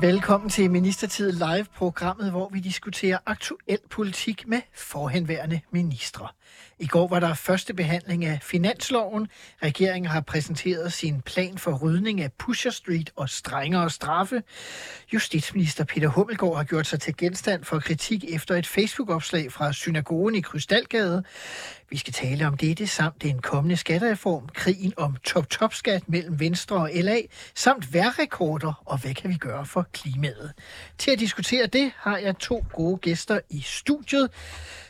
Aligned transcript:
Velkommen 0.00 0.50
til 0.50 0.70
Ministertid 0.70 1.32
Live-programmet, 1.32 2.30
hvor 2.30 2.48
vi 2.52 2.60
diskuterer 2.60 3.18
aktuel 3.26 3.78
politik 3.90 4.46
med 4.46 4.60
forhenværende 4.74 5.60
ministre. 5.70 6.28
I 6.78 6.86
går 6.86 7.08
var 7.08 7.20
der 7.20 7.34
første 7.34 7.74
behandling 7.74 8.24
af 8.24 8.38
finansloven. 8.42 9.28
Regeringen 9.62 10.10
har 10.10 10.20
præsenteret 10.20 10.92
sin 10.92 11.20
plan 11.20 11.58
for 11.58 11.78
rydning 11.78 12.20
af 12.20 12.32
Pusher 12.32 12.70
Street 12.70 13.12
og 13.16 13.28
strengere 13.28 13.90
straffe. 13.90 14.42
Justitsminister 15.12 15.84
Peter 15.84 16.08
Hummelgaard 16.08 16.56
har 16.56 16.64
gjort 16.64 16.86
sig 16.86 17.00
til 17.00 17.16
genstand 17.16 17.64
for 17.64 17.78
kritik 17.78 18.24
efter 18.24 18.54
et 18.54 18.66
Facebook-opslag 18.66 19.52
fra 19.52 19.72
synagogen 19.72 20.34
i 20.34 20.40
Krystalgade. 20.40 21.24
Vi 21.90 21.96
skal 21.96 22.12
tale 22.12 22.46
om 22.46 22.56
dette 22.56 22.86
samt 22.86 23.22
den 23.22 23.38
kommende 23.38 23.76
skattereform, 23.76 24.48
krigen 24.48 24.92
om 24.96 25.16
top-top-skat 25.16 26.08
mellem 26.08 26.40
Venstre 26.40 26.76
og 26.76 26.90
LA, 26.94 27.20
samt 27.54 27.94
værrekorder 27.94 28.82
og 28.86 29.00
hvad 29.00 29.14
kan 29.14 29.30
vi 29.30 29.34
gøre 29.34 29.66
for 29.66 29.86
klimaet. 29.92 30.52
Til 30.98 31.10
at 31.10 31.18
diskutere 31.18 31.66
det 31.66 31.92
har 31.96 32.18
jeg 32.18 32.38
to 32.38 32.64
gode 32.72 32.98
gæster 32.98 33.40
i 33.50 33.60
studiet. 33.60 34.30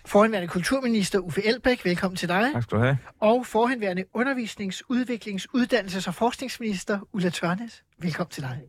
Forhenværende 0.06 0.48
kulturminister 0.48 1.18
Uffe 1.18 1.46
Elbæk, 1.46 1.84
velkommen 1.84 2.16
til 2.16 2.28
dig. 2.28 2.50
Tak 2.52 2.62
skal 2.62 2.78
du 2.78 2.82
have. 2.82 2.98
Og 3.20 3.46
forhenværende 3.46 4.04
undervisnings-, 4.14 4.82
udviklings-, 4.88 5.46
uddannelses- 5.56 6.08
og 6.08 6.14
forskningsminister 6.14 6.98
Ulla 7.12 7.30
Tørnes, 7.30 7.82
velkommen 7.98 8.30
til 8.30 8.42
dig. 8.42 8.60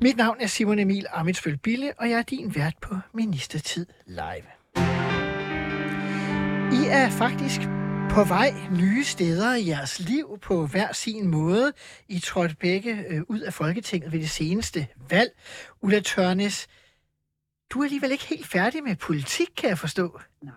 Mit 0.00 0.16
navn 0.16 0.36
er 0.40 0.46
Simon 0.46 0.78
Emil 0.78 1.06
Amitsbøl 1.12 1.56
Bille, 1.56 1.92
og 1.98 2.10
jeg 2.10 2.18
er 2.18 2.22
din 2.22 2.54
vært 2.54 2.74
på 2.80 2.96
Ministertid 3.12 3.86
Live. 4.06 4.55
I 6.72 6.80
er 6.90 7.10
faktisk 7.10 7.60
på 8.10 8.24
vej 8.24 8.50
nye 8.78 9.04
steder 9.04 9.54
i 9.54 9.68
jeres 9.68 10.00
liv 10.00 10.38
på 10.42 10.66
hver 10.66 10.92
sin 10.92 11.28
måde. 11.28 11.72
I 12.08 12.18
trådte 12.18 12.56
begge 12.56 13.04
øh, 13.08 13.22
ud 13.28 13.40
af 13.40 13.52
Folketinget 13.52 14.12
ved 14.12 14.20
det 14.20 14.30
seneste 14.30 14.86
valg. 15.10 15.30
Ulla 15.82 16.00
Tørnes, 16.00 16.66
du 17.70 17.80
er 17.80 17.84
alligevel 17.84 18.10
ikke 18.12 18.24
helt 18.24 18.46
færdig 18.46 18.82
med 18.82 18.96
politik, 18.96 19.46
kan 19.56 19.68
jeg 19.68 19.78
forstå. 19.78 20.20
Nej. 20.42 20.52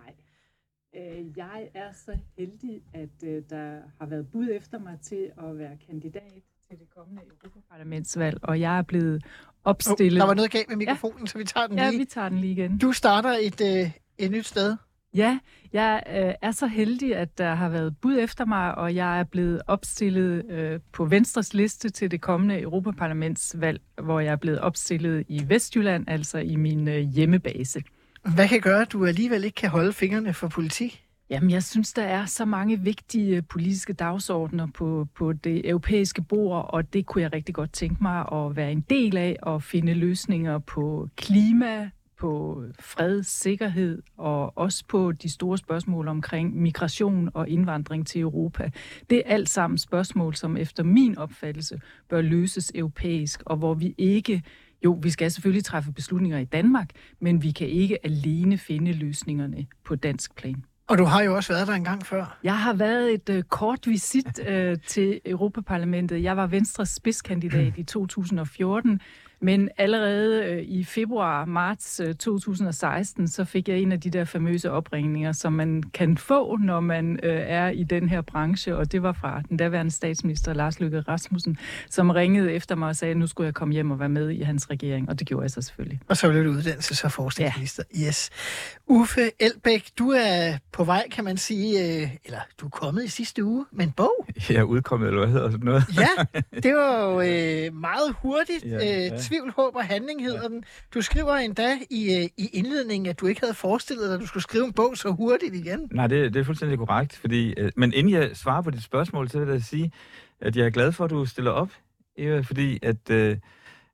Øh, 0.96 1.38
jeg 1.38 1.68
er 1.74 1.92
så 2.06 2.18
heldig, 2.38 2.82
at 2.94 3.28
øh, 3.28 3.42
der 3.50 3.78
har 4.00 4.06
været 4.06 4.26
bud 4.32 4.48
efter 4.52 4.78
mig 4.78 4.98
til 5.02 5.30
at 5.38 5.58
være 5.58 5.76
kandidat 5.86 6.32
til 6.68 6.78
det 6.78 6.86
kommende 6.96 7.22
Europaparlamentsvalg, 7.22 8.38
og 8.42 8.60
jeg 8.60 8.78
er 8.78 8.82
blevet 8.82 9.24
opstillet... 9.64 10.12
Oh, 10.12 10.20
der 10.20 10.26
var 10.26 10.34
noget 10.34 10.50
galt 10.50 10.68
med 10.68 10.76
mikrofonen, 10.76 11.20
ja. 11.20 11.26
så 11.26 11.38
vi 11.38 11.44
tager 11.44 11.66
den 11.66 11.78
Ja, 11.78 11.88
lige. 11.90 11.98
vi 11.98 12.04
tager 12.04 12.28
den 12.28 12.38
lige 12.38 12.52
igen. 12.52 12.78
Du 12.78 12.92
starter 12.92 13.30
et, 13.30 13.60
øh, 13.60 13.90
et 14.18 14.30
nyt 14.30 14.46
sted. 14.46 14.76
Ja, 15.14 15.38
jeg 15.72 16.02
øh, 16.08 16.34
er 16.42 16.50
så 16.50 16.66
heldig, 16.66 17.16
at 17.16 17.38
der 17.38 17.54
har 17.54 17.68
været 17.68 17.96
bud 17.96 18.18
efter 18.18 18.44
mig, 18.44 18.74
og 18.74 18.94
jeg 18.94 19.20
er 19.20 19.24
blevet 19.24 19.62
opstillet 19.66 20.50
øh, 20.50 20.80
på 20.92 21.04
Venstres 21.04 21.54
liste 21.54 21.90
til 21.90 22.10
det 22.10 22.20
kommende 22.20 22.60
Europaparlamentsvalg, 22.60 23.80
hvor 24.02 24.20
jeg 24.20 24.32
er 24.32 24.36
blevet 24.36 24.60
opstillet 24.60 25.24
i 25.28 25.44
Vestjylland, 25.48 26.04
altså 26.08 26.38
i 26.38 26.56
min 26.56 26.88
øh, 26.88 27.00
hjemmebase. 27.00 27.82
Hvad 28.34 28.48
kan 28.48 28.60
gøre, 28.60 28.82
at 28.82 28.92
du 28.92 29.06
alligevel 29.06 29.44
ikke 29.44 29.54
kan 29.54 29.70
holde 29.70 29.92
fingrene 29.92 30.34
for 30.34 30.48
politik? 30.48 31.04
Jamen, 31.30 31.50
jeg 31.50 31.62
synes, 31.62 31.92
der 31.92 32.02
er 32.02 32.26
så 32.26 32.44
mange 32.44 32.80
vigtige 32.80 33.42
politiske 33.42 33.92
dagsordner 33.92 34.66
på, 34.74 35.06
på 35.14 35.32
det 35.32 35.68
europæiske 35.68 36.22
bord, 36.22 36.66
og 36.68 36.92
det 36.92 37.06
kunne 37.06 37.22
jeg 37.22 37.32
rigtig 37.32 37.54
godt 37.54 37.72
tænke 37.72 38.02
mig 38.02 38.32
at 38.32 38.56
være 38.56 38.72
en 38.72 38.80
del 38.80 39.16
af 39.16 39.36
og 39.42 39.62
finde 39.62 39.94
løsninger 39.94 40.58
på 40.58 41.08
klima, 41.16 41.90
på 42.20 42.62
fred, 42.80 43.22
sikkerhed 43.22 44.02
og 44.16 44.58
også 44.58 44.84
på 44.88 45.12
de 45.12 45.30
store 45.30 45.58
spørgsmål 45.58 46.08
omkring 46.08 46.56
migration 46.56 47.30
og 47.34 47.48
indvandring 47.48 48.06
til 48.06 48.20
Europa. 48.20 48.70
Det 49.10 49.18
er 49.18 49.22
alt 49.34 49.48
sammen 49.48 49.78
spørgsmål, 49.78 50.34
som 50.34 50.56
efter 50.56 50.82
min 50.82 51.18
opfattelse 51.18 51.80
bør 52.08 52.20
løses 52.20 52.72
europæisk, 52.74 53.42
og 53.46 53.56
hvor 53.56 53.74
vi 53.74 53.94
ikke 53.98 54.42
jo, 54.84 54.98
vi 55.02 55.10
skal 55.10 55.30
selvfølgelig 55.30 55.64
træffe 55.64 55.92
beslutninger 55.92 56.38
i 56.38 56.44
Danmark, 56.44 56.90
men 57.20 57.42
vi 57.42 57.50
kan 57.50 57.68
ikke 57.68 58.06
alene 58.06 58.58
finde 58.58 58.92
løsningerne 58.92 59.66
på 59.84 59.94
dansk 59.94 60.36
plan. 60.36 60.64
Og 60.86 60.98
du 60.98 61.04
har 61.04 61.22
jo 61.22 61.36
også 61.36 61.52
været 61.52 61.68
der 61.68 61.74
en 61.74 61.84
gang 61.84 62.06
før. 62.06 62.38
Jeg 62.42 62.58
har 62.58 62.72
været 62.72 63.14
et 63.14 63.28
uh, 63.28 63.42
kort 63.42 63.86
visit 63.86 64.40
uh, 64.48 64.74
til 64.86 65.20
Europaparlamentet. 65.24 66.22
Jeg 66.22 66.36
var 66.36 66.46
Venstres 66.46 66.88
spidskandidat 66.88 67.72
i 67.76 67.82
2014, 67.82 69.00
men 69.42 69.68
allerede 69.78 70.56
uh, 70.56 70.62
i 70.62 70.84
februar-marts 70.84 72.00
uh, 72.00 72.12
2016, 72.14 73.28
så 73.28 73.44
fik 73.44 73.68
jeg 73.68 73.78
en 73.78 73.92
af 73.92 74.00
de 74.00 74.10
der 74.10 74.24
famøse 74.24 74.70
opringninger, 74.70 75.32
som 75.32 75.52
man 75.52 75.82
kan 75.94 76.16
få, 76.16 76.56
når 76.56 76.80
man 76.80 77.10
uh, 77.12 77.28
er 77.30 77.68
i 77.68 77.82
den 77.82 78.08
her 78.08 78.20
branche, 78.20 78.76
og 78.76 78.92
det 78.92 79.02
var 79.02 79.12
fra 79.12 79.42
den 79.48 79.56
daværende 79.56 79.92
statsminister 79.92 80.54
Lars 80.54 80.80
Løkke 80.80 81.00
Rasmussen, 81.00 81.58
som 81.90 82.10
ringede 82.10 82.52
efter 82.52 82.74
mig 82.74 82.88
og 82.88 82.96
sagde, 82.96 83.10
at 83.10 83.16
nu 83.16 83.26
skulle 83.26 83.46
jeg 83.46 83.54
komme 83.54 83.74
hjem 83.74 83.90
og 83.90 83.98
være 84.00 84.08
med 84.08 84.30
i 84.30 84.42
hans 84.42 84.70
regering, 84.70 85.08
og 85.08 85.18
det 85.18 85.26
gjorde 85.26 85.42
jeg 85.42 85.50
så 85.50 85.62
selvfølgelig. 85.62 86.00
Og 86.08 86.16
så 86.16 86.30
blev 86.30 86.44
du 86.44 86.52
uddannelses- 86.58 87.04
og 87.04 87.12
forskningsminister. 87.12 87.82
Ja. 87.94 88.06
Yes. 88.06 88.30
Uffe 88.86 89.30
Elbæk, 89.40 89.90
du 89.98 90.10
er 90.10 90.56
på 90.72 90.84
vej, 90.84 91.08
kan 91.12 91.24
man 91.24 91.36
sige, 91.36 92.02
øh, 92.02 92.08
eller 92.24 92.38
du 92.60 92.66
er 92.66 92.70
kommet 92.70 93.04
i 93.04 93.08
sidste 93.08 93.44
uge 93.44 93.66
med 93.72 93.84
en 93.86 93.92
bog. 93.92 94.26
Jeg 94.48 94.56
er 94.56 94.62
udkommet, 94.62 95.08
eller 95.08 95.20
hvad 95.20 95.32
hedder 95.32 95.50
sådan 95.50 95.64
noget? 95.64 95.84
Ja, 95.96 96.40
det 96.64 96.74
var 96.74 97.04
jo 97.04 97.20
øh, 97.20 97.74
meget 97.74 98.14
hurtigt. 98.22 98.64
Ja, 98.64 98.70
Ja, 98.80 99.12
øh, 99.12 99.20
tvivl, 99.30 99.52
håb 99.56 99.76
og 99.76 99.84
handling 99.84 100.22
hedder 100.22 100.42
ja. 100.42 100.48
den. 100.48 100.64
Du 100.94 101.02
skriver 101.02 101.34
endda 101.34 101.78
i, 101.90 102.16
øh, 102.16 102.28
i 102.36 102.50
indledningen, 102.52 103.10
at 103.10 103.20
du 103.20 103.26
ikke 103.26 103.40
havde 103.40 103.54
forestillet 103.54 104.06
dig, 104.06 104.14
at 104.14 104.20
du 104.20 104.26
skulle 104.26 104.42
skrive 104.42 104.64
en 104.64 104.72
bog 104.72 104.96
så 104.96 105.10
hurtigt 105.10 105.54
igen. 105.54 105.88
Nej, 105.92 106.06
det, 106.06 106.34
det 106.34 106.40
er 106.40 106.44
fuldstændig 106.44 106.78
korrekt. 106.78 107.16
Fordi, 107.16 107.54
øh, 107.56 107.72
men 107.76 107.92
inden 107.92 108.12
jeg 108.12 108.30
svarer 108.36 108.62
på 108.62 108.70
dit 108.70 108.82
spørgsmål, 108.82 109.28
så 109.28 109.38
vil 109.38 109.48
jeg 109.48 109.62
sige, 109.62 109.92
at 110.40 110.56
jeg 110.56 110.66
er 110.66 110.70
glad 110.70 110.92
for, 110.92 111.04
at 111.04 111.10
du 111.10 111.26
stiller 111.26 111.50
op, 111.50 111.70
Eva, 112.16 112.40
fordi 112.40 112.78
at... 112.82 113.10
Øh, 113.10 113.36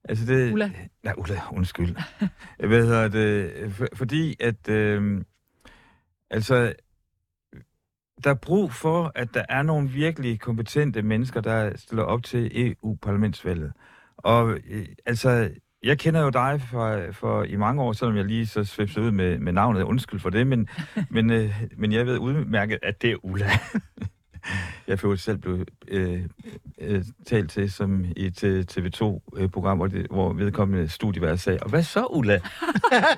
altså 0.04 0.26
det, 0.26 0.52
Ulla. 0.52 0.70
Nej, 1.02 1.14
Ulla, 1.18 1.40
undskyld. 1.52 1.96
hvad 2.68 2.82
hedder 2.82 3.08
det? 3.08 3.72
For, 3.72 3.86
fordi 3.94 4.36
at... 4.40 4.68
Øh, 4.68 5.22
altså, 6.30 6.72
der 8.24 8.30
er 8.30 8.34
brug 8.34 8.72
for, 8.72 9.12
at 9.14 9.34
der 9.34 9.44
er 9.48 9.62
nogle 9.62 9.88
virkelig 9.88 10.40
kompetente 10.40 11.02
mennesker, 11.02 11.40
der 11.40 11.76
stiller 11.76 12.04
op 12.04 12.22
til 12.22 12.50
EU-parlamentsvalget. 12.54 13.72
Og 14.18 14.58
øh, 14.70 14.86
altså, 15.06 15.50
jeg 15.82 15.98
kender 15.98 16.20
jo 16.22 16.30
dig 16.30 16.60
for, 16.70 17.12
for 17.12 17.42
i 17.42 17.56
mange 17.56 17.82
år, 17.82 17.92
selvom 17.92 18.16
jeg 18.16 18.24
lige 18.24 18.46
så 18.46 18.64
svipsede 18.64 19.06
ud 19.06 19.10
med, 19.10 19.38
med 19.38 19.52
navnet. 19.52 19.82
Undskyld 19.82 20.20
for 20.20 20.30
det, 20.30 20.46
men, 20.46 20.68
men, 21.10 21.30
øh, 21.30 21.62
men 21.76 21.92
jeg 21.92 22.06
ved 22.06 22.18
udmærket, 22.18 22.78
at 22.82 23.02
det 23.02 23.10
er 23.10 23.24
Ulla. 23.24 23.50
jeg 24.88 25.00
følte 25.00 25.22
selv 25.22 25.38
blev 25.38 25.64
øh, 25.88 26.22
øh, 26.80 27.04
talt 27.26 27.50
til 27.50 27.72
som 27.72 28.04
i 28.16 28.26
et 28.26 28.44
øh, 28.44 28.64
TV2-program, 28.72 29.76
hvor, 29.78 29.86
det, 29.86 30.06
hvor 30.10 30.32
vedkommende 30.32 30.88
studievært 30.88 31.40
sagde, 31.40 31.58
og 31.62 31.70
hvad 31.70 31.82
så, 31.82 32.06
Ulla? 32.10 32.38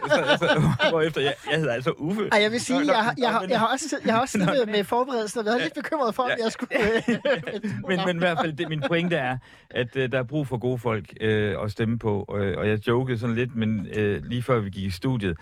så, 0.09 0.37
så, 0.39 0.61
hvorefter 0.91 1.21
jeg, 1.21 1.34
jeg 1.50 1.59
hedder 1.59 1.72
altså 1.75 1.91
Uffe. 1.91 2.28
Ej, 2.33 2.43
jeg 2.43 2.50
vil 2.53 2.61
sige, 2.61 2.81
jeg, 2.87 3.05
har- 3.05 3.15
jeg, 3.19 3.31
har, 3.31 3.47
jeg 3.49 3.59
har 3.59 3.66
også, 3.66 3.97
jeg 4.05 4.15
har 4.15 4.21
også 4.21 4.33
siddet 4.33 4.49
med, 4.66 4.75
med 4.75 4.84
forberedelsen 4.84 5.39
og 5.41 5.44
været 5.47 5.61
lidt 5.62 5.75
bekymret 5.75 6.15
for, 6.15 6.22
om 6.22 6.31
jeg 6.44 6.53
skulle... 6.53 6.75
Øh, 6.84 7.19
men, 7.89 8.00
men 8.06 8.16
i 8.16 8.19
hvert 8.19 8.39
fald, 8.43 8.53
det, 8.53 8.69
min 8.69 8.83
pointe 8.89 9.16
er, 9.16 9.39
at 9.71 9.97
øh, 9.97 10.12
der 10.12 10.19
er 10.19 10.22
brug 10.22 10.47
for 10.49 10.56
gode 10.59 10.78
folk 10.78 11.12
øh, 11.21 11.55
at 11.65 11.71
stemme 11.71 11.99
på. 11.99 12.34
Øh, 12.39 12.59
og 12.59 12.69
jeg 12.69 12.89
jokede 12.89 13.19
sådan 13.19 13.34
lidt, 13.36 13.57
men 13.57 13.86
øh, 13.95 14.24
lige 14.24 14.42
før 14.42 14.60
vi 14.60 14.71
gik 14.71 14.84
i 14.84 14.91
studiet, 14.91 15.36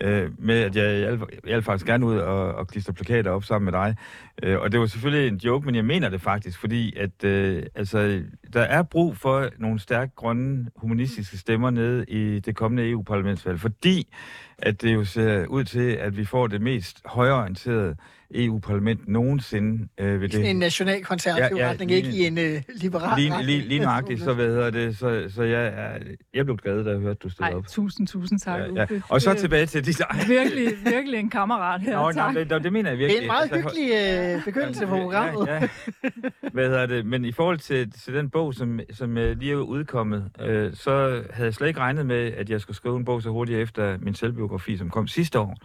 øh, 0.00 0.30
med 0.38 0.60
at 0.60 0.76
jeg, 0.76 1.00
jeg, 1.00 1.18
jeg 1.46 1.54
vil 1.54 1.62
faktisk 1.62 1.86
gerne 1.86 2.06
ud 2.06 2.16
og, 2.16 2.54
og 2.54 2.68
klistre 2.68 2.92
plakater 2.92 3.30
op 3.30 3.44
sammen 3.44 3.64
med 3.64 3.72
dig. 3.72 3.96
Øh, 4.42 4.60
og 4.60 4.72
det 4.72 4.80
var 4.80 4.86
selvfølgelig 4.86 5.28
en 5.28 5.36
joke, 5.36 5.66
men 5.66 5.74
jeg 5.74 5.84
mener 5.84 6.08
det 6.08 6.20
faktisk, 6.20 6.60
fordi 6.60 6.96
at 6.96 7.24
øh, 7.24 7.62
altså, 7.74 8.22
der 8.52 8.60
er 8.60 8.82
brug 8.82 9.16
for 9.16 9.48
nogle 9.58 9.80
stærke 9.80 10.12
grønne 10.16 10.66
humanistiske 10.76 11.38
stemmer 11.38 11.70
nede 11.70 12.04
i 12.08 12.40
det 12.40 12.56
kommende 12.56 12.90
EU-parlamentsvalg, 12.90 13.60
fordi 13.60 14.14
at 14.62 14.82
det 14.82 14.94
jo 14.94 15.04
ser 15.04 15.46
ud 15.46 15.64
til, 15.64 15.90
at 15.90 16.16
vi 16.16 16.24
får 16.24 16.46
det 16.46 16.60
mest 16.60 17.02
højorienterede 17.06 17.96
EU-parlament 18.34 19.08
nogensinde 19.08 19.88
øh, 19.98 20.20
ved 20.20 20.34
en 20.34 20.44
det. 20.44 20.56
national 20.56 21.04
konservativ 21.04 21.56
Ja, 21.56 21.64
ja, 21.64 21.70
retning, 21.70 21.90
lige- 21.90 22.02
ikke 22.06 22.18
i 22.18 22.26
en 22.26 22.38
øh, 22.38 22.62
liberal 22.76 23.18
Lige, 23.20 23.30
retning. 23.32 23.46
lige, 23.46 23.68
lige 23.68 23.80
nøjagtigt, 23.80 24.20
så, 24.22 24.34
hvad 24.34 24.46
hedder 24.46 24.70
det, 24.70 24.98
så, 24.98 25.24
så 25.28 25.42
jeg, 25.42 25.66
er, 25.66 25.98
jeg 26.34 26.44
blev 26.44 26.56
glad, 26.56 26.84
da 26.84 26.90
jeg 26.90 26.98
hørte, 26.98 27.18
du 27.22 27.28
stod 27.28 27.46
Ej, 27.46 27.52
op. 27.54 27.66
tusind, 27.68 28.06
tusind 28.08 28.38
tak, 28.40 28.60
Ja, 28.60 28.66
ja. 28.90 29.00
Og 29.08 29.20
så 29.22 29.30
Det 29.30 29.38
tilbage 29.38 29.66
til 29.66 29.86
de... 29.86 29.92
Virkelig, 30.28 30.68
virkelig 30.84 31.18
en 31.20 31.30
kammerat 31.30 31.80
her, 31.80 31.96
Nå, 31.96 32.12
tak. 32.12 32.34
nej, 32.34 32.44
det, 32.44 32.64
det 32.64 32.72
mener 32.72 32.90
jeg 32.90 32.98
Det 32.98 33.06
virkelig. 33.06 33.18
er 33.18 33.22
en 33.22 33.26
meget 33.26 33.52
Altså, 33.52 33.76
hyggelig 33.80 34.36
øh, 34.36 34.44
begyndelse 34.44 34.86
på 34.86 34.96
programmet. 34.96 35.46
Ja, 35.46 35.54
ja. 35.54 35.68
Hvad 36.52 36.64
hedder 36.66 36.86
det? 36.86 37.06
Men 37.06 37.24
i 37.24 37.32
forhold 37.32 37.58
til, 37.58 37.92
til 37.92 38.14
den 38.14 38.30
bog, 38.30 38.54
som, 38.54 38.80
som 38.92 39.18
øh, 39.18 39.38
lige 39.38 39.52
er 39.52 39.56
udkommet, 39.56 40.30
øh, 40.40 40.70
så 40.74 41.22
havde 41.30 41.46
jeg 41.46 41.54
slet 41.54 41.68
ikke 41.68 41.80
regnet 41.80 42.06
med, 42.06 42.32
at 42.32 42.50
jeg 42.50 42.60
skulle 42.60 42.76
skrive 42.76 42.96
en 42.96 43.04
bog 43.04 43.22
så 43.22 43.30
hurtigt 43.30 43.58
efter 43.58 43.96
min 44.00 44.14
selvbiografi, 44.14 44.51
som 44.58 44.90
kom 44.90 45.06
sidste 45.06 45.38
år. 45.38 45.56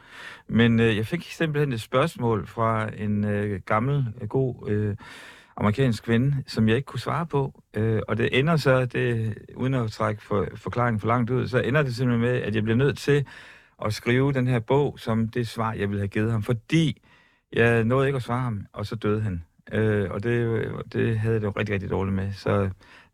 Men 0.47 0.79
øh, 0.79 0.97
jeg 0.97 1.05
fik 1.05 1.31
simpelthen 1.31 1.73
et 1.73 1.81
spørgsmål 1.81 2.47
fra 2.47 2.89
en 2.97 3.25
øh, 3.25 3.61
gammel, 3.65 4.05
øh, 4.21 4.27
god 4.27 4.69
øh, 4.69 4.95
amerikansk 5.57 6.03
kvinde, 6.03 6.35
som 6.47 6.67
jeg 6.67 6.75
ikke 6.75 6.85
kunne 6.85 6.99
svare 6.99 7.25
på. 7.25 7.63
Øh, 7.73 8.01
og 8.07 8.17
det 8.17 8.39
ender 8.39 8.55
så, 8.55 8.85
det, 8.85 9.37
uden 9.55 9.73
at 9.73 9.91
trække 9.91 10.23
for, 10.23 10.47
forklaringen 10.55 10.99
for 10.99 11.07
langt 11.07 11.29
ud, 11.29 11.47
så 11.47 11.59
ender 11.59 11.83
det 11.83 11.95
simpelthen 11.95 12.21
med, 12.21 12.41
at 12.41 12.55
jeg 12.55 12.63
bliver 12.63 12.77
nødt 12.77 12.97
til 12.97 13.25
at 13.85 13.93
skrive 13.93 14.33
den 14.33 14.47
her 14.47 14.59
bog 14.59 14.99
som 14.99 15.27
det 15.27 15.47
svar, 15.47 15.73
jeg 15.73 15.89
ville 15.89 16.01
have 16.01 16.07
givet 16.07 16.31
ham, 16.31 16.43
fordi 16.43 17.01
jeg 17.53 17.83
nåede 17.83 18.07
ikke 18.07 18.17
at 18.17 18.23
svare 18.23 18.41
ham, 18.41 18.65
og 18.73 18.85
så 18.85 18.95
døde 18.95 19.21
han. 19.21 19.43
Øh, 19.71 20.11
og 20.11 20.23
det, 20.23 20.65
det 20.93 21.19
havde 21.19 21.33
jeg 21.33 21.41
det 21.41 21.47
jo 21.47 21.53
rigtig, 21.57 21.73
rigtig 21.73 21.89
dårligt 21.89 22.15
med. 22.15 22.33
Så 22.33 22.69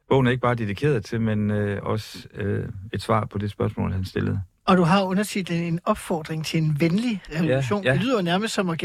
bogen 0.10 0.28
er 0.28 0.32
ikke 0.32 0.42
bare 0.42 0.56
dedikeret 0.56 1.06
til, 1.06 1.22
men 1.22 1.52
øh, 1.52 1.84
også 1.84 2.28
øh, 2.34 2.70
et 2.94 3.02
svar 3.02 3.26
på 3.26 3.38
det 3.38 3.52
spørgsmål, 3.52 3.92
han 3.92 4.06
stillede. 4.06 4.42
Og 4.66 4.78
du 4.78 4.84
har 4.84 5.04
undertitlen 5.04 5.64
en 5.64 5.80
opfordring 5.86 6.46
til 6.46 6.64
en 6.64 6.78
venlig 6.80 7.22
revolution. 7.36 7.84
Ja, 7.84 7.90
ja. 7.90 7.94
Det 7.96 8.04
lyder 8.04 8.16
jo 8.18 8.22
nærmest 8.22 8.54
som 8.54 8.70
at 8.70 8.84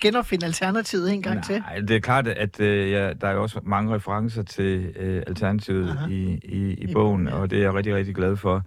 genopfinde 0.00 0.46
alternativet 0.46 1.12
en 1.12 1.22
gang 1.22 1.44
til. 1.44 1.60
Nej, 1.60 1.78
det 1.78 1.90
er 1.90 2.00
klart, 2.00 2.28
at 2.28 2.60
øh, 2.60 2.90
ja, 2.90 3.12
der 3.12 3.28
er 3.28 3.32
jo 3.32 3.42
også 3.42 3.60
mange 3.62 3.94
referencer 3.94 4.42
til 4.42 4.92
øh, 4.96 5.22
Alternativet 5.26 5.90
Aha. 5.90 6.06
i, 6.08 6.40
i, 6.42 6.56
i 6.56 6.72
I 6.72 6.92
bogen, 6.92 6.94
bogen, 6.94 7.28
ja. 7.28 7.34
og 7.34 7.50
det 7.50 7.58
er 7.58 7.62
jeg 7.62 7.74
rigtig, 7.74 7.94
rigtig 7.94 8.14
glad 8.14 8.36
for. 8.36 8.62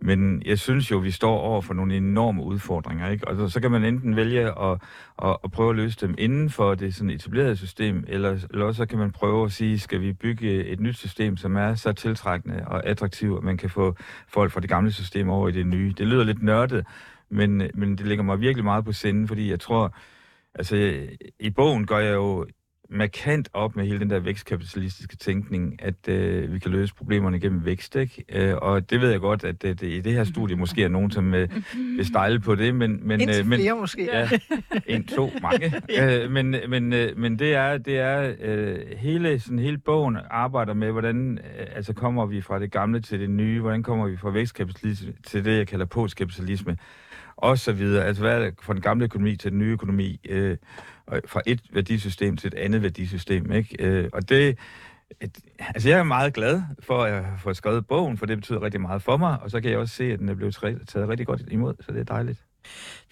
Men 0.00 0.42
jeg 0.46 0.58
synes 0.58 0.90
jo, 0.90 0.98
vi 0.98 1.10
står 1.10 1.38
over 1.38 1.60
for 1.60 1.74
nogle 1.74 1.96
enorme 1.96 2.42
udfordringer, 2.42 3.10
ikke? 3.10 3.28
Og 3.28 3.36
så, 3.36 3.48
så 3.48 3.60
kan 3.60 3.70
man 3.70 3.84
enten 3.84 4.16
vælge 4.16 4.40
at, 4.40 4.78
at, 5.22 5.36
at 5.44 5.50
prøve 5.50 5.70
at 5.70 5.76
løse 5.76 6.06
dem 6.06 6.14
inden 6.18 6.50
for 6.50 6.74
det 6.74 6.94
sådan 6.94 7.10
etablerede 7.10 7.56
system, 7.56 8.04
eller, 8.08 8.46
eller 8.50 8.72
så 8.72 8.86
kan 8.86 8.98
man 8.98 9.10
prøve 9.10 9.44
at 9.44 9.52
sige, 9.52 9.78
skal 9.78 10.00
vi 10.00 10.12
bygge 10.12 10.64
et 10.64 10.80
nyt 10.80 10.96
system, 10.96 11.36
som 11.36 11.56
er 11.56 11.74
så 11.74 11.92
tiltrækkende 11.92 12.64
og 12.66 12.86
attraktivt, 12.86 13.38
at 13.38 13.44
man 13.44 13.56
kan 13.56 13.70
få 13.70 13.96
folk 14.28 14.52
fra 14.52 14.60
det 14.60 14.68
gamle 14.68 14.92
system 14.92 15.28
over 15.30 15.48
i 15.48 15.52
det 15.52 15.66
nye. 15.66 15.94
Det 15.98 16.06
lyder 16.06 16.24
lidt 16.24 16.42
nørdet, 16.42 16.86
men, 17.30 17.70
men 17.74 17.98
det 17.98 18.06
ligger 18.06 18.24
mig 18.24 18.40
virkelig 18.40 18.64
meget 18.64 18.84
på 18.84 18.92
sinde, 18.92 19.28
fordi 19.28 19.50
jeg 19.50 19.60
tror, 19.60 19.96
altså 20.54 21.06
i 21.40 21.50
bogen 21.50 21.86
går 21.86 21.98
jeg 21.98 22.14
jo 22.14 22.46
markant 22.90 23.48
op 23.52 23.76
med 23.76 23.84
hele 23.84 24.00
den 24.00 24.10
der 24.10 24.18
vækstkapitalistiske 24.18 25.16
tænkning, 25.16 25.82
at 25.82 26.08
øh, 26.08 26.52
vi 26.52 26.58
kan 26.58 26.70
løse 26.70 26.94
problemerne 26.94 27.40
gennem 27.40 27.64
vækst, 27.64 27.96
ikke? 27.96 28.24
Øh, 28.28 28.56
og 28.56 28.90
det 28.90 29.00
ved 29.00 29.10
jeg 29.10 29.20
godt, 29.20 29.44
at 29.44 29.62
det, 29.62 29.80
det, 29.80 29.86
i 29.86 30.00
det 30.00 30.12
her 30.12 30.24
studie 30.24 30.56
måske 30.56 30.84
er 30.84 30.88
nogen, 30.88 31.10
som 31.10 31.34
øh, 31.34 31.48
vil 31.96 32.06
stejle 32.06 32.40
på 32.40 32.54
det, 32.54 32.74
men... 32.74 33.08
men 33.08 33.20
Indtil 33.20 33.40
øh, 33.40 33.46
men, 33.46 33.58
flere 33.58 33.76
måske. 33.76 34.08
Ja, 34.12 34.28
en, 34.86 35.04
to, 35.06 35.30
mange. 35.42 35.72
øh, 36.24 36.30
men 36.30 36.56
men, 36.68 36.92
øh, 36.92 37.18
men 37.18 37.38
det 37.38 37.54
er, 37.54 37.78
det 37.78 37.98
er 37.98 38.34
øh, 38.40 38.78
hele, 38.96 39.40
sådan, 39.40 39.58
hele 39.58 39.78
bogen 39.78 40.18
arbejder 40.30 40.74
med, 40.74 40.92
hvordan 40.92 41.38
øh, 41.38 41.66
altså 41.74 41.92
kommer 41.92 42.26
vi 42.26 42.40
fra 42.40 42.58
det 42.58 42.72
gamle 42.72 43.00
til 43.00 43.20
det 43.20 43.30
nye, 43.30 43.60
hvordan 43.60 43.82
kommer 43.82 44.06
vi 44.06 44.16
fra 44.16 44.30
vækstkapitalisme 44.30 45.12
til 45.26 45.44
det, 45.44 45.58
jeg 45.58 45.66
kalder 45.66 45.86
postkapitalisme, 45.86 46.76
og 47.36 47.58
så 47.58 47.72
videre. 47.72 48.04
Altså 48.04 48.22
hvad 48.22 48.40
er 48.40 48.44
det 48.44 48.54
fra 48.62 48.72
den 48.72 48.82
gamle 48.82 49.04
økonomi 49.04 49.36
til 49.36 49.50
den 49.50 49.58
nye 49.58 49.72
økonomi, 49.72 50.20
øh, 50.28 50.56
fra 51.26 51.42
et 51.46 51.60
værdisystem 51.72 52.36
til 52.36 52.48
et 52.48 52.54
andet 52.54 52.82
værdisystem, 52.82 53.52
ikke? 53.52 53.76
Øh, 53.78 54.08
og 54.12 54.28
det, 54.28 54.58
et, 55.20 55.38
altså 55.58 55.88
jeg 55.88 55.98
er 55.98 56.02
meget 56.02 56.34
glad 56.34 56.62
for 56.80 57.02
at 57.02 57.24
fået 57.38 57.56
skrevet 57.56 57.86
bogen, 57.86 58.18
for 58.18 58.26
det 58.26 58.38
betyder 58.38 58.62
rigtig 58.62 58.80
meget 58.80 59.02
for 59.02 59.16
mig, 59.16 59.40
og 59.40 59.50
så 59.50 59.60
kan 59.60 59.70
jeg 59.70 59.78
også 59.78 59.94
se, 59.94 60.04
at 60.04 60.18
den 60.18 60.28
er 60.28 60.34
blevet 60.34 60.54
taget 60.88 61.08
rigtig 61.08 61.26
godt 61.26 61.42
imod, 61.50 61.74
så 61.80 61.92
det 61.92 62.00
er 62.00 62.04
dejligt. 62.04 62.38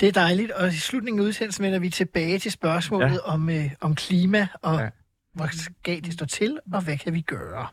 Det 0.00 0.08
er 0.08 0.12
dejligt, 0.12 0.50
og 0.50 0.69
i 0.69 0.73
slutningen 0.73 1.20
af 1.20 1.26
udsendelsen 1.26 1.64
vender 1.64 1.79
vi 1.79 1.91
tilbage 1.91 2.38
til 2.38 2.52
spørgsmålet 2.52 3.20
ja. 3.26 3.32
om, 3.32 3.50
øh, 3.50 3.70
om 3.81 3.94
klima, 3.94 4.49
og 4.62 4.81
ja. 4.81 4.88
Hvor 5.35 5.49
skal 5.52 6.05
det 6.05 6.12
stå 6.12 6.26
til, 6.26 6.58
og 6.73 6.82
hvad 6.82 6.99
kan 6.99 7.14
vi 7.14 7.20
gøre? 7.20 7.67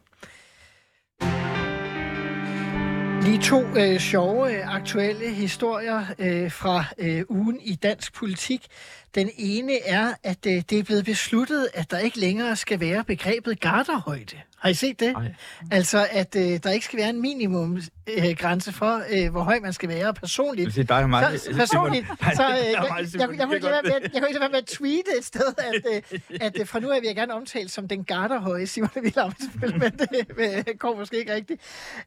Lige 3.21 3.41
to 3.41 3.63
øh, 3.77 4.00
sjove, 4.00 4.57
øh, 4.57 4.75
aktuelle 4.75 5.33
historier 5.33 6.06
øh, 6.19 6.51
fra 6.51 6.85
øh, 6.97 7.23
ugen 7.29 7.59
i 7.62 7.75
dansk 7.75 8.13
politik. 8.13 8.68
Den 9.15 9.29
ene 9.38 9.79
er, 9.85 10.13
at 10.23 10.45
øh, 10.47 10.53
det 10.69 10.79
er 10.79 10.83
blevet 10.83 11.06
besluttet, 11.06 11.68
at 11.73 11.91
der 11.91 11.97
ikke 11.97 12.19
længere 12.19 12.56
skal 12.56 12.79
være 12.79 13.03
begrebet 13.03 13.59
garderhøjde. 13.59 14.38
Har 14.57 14.69
I 14.69 14.73
set 14.73 15.00
det? 15.00 15.15
Ej. 15.15 15.33
Altså, 15.71 16.07
at 16.12 16.35
øh, 16.35 16.59
der 16.63 16.71
ikke 16.71 16.85
skal 16.85 17.00
være 17.00 17.09
en 17.09 17.21
minimumgrænse 17.21 18.69
øh, 18.69 18.75
for, 18.75 19.03
øh, 19.09 19.31
hvor 19.31 19.41
høj 19.41 19.59
man 19.59 19.74
skal 19.74 19.89
være 19.89 20.13
personligt. 20.13 20.65
Vil 20.65 20.74
sige, 20.74 20.83
dig 20.83 21.03
og 21.03 21.09
mig. 21.09 21.39
Så, 21.39 21.53
personligt, 21.56 22.06
Nej, 22.21 22.35
så 22.35 22.44
øh, 22.44 22.57
det 22.57 22.65
jeg, 22.65 22.85
jeg, 22.89 23.07
jeg, 23.13 23.29
jeg, 23.38 23.45
kunne 23.45 23.56
ikke 23.56 23.67
Det 23.67 24.21
lade 24.21 24.39
være 24.39 24.50
med, 24.50 24.57
at 24.57 24.65
tweete 24.65 25.12
et 25.19 25.25
sted, 25.25 25.53
at, 25.57 26.03
øh, 26.12 26.19
at 26.41 26.59
øh, 26.59 26.67
fra 26.67 26.79
nu 26.79 26.91
af 26.91 27.01
vil 27.01 27.07
jeg 27.07 27.15
gerne 27.15 27.33
omtale 27.33 27.69
som 27.69 27.88
den 27.88 28.03
garderhøje 28.03 28.67
Simon 28.67 28.89
Amitsbøl, 28.95 29.79
men 29.79 29.91
det 29.91 30.27
øh, 30.38 30.75
går 30.79 30.95
måske 30.97 31.19
ikke 31.19 31.33
rigtigt. 31.33 31.62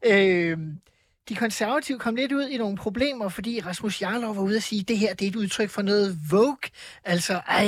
Øh, 0.06 0.58
de 1.28 1.34
konservative 1.34 1.98
kom 1.98 2.14
lidt 2.14 2.32
ud 2.32 2.48
i 2.48 2.56
nogle 2.56 2.76
problemer, 2.76 3.28
fordi 3.28 3.60
Rasmus 3.60 4.02
Jarlov 4.02 4.36
var 4.36 4.42
ude 4.42 4.56
at 4.56 4.62
sige, 4.62 4.80
at 4.80 4.88
det 4.88 4.98
her 4.98 5.14
det 5.14 5.24
er 5.24 5.30
et 5.30 5.36
udtryk 5.36 5.70
for 5.70 5.82
noget 5.82 6.18
vogue. 6.30 6.56
Altså, 7.04 7.32
ej, 7.34 7.64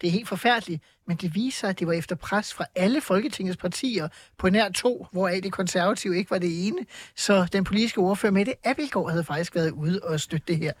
det 0.00 0.06
er 0.06 0.10
helt 0.10 0.28
forfærdeligt. 0.28 0.82
Men 1.06 1.16
det 1.16 1.34
viser, 1.34 1.68
at 1.68 1.78
det 1.78 1.86
var 1.86 1.92
efter 1.92 2.16
pres 2.16 2.54
fra 2.54 2.64
alle 2.74 3.00
Folketingets 3.00 3.56
partier 3.56 4.08
på 4.38 4.50
nær 4.50 4.68
to, 4.68 5.06
hvoraf 5.12 5.40
det 5.42 5.52
konservative 5.52 6.16
ikke 6.16 6.30
var 6.30 6.38
det 6.38 6.66
ene. 6.66 6.86
Så 7.16 7.48
den 7.52 7.64
politiske 7.64 8.00
ordfører 8.00 8.32
Mette 8.32 8.54
Abelgaard 8.64 9.10
havde 9.10 9.24
faktisk 9.24 9.54
været 9.54 9.70
ude 9.70 10.00
og 10.02 10.20
støtte 10.20 10.46
det 10.48 10.56
her. 10.56 10.72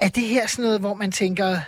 Er 0.00 0.08
det 0.08 0.22
her 0.22 0.46
sådan 0.46 0.64
noget, 0.64 0.80
hvor 0.80 0.94
man 0.94 1.12
tænker, 1.12 1.60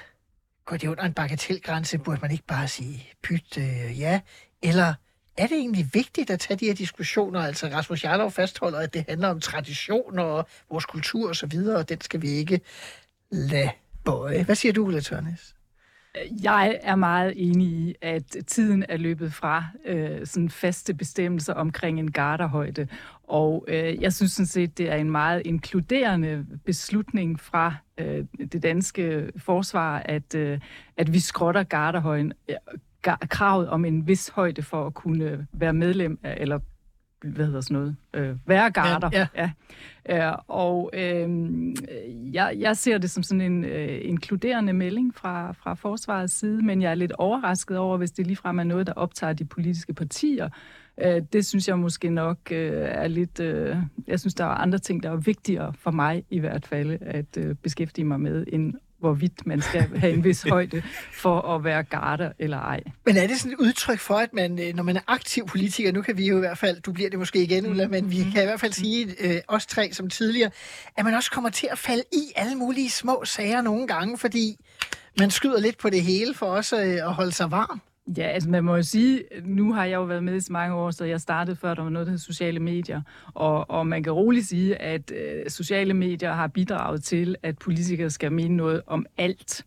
går 0.65 0.77
det 0.77 0.89
under 0.89 1.05
en 1.05 1.15
bagatelgrænse, 1.15 1.99
burde 1.99 2.21
man 2.21 2.31
ikke 2.31 2.47
bare 2.47 2.69
sige 2.69 3.13
pyt 3.23 3.59
øh, 3.59 4.01
ja? 4.01 4.21
Eller 4.63 4.95
er 5.37 5.47
det 5.47 5.57
egentlig 5.57 5.87
vigtigt 5.93 6.31
at 6.31 6.41
tage 6.41 6.57
de 6.57 6.67
her 6.67 6.75
diskussioner? 6.75 7.41
Altså 7.41 7.67
Rasmus 7.67 8.05
Jarlov 8.05 8.31
fastholder, 8.31 8.79
at 8.79 8.95
det 8.95 9.05
handler 9.09 9.29
om 9.29 9.41
traditioner 9.41 10.23
og 10.23 10.47
vores 10.71 10.85
kultur 10.85 11.29
og 11.29 11.37
så 11.37 11.47
videre, 11.47 11.79
og 11.79 11.89
den 11.89 12.01
skal 12.01 12.23
vi 12.23 12.29
ikke 12.29 12.61
lade 13.31 13.71
bøje. 14.05 14.45
Hvad 14.45 14.55
siger 14.55 14.73
du, 14.73 14.85
Ulla 14.85 15.01
Tørnes? 15.01 15.55
Jeg 16.43 16.79
er 16.83 16.97
meget 16.97 17.33
enig 17.37 17.67
i, 17.67 17.95
at 18.03 18.37
tiden 18.47 18.85
er 18.89 18.97
løbet 18.97 19.33
fra 19.33 19.65
øh, 19.85 20.27
sådan 20.27 20.51
faste 20.51 20.95
bestemmelser 20.95 21.55
omkring 21.55 21.99
en 21.99 22.13
garderhøjde. 22.13 22.89
Og 23.23 23.65
øh, 23.69 24.03
jeg 24.03 24.13
synes 24.13 24.33
sådan 24.33 24.47
set, 24.47 24.79
det 24.79 24.91
er 24.91 24.97
en 24.97 25.11
meget 25.11 25.43
inkluderende 25.45 26.47
beslutning 26.65 27.41
fra 27.41 27.75
øh, 27.99 28.25
det 28.53 28.63
danske 28.63 29.31
forsvar, 29.37 29.99
at, 29.99 30.35
øh, 30.35 30.61
at 30.97 31.13
vi 31.13 31.21
skrotter 31.21 31.63
garderhøjen, 31.63 32.33
øh, 32.49 32.57
kravet 33.03 33.69
om 33.69 33.85
en 33.85 34.07
vis 34.07 34.29
højde 34.29 34.63
for 34.63 34.87
at 34.87 34.95
kunne 34.95 35.47
være 35.53 35.73
medlem 35.73 36.19
af, 36.23 36.37
eller 36.41 36.59
hvad 37.25 37.47
hedder 37.47 37.61
sådan 37.61 37.75
noget, 37.75 37.97
øh, 38.15 38.37
være 38.47 38.71
garder. 38.71 39.11
Ja, 39.13 39.27
ja. 39.37 39.51
Øh, 40.31 40.39
og 40.49 40.91
øh, 40.93 41.29
jeg, 42.35 42.57
jeg 42.59 42.77
ser 42.77 42.99
det 42.99 43.11
som 43.11 43.23
sådan 43.23 43.41
en 43.41 43.65
øh, 43.65 43.99
inkluderende 44.03 44.73
melding 44.73 45.15
fra, 45.15 45.53
fra 45.53 45.75
forsvarets 45.75 46.35
side, 46.35 46.63
men 46.63 46.83
jeg 46.83 46.91
er 46.91 46.95
lidt 46.95 47.13
overrasket 47.13 47.79
over, 47.79 47.97
hvis 47.97 48.11
det 48.11 48.27
ligefrem 48.27 48.59
er 48.59 48.65
noget, 48.65 48.87
der 48.87 48.93
optager 48.93 49.33
de 49.33 49.45
politiske 49.45 49.95
partier. 49.95 50.49
Øh, 51.05 51.23
det 51.33 51.47
synes 51.47 51.69
jeg 51.69 51.79
måske 51.79 52.11
nok 52.11 52.39
øh, 52.51 52.73
er 52.75 53.09
lidt... 53.09 53.41
Øh, 53.41 53.77
jeg 54.07 54.21
synes, 54.21 54.35
der 54.35 54.45
er 54.45 54.49
andre 54.49 54.79
ting, 54.79 55.03
der 55.03 55.11
er 55.11 55.17
vigtigere 55.17 55.73
for 55.73 55.91
mig 55.91 56.25
i 56.31 56.39
hvert 56.39 56.67
fald 56.67 56.99
at 57.01 57.37
øh, 57.39 57.55
beskæftige 57.55 58.05
mig 58.05 58.21
med, 58.21 58.45
end 58.53 58.75
hvorvidt 59.01 59.47
man 59.47 59.63
skal 59.63 59.81
have 59.97 60.13
en 60.13 60.25
vis 60.25 60.43
højde 60.51 60.83
for 61.13 61.41
at 61.41 61.65
være 61.65 61.83
garder 61.83 62.33
eller 62.39 62.59
ej. 62.59 62.81
Men 63.07 63.17
er 63.17 63.27
det 63.27 63.37
sådan 63.41 63.53
et 63.53 63.59
udtryk 63.59 63.99
for, 63.99 64.15
at 64.15 64.33
man, 64.33 64.59
øh, 64.59 64.75
når 64.75 64.83
man 64.83 64.97
er 64.97 65.01
aktiv 65.07 65.47
politiker, 65.47 65.93
nu 65.93 66.03
kan 66.03 66.19
vi 66.19 66.27
jo 66.27 66.37
i 66.37 66.41
hvert 66.41 66.59
fald, 66.59 66.81
du 66.81 66.93
bliver 66.93 67.11
det 67.11 67.19
måske 67.19 67.43
igen, 67.43 67.67
Ulla, 67.67 67.89
men 67.89 68.11
vi 68.11 68.17
kan 68.33 68.43
i 68.43 68.47
hvert 68.47 68.61
fald 68.61 68.73
sige, 68.73 69.15
øh, 69.21 69.41
os 69.49 69.67
tre 69.67 69.93
som 69.93 70.11
tidligere, 70.11 70.51
at 70.97 71.05
man 71.05 71.15
også 71.15 71.31
kommer 71.31 71.51
til 71.51 71.69
at 71.73 71.79
falde 71.79 72.03
i 72.13 72.33
alle 72.37 72.55
mulige 72.55 72.91
små 72.91 73.25
sager 73.25 73.61
nogle 73.61 73.87
gange, 73.87 74.19
fordi 74.19 74.57
man 75.19 75.31
skyder 75.31 75.61
lidt 75.61 75.79
på 75.79 75.91
det 75.91 76.03
hele 76.03 76.35
for 76.35 76.47
også 76.47 76.77
øh, 76.77 77.09
at 77.09 77.15
holde 77.15 77.33
sig 77.33 77.51
varm. 77.51 77.81
Ja, 78.17 78.23
altså 78.23 78.51
man 78.51 78.65
må 78.65 78.77
jo 78.77 78.83
sige, 78.83 79.25
nu 79.45 79.73
har 79.73 79.85
jeg 79.85 79.97
jo 79.97 80.05
været 80.05 80.25
med 80.25 80.37
i 80.37 80.41
så 80.41 80.53
mange 80.53 80.77
år, 80.77 80.91
så 80.91 81.05
jeg 81.05 81.21
startede 81.21 81.57
før, 81.57 81.75
der 81.75 81.83
var 81.83 81.91
noget, 81.91 82.07
der 82.07 82.11
hed 82.11 82.19
sociale 82.19 82.61
medier. 82.61 83.03
Og, 83.35 83.71
og 83.71 83.87
man 83.87 84.03
kan 84.03 84.13
roligt 84.13 84.47
sige, 84.47 84.77
at 84.77 85.13
øh, 85.13 85.51
sociale 85.51 85.95
medier 85.95 86.33
har 86.33 86.47
bidraget 86.47 87.05
til, 87.05 87.37
at 87.43 87.59
politikere 87.59 88.11
skal 88.11 88.33
mene 88.33 88.57
noget 88.57 88.83
om 88.87 89.07
alt. 89.17 89.67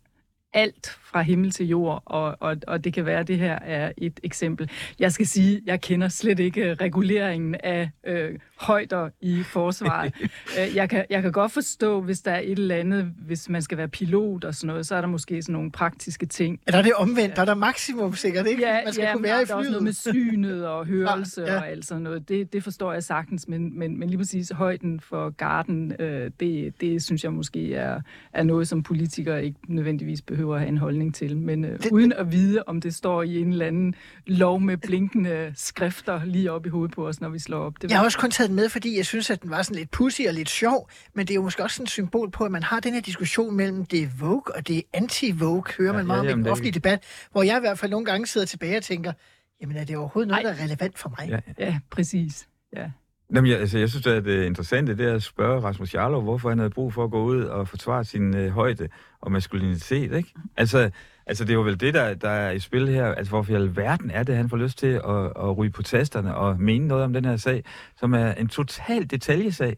alt 0.53 0.99
fra 1.13 1.21
himmel 1.21 1.51
til 1.51 1.67
jord, 1.67 2.03
og, 2.05 2.37
og, 2.39 2.57
og 2.67 2.83
det 2.83 2.93
kan 2.93 3.05
være, 3.05 3.19
at 3.19 3.27
det 3.27 3.39
her 3.39 3.59
er 3.59 3.91
et 3.97 4.19
eksempel. 4.23 4.69
Jeg 4.99 5.11
skal 5.11 5.27
sige, 5.27 5.61
jeg 5.65 5.81
kender 5.81 6.07
slet 6.07 6.39
ikke 6.39 6.73
reguleringen 6.73 7.55
af 7.63 7.89
øh, 8.07 8.39
højder 8.59 9.09
i 9.21 9.43
forsvaret. 9.43 10.13
Øh, 10.59 10.75
jeg, 10.75 10.89
kan, 10.89 11.05
jeg 11.09 11.21
kan 11.21 11.31
godt 11.31 11.51
forstå, 11.51 12.01
hvis 12.01 12.21
der 12.21 12.31
er 12.31 12.39
et 12.43 12.51
eller 12.59 12.75
andet, 12.75 13.13
hvis 13.25 13.49
man 13.49 13.61
skal 13.61 13.77
være 13.77 13.87
pilot 13.87 14.43
og 14.43 14.55
sådan 14.55 14.67
noget, 14.67 14.87
så 14.87 14.95
er 14.95 15.01
der 15.01 15.07
måske 15.07 15.41
sådan 15.41 15.53
nogle 15.53 15.71
praktiske 15.71 16.25
ting. 16.25 16.59
Er 16.67 16.71
der 16.71 16.81
det 16.81 16.93
omvendt? 16.93 17.35
Der 17.35 17.41
er 17.41 17.45
der 17.45 17.53
maksimum 17.55 18.13
sikkert, 18.15 18.47
ikke? 18.47 18.61
Ja, 18.67 18.79
man 18.83 18.93
skal 18.93 19.03
ja, 19.05 19.13
kunne 19.13 19.23
være 19.23 19.31
der 19.33 19.39
i 19.39 19.49
er 19.49 19.55
også 19.55 19.57
flyet. 19.57 19.71
noget 19.71 19.83
med 19.83 19.93
synet 19.93 20.67
og 20.67 20.85
hørelse 20.93 21.41
Ja, 21.41 21.47
ja, 21.47 21.53
ja. 21.53 21.57
ja. 21.57 21.61
og 21.65 21.69
alt 21.71 21.85
sådan 21.85 22.03
noget. 22.03 22.29
Det, 22.29 22.53
det 22.53 22.63
forstår 22.63 22.93
jeg 22.93 23.03
sagtens, 23.03 23.47
men, 23.47 23.79
men, 23.79 23.99
men 23.99 24.09
lige 24.09 24.17
præcis 24.17 24.49
højden 24.51 24.99
for 24.99 25.29
garden, 25.29 25.93
øh, 25.99 26.31
det, 26.39 26.81
det 26.81 27.03
synes 27.03 27.23
jeg 27.23 27.33
måske 27.33 27.75
er, 27.75 28.01
er 28.33 28.43
noget, 28.43 28.67
som 28.67 28.83
politikere 28.83 29.45
ikke 29.45 29.59
nødvendigvis 29.67 30.21
behøver 30.21 30.53
at 30.55 30.59
have 30.61 30.69
en 30.69 30.77
holdning 30.77 31.02
til. 31.11 31.37
Men 31.37 31.65
øh, 31.65 31.83
Det- 31.83 31.91
uden 31.91 32.13
at 32.13 32.31
vide, 32.31 32.63
om 32.67 32.81
det 32.81 32.95
står 32.95 33.23
i 33.23 33.37
en 33.41 33.49
eller 33.51 33.65
anden 33.65 33.95
lov 34.27 34.61
med 34.61 34.77
blinkende 34.77 35.53
skrifter 35.55 36.25
lige 36.25 36.51
op 36.51 36.65
i 36.65 36.69
hovedet 36.69 36.95
på 36.95 37.07
os, 37.07 37.21
når 37.21 37.29
vi 37.29 37.39
slår 37.39 37.59
op. 37.59 37.73
Det 37.81 37.89
Jeg 37.91 37.97
har 37.99 38.05
også 38.05 38.17
kun 38.17 38.31
taget 38.31 38.47
den 38.49 38.55
med, 38.55 38.69
fordi 38.69 38.97
jeg 38.97 39.05
synes, 39.05 39.29
at 39.29 39.41
den 39.41 39.49
var 39.49 39.61
sådan 39.61 39.77
lidt 39.77 39.91
pussy 39.91 40.21
og 40.27 40.33
lidt 40.33 40.49
sjov, 40.49 40.89
men 41.13 41.27
det 41.27 41.33
er 41.33 41.35
jo 41.35 41.41
måske 41.41 41.63
også 41.63 41.75
sådan 41.75 41.83
et 41.83 41.89
symbol 41.89 42.31
på, 42.31 42.43
at 42.43 42.51
man 42.51 42.63
har 42.63 42.79
den 42.79 42.93
her 42.93 43.01
diskussion 43.01 43.55
mellem 43.55 43.85
det 43.85 44.09
Vogue 44.19 44.55
og 44.55 44.67
det 44.67 44.83
anti-Vogue, 44.97 45.43
hører 45.77 45.91
Ja, 45.91 45.91
man 45.91 46.05
meget 46.07 46.17
ja, 46.17 46.19
om 46.21 46.25
i 46.27 46.31
den 46.31 46.43
det 46.43 46.51
offentlige 46.51 46.73
debat, 46.73 47.03
hvor 47.31 47.43
jeg 47.43 47.57
i 47.57 47.59
hvert 47.59 47.79
fald 47.79 47.91
nogle 47.91 48.05
gange 48.05 48.27
sidder 48.27 48.47
tilbage 48.47 48.77
og 48.77 48.83
tænker, 48.83 49.13
jamen 49.61 49.77
er 49.77 49.83
det 49.83 49.97
overhovedet 49.97 50.27
noget, 50.27 50.45
Ej. 50.45 50.51
der 50.53 50.59
er 50.59 50.63
relevant 50.63 50.99
for 50.99 51.13
mig? 51.19 51.29
Ja. 51.57 51.65
Ja, 51.65 51.79
præcis. 51.89 52.47
Ja. 52.75 52.89
Jamen, 53.35 53.51
jeg, 53.51 53.59
altså, 53.59 53.77
jeg 53.77 53.89
synes, 53.89 54.07
at 54.07 54.25
det 54.25 54.45
interessante 54.45 54.97
det 54.97 55.09
er 55.09 55.15
at 55.15 55.23
spørge 55.23 55.61
Rasmus 55.61 55.93
Jarlov, 55.93 56.23
hvorfor 56.23 56.49
han 56.49 56.57
havde 56.57 56.69
brug 56.69 56.93
for 56.93 57.03
at 57.03 57.11
gå 57.11 57.23
ud 57.23 57.41
og 57.41 57.67
forsvare 57.67 58.05
sin 58.05 58.35
øh, 58.35 58.49
højde 58.49 58.89
og 59.21 59.31
maskulinitet, 59.31 60.13
ikke? 60.13 60.33
Altså, 60.57 60.89
altså, 61.25 61.43
det 61.43 61.49
er 61.49 61.53
jo 61.53 61.61
vel 61.61 61.79
det, 61.79 61.93
der, 61.93 62.13
der 62.13 62.29
er 62.29 62.51
i 62.51 62.59
spil 62.59 62.87
her. 62.87 63.05
Altså, 63.05 63.31
hvorfor 63.31 63.51
i 63.51 63.55
alverden 63.55 64.11
er 64.11 64.23
det, 64.23 64.35
han 64.35 64.49
får 64.49 64.57
lyst 64.57 64.77
til 64.77 64.87
at, 64.87 65.25
at 65.25 65.57
ryge 65.57 65.71
på 65.71 65.83
tasterne 65.83 66.35
og 66.35 66.59
mene 66.59 66.87
noget 66.87 67.03
om 67.03 67.13
den 67.13 67.25
her 67.25 67.37
sag, 67.37 67.63
som 67.99 68.13
er 68.13 68.33
en 68.33 68.47
total 68.47 69.09
detaljesag? 69.09 69.77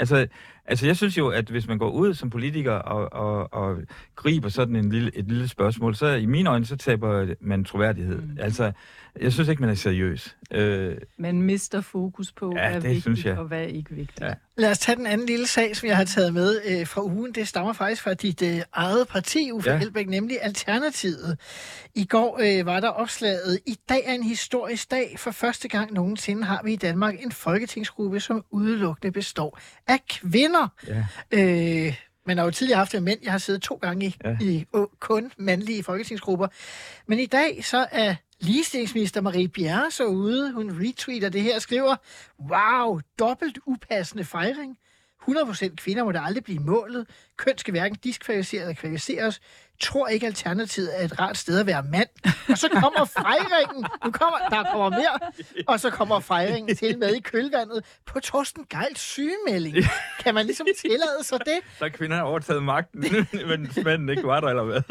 Altså, 0.00 0.26
altså, 0.64 0.86
jeg 0.86 0.96
synes 0.96 1.18
jo, 1.18 1.28
at 1.28 1.50
hvis 1.50 1.68
man 1.68 1.78
går 1.78 1.90
ud 1.90 2.14
som 2.14 2.30
politiker 2.30 2.72
og, 2.72 3.12
og, 3.12 3.52
og 3.52 3.76
griber 4.16 4.48
sådan 4.48 4.76
en 4.76 4.90
lille, 4.90 5.16
et 5.18 5.28
lille 5.28 5.48
spørgsmål, 5.48 5.94
så 5.94 6.06
i 6.06 6.26
mine 6.26 6.50
øjne, 6.50 6.64
så 6.66 6.76
taber 6.76 7.34
man 7.40 7.64
troværdighed. 7.64 8.18
Mm. 8.18 8.30
Mm. 8.30 8.38
Altså, 8.40 8.72
jeg 9.20 9.32
synes 9.32 9.48
ikke, 9.48 9.60
man 9.62 9.70
er 9.70 9.74
seriøs. 9.74 10.36
Øh, 10.50 10.96
Man 11.18 11.42
mister 11.42 11.80
fokus 11.80 12.32
på, 12.32 12.52
Ja, 12.56 12.68
hvad 12.68 12.76
er 12.76 12.80
vigtigt 12.80 13.02
synes 13.02 13.24
jeg. 13.24 13.38
og 13.38 13.44
hvad 13.44 13.58
er 13.58 13.66
ikke 13.66 13.90
vigtigt. 13.94 14.20
Ja. 14.20 14.34
Lad 14.56 14.70
os 14.70 14.78
tage 14.78 14.96
den 14.96 15.06
anden 15.06 15.26
lille 15.26 15.46
sag, 15.46 15.76
som 15.76 15.88
jeg 15.88 15.96
har 15.96 16.04
taget 16.04 16.34
med 16.34 16.60
øh, 16.66 16.86
fra 16.86 17.02
ugen. 17.04 17.32
Det 17.32 17.48
stammer 17.48 17.72
faktisk 17.72 18.02
fra 18.02 18.14
dit 18.14 18.42
øh, 18.42 18.60
eget 18.72 19.08
parti, 19.08 19.50
Uffe 19.52 19.70
ja. 19.70 19.76
Ja. 19.76 19.82
Elbæk, 19.82 20.08
nemlig 20.08 20.38
Alternativet. 20.42 21.38
I 21.94 22.04
går 22.04 22.40
øh, 22.42 22.66
var 22.66 22.80
der 22.80 22.88
opslaget, 22.88 23.58
i 23.66 23.76
dag 23.88 24.02
er 24.06 24.12
en 24.12 24.22
historisk 24.22 24.90
dag. 24.90 25.14
For 25.18 25.30
første 25.30 25.68
gang 25.68 25.92
nogensinde 25.92 26.44
har 26.44 26.60
vi 26.64 26.72
i 26.72 26.76
Danmark 26.76 27.14
en 27.22 27.32
folketingsgruppe, 27.32 28.20
som 28.20 28.44
udelukkende 28.50 29.12
består 29.12 29.58
af 29.86 29.98
kvinder. 30.08 30.68
ja. 30.88 31.04
Øh, 31.32 31.94
man 32.26 32.38
har 32.38 32.44
jo 32.44 32.50
tidligere 32.50 32.78
haft 32.78 33.02
mænd. 33.02 33.20
Jeg 33.22 33.32
har 33.32 33.38
siddet 33.38 33.62
to 33.62 33.74
gange 33.74 34.06
i, 34.06 34.16
ja. 34.24 34.36
I 34.40 34.64
kun 35.00 35.32
mandlige 35.38 35.82
folketingsgrupper. 35.82 36.46
Men 37.06 37.18
i 37.18 37.26
dag 37.26 37.64
så 37.64 37.86
er 37.92 38.14
ligestillingsminister 38.40 39.20
Marie 39.20 39.48
Bjerre 39.48 39.90
så 39.90 40.04
ude. 40.04 40.52
Hun 40.52 40.70
retweeter 40.82 41.28
det 41.28 41.42
her 41.42 41.54
og 41.54 41.62
skriver, 41.62 41.96
wow, 42.40 43.00
dobbelt 43.18 43.58
upassende 43.66 44.24
fejring. 44.24 44.78
100% 45.28 45.74
kvinder 45.74 46.04
må 46.04 46.12
da 46.12 46.20
aldrig 46.24 46.44
blive 46.44 46.58
målet. 46.58 47.08
Køn 47.36 47.58
skal 47.58 47.72
hverken 47.72 47.98
diskvalificere 48.04 48.60
eller 48.60 48.74
kvalificeres. 48.74 49.40
Tror 49.80 50.08
ikke, 50.08 50.26
Alternativet 50.26 51.00
er 51.00 51.04
et 51.04 51.20
rart 51.20 51.36
sted 51.38 51.60
at 51.60 51.66
være 51.66 51.82
mand. 51.92 52.08
Og 52.48 52.58
så 52.58 52.68
kommer 52.68 53.04
fejringen. 53.04 53.86
Nu 54.04 54.10
kommer, 54.10 54.38
der 54.50 54.64
kommer 54.72 54.90
mere. 54.90 55.30
Og 55.66 55.80
så 55.80 55.90
kommer 55.90 56.20
fejringen 56.20 56.76
til 56.76 56.98
med 56.98 57.14
i 57.14 57.20
kølvandet 57.20 57.84
på 58.06 58.20
Torsten 58.20 58.64
Geils 58.70 59.00
sygemelding. 59.00 59.76
Kan 60.24 60.34
man 60.34 60.46
ligesom 60.46 60.66
tillade 60.80 61.22
sig 61.22 61.38
det? 61.38 61.58
Så 61.78 61.84
har 61.84 61.88
kvinderne 61.88 62.22
overtaget 62.22 62.62
magten, 62.62 63.04
men 63.48 63.70
manden 63.84 64.08
ikke 64.08 64.22
var 64.22 64.40
der, 64.40 64.48
eller 64.48 64.64
hvad? 64.64 64.82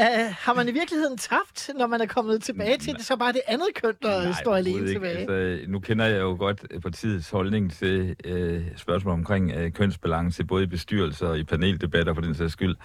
Uh, 0.00 0.34
har 0.38 0.54
man 0.54 0.68
i 0.68 0.72
virkeligheden 0.72 1.18
tabt, 1.18 1.70
når 1.78 1.86
man 1.86 2.00
er 2.00 2.06
kommet 2.06 2.42
tilbage 2.42 2.78
til 2.78 2.94
det, 2.94 3.04
så 3.04 3.16
bare 3.16 3.32
det 3.32 3.40
andet 3.46 3.68
køn, 3.82 3.92
der 4.02 4.22
Nej, 4.22 4.32
står 4.40 4.56
alene 4.56 4.74
overhovedet 4.74 4.94
tilbage? 4.94 5.20
Ikke. 5.20 5.32
Altså, 5.32 5.70
nu 5.70 5.80
kender 5.80 6.04
jeg 6.06 6.20
jo 6.20 6.36
godt 6.38 6.66
øh, 6.70 6.80
partiets 6.80 7.30
holdning 7.30 7.72
til 7.72 8.16
øh, 8.24 8.62
spørgsmål 8.76 9.12
omkring 9.12 9.52
øh, 9.52 9.72
kønsbalance, 9.72 10.44
både 10.44 10.62
i 10.64 10.66
bestyrelser 10.66 11.26
og 11.26 11.38
i 11.38 11.44
paneldebatter 11.44 12.14
for 12.14 12.20
den 12.20 12.34
sags 12.34 12.52
skyld. 12.52 12.76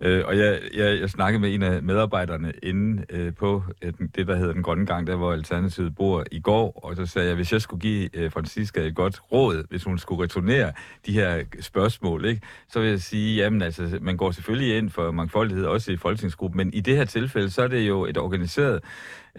Øh, 0.00 0.24
og 0.26 0.38
jeg, 0.38 0.47
jeg, 0.74 1.00
jeg 1.00 1.10
snakkede 1.10 1.40
med 1.40 1.54
en 1.54 1.62
af 1.62 1.82
medarbejderne 1.82 2.52
inde 2.62 3.04
øh, 3.10 3.34
på 3.34 3.62
øh, 3.82 3.92
det, 4.14 4.26
der 4.26 4.36
hedder 4.36 4.52
Den 4.52 4.62
Grønne 4.62 4.86
Gang, 4.86 5.06
der 5.06 5.16
hvor 5.16 5.32
Alternativet 5.32 5.94
bor 5.94 6.24
i 6.32 6.40
går, 6.40 6.80
og 6.84 6.96
så 6.96 7.06
sagde 7.06 7.28
jeg, 7.28 7.36
hvis 7.36 7.52
jeg 7.52 7.62
skulle 7.62 7.80
give 7.80 8.16
øh, 8.16 8.30
Francisca 8.30 8.80
et 8.80 8.94
godt 8.94 9.20
råd, 9.32 9.64
hvis 9.68 9.84
hun 9.84 9.98
skulle 9.98 10.22
returnere 10.22 10.72
de 11.06 11.12
her 11.12 11.44
spørgsmål, 11.60 12.24
ikke, 12.24 12.42
så 12.68 12.80
vil 12.80 12.88
jeg 12.88 13.00
sige, 13.00 13.36
jamen 13.36 13.62
altså, 13.62 13.98
man 14.00 14.16
går 14.16 14.30
selvfølgelig 14.30 14.76
ind 14.76 14.90
for 14.90 15.10
mangfoldighed, 15.10 15.64
også 15.64 15.92
i 15.92 15.96
folketingsgruppen, 15.96 16.56
men 16.56 16.74
i 16.74 16.80
det 16.80 16.96
her 16.96 17.04
tilfælde, 17.04 17.50
så 17.50 17.62
er 17.62 17.68
det 17.68 17.88
jo 17.88 18.04
et 18.04 18.18
organiseret 18.18 18.80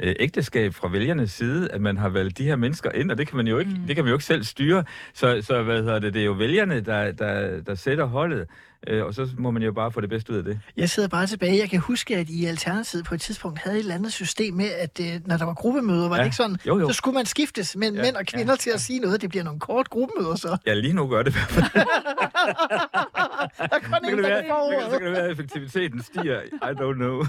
øh, 0.03 0.15
ægteskab 0.19 0.73
fra 0.73 0.87
vælgernes 0.87 1.31
side, 1.31 1.71
at 1.71 1.81
man 1.81 1.97
har 1.97 2.09
valgt 2.09 2.37
de 2.37 2.43
her 2.43 2.55
mennesker 2.55 2.91
ind, 2.91 3.11
og 3.11 3.17
det 3.17 3.27
kan 3.27 3.37
man 3.37 3.47
jo 3.47 3.57
ikke, 3.57 3.71
mm. 3.71 3.87
det 3.87 3.95
kan 3.95 4.05
man 4.05 4.09
jo 4.09 4.15
ikke 4.15 4.25
selv 4.25 4.43
styre. 4.43 4.83
Så, 5.13 5.41
så 5.41 5.63
hvad 5.63 5.77
hedder 5.77 5.99
det, 5.99 6.13
det 6.13 6.21
er 6.21 6.25
jo 6.25 6.31
vælgerne, 6.31 6.79
der, 6.79 7.11
der, 7.11 7.61
der 7.61 7.75
sætter 7.75 8.05
holdet, 8.05 8.47
øh, 8.87 9.05
og 9.05 9.13
så 9.13 9.27
må 9.37 9.51
man 9.51 9.61
jo 9.63 9.71
bare 9.71 9.91
få 9.91 10.01
det 10.01 10.09
bedste 10.09 10.33
ud 10.33 10.37
af 10.37 10.43
det. 10.43 10.59
Jeg 10.77 10.89
sidder 10.89 11.09
bare 11.09 11.27
tilbage. 11.27 11.57
Jeg 11.57 11.69
kan 11.69 11.79
huske, 11.79 12.17
at 12.17 12.29
I 12.29 12.45
Alternativet 12.45 13.05
på 13.05 13.15
et 13.15 13.21
tidspunkt 13.21 13.59
havde 13.59 13.75
et 13.75 13.79
eller 13.79 13.95
andet 13.95 14.13
system 14.13 14.53
med, 14.53 14.69
at 14.71 14.99
øh, 15.01 15.21
når 15.25 15.37
der 15.37 15.45
var 15.45 15.53
gruppemøder, 15.53 16.09
var 16.09 16.15
ja. 16.15 16.21
Det 16.21 16.27
ikke 16.27 16.35
sådan, 16.35 16.57
Jo, 16.67 16.79
jo. 16.79 16.87
så 16.87 16.93
skulle 16.93 17.15
man 17.15 17.25
skiftes 17.25 17.75
mellem 17.75 17.97
ja. 17.97 18.03
Mænd 18.03 18.15
og 18.15 18.25
kvinder 18.25 18.53
ja. 18.53 18.57
til 18.57 18.69
at 18.69 18.81
sige 18.81 18.99
noget. 18.99 19.21
Det 19.21 19.29
bliver 19.29 19.43
nogle 19.43 19.59
kort 19.59 19.89
gruppemøder 19.89 20.35
så. 20.35 20.57
Ja, 20.65 20.73
lige 20.73 20.93
nu 20.93 21.07
gør 21.07 21.23
det 21.23 21.31
i 21.31 21.33
hvert 21.33 21.49
fald. 21.49 21.65
Der 23.57 23.63
er 23.71 23.79
kun 23.79 23.93
Så 23.93 23.99
kan 24.03 24.09
en, 24.11 24.17
det 24.17 24.23
være, 24.23 24.43
så 24.91 24.97
kan- 24.97 25.05
det 25.05 25.11
være, 25.11 25.23
at 25.25 25.31
effektiviteten 25.31 26.03
stiger. 26.03 26.41
I 26.41 26.73
don't 26.81 26.93
know. 26.93 27.23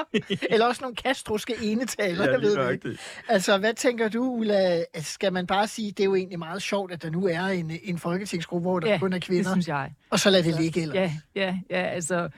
Eller 0.50 0.66
også 0.66 0.80
nogle 0.82 0.96
kastroske 0.96 1.54
enetaler, 1.62 2.24
Ja, 2.24 2.30
jeg 2.32 2.40
ved 2.40 2.56
det 2.56 2.72
ikke. 2.72 2.98
Altså, 3.28 3.58
hvad 3.58 3.74
tænker 3.74 4.08
du, 4.08 4.22
Ulla? 4.24 4.84
Skal 5.00 5.32
man 5.32 5.46
bare 5.46 5.66
sige, 5.66 5.90
det 5.90 6.00
er 6.00 6.04
jo 6.04 6.14
egentlig 6.14 6.38
meget 6.38 6.62
sjovt, 6.62 6.92
at 6.92 7.02
der 7.02 7.10
nu 7.10 7.26
er 7.26 7.40
en, 7.46 7.72
en 7.82 7.98
folketingsgruppe, 7.98 8.62
hvor 8.62 8.80
der 8.80 8.88
Ja, 8.90 8.98
kun 8.98 9.12
er 9.12 9.16
det 9.18 9.26
kvinder, 9.26 9.50
synes 9.52 9.68
jeg. 9.68 9.90
Og 10.10 10.18
så 10.20 10.30
lad 10.30 10.42
det 10.42 10.60
ligge, 10.60 10.82
eller? 10.82 10.94
Ja, 11.00 11.12
ja, 11.34 11.58
ja, 11.70 11.82
altså, 11.82 12.28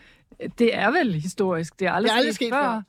det 0.59 0.75
er 0.77 0.91
vel 0.91 1.15
historisk. 1.15 1.81
Det 1.81 1.87
er 1.87 1.93
aldrig, 1.93 2.09
Det 2.09 2.15
er 2.15 2.19
aldrig 2.19 2.35
sket, 2.35 2.47
sket 2.49 2.55
før. 2.55 2.83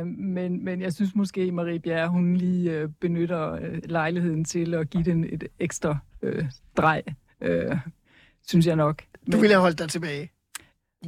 Øh, 0.00 0.06
men, 0.06 0.64
men 0.64 0.80
jeg 0.80 0.92
synes 0.92 1.14
måske, 1.14 1.52
Marie 1.52 1.78
Bjerre, 1.80 2.08
hun 2.08 2.36
lige 2.36 2.70
øh, 2.72 2.88
benytter 3.00 3.52
øh, 3.52 3.78
lejligheden 3.84 4.44
til 4.44 4.74
at 4.74 4.90
give 4.90 5.02
den 5.04 5.24
et 5.24 5.44
ekstra 5.58 5.98
øh, 6.22 6.44
drej, 6.76 7.02
øh, 7.40 7.76
synes 8.46 8.66
jeg 8.66 8.76
nok. 8.76 9.02
Du 9.02 9.30
Men- 9.32 9.40
ville 9.40 9.54
have 9.54 9.60
holdt 9.62 9.78
dig 9.78 9.88
tilbage. 9.88 10.30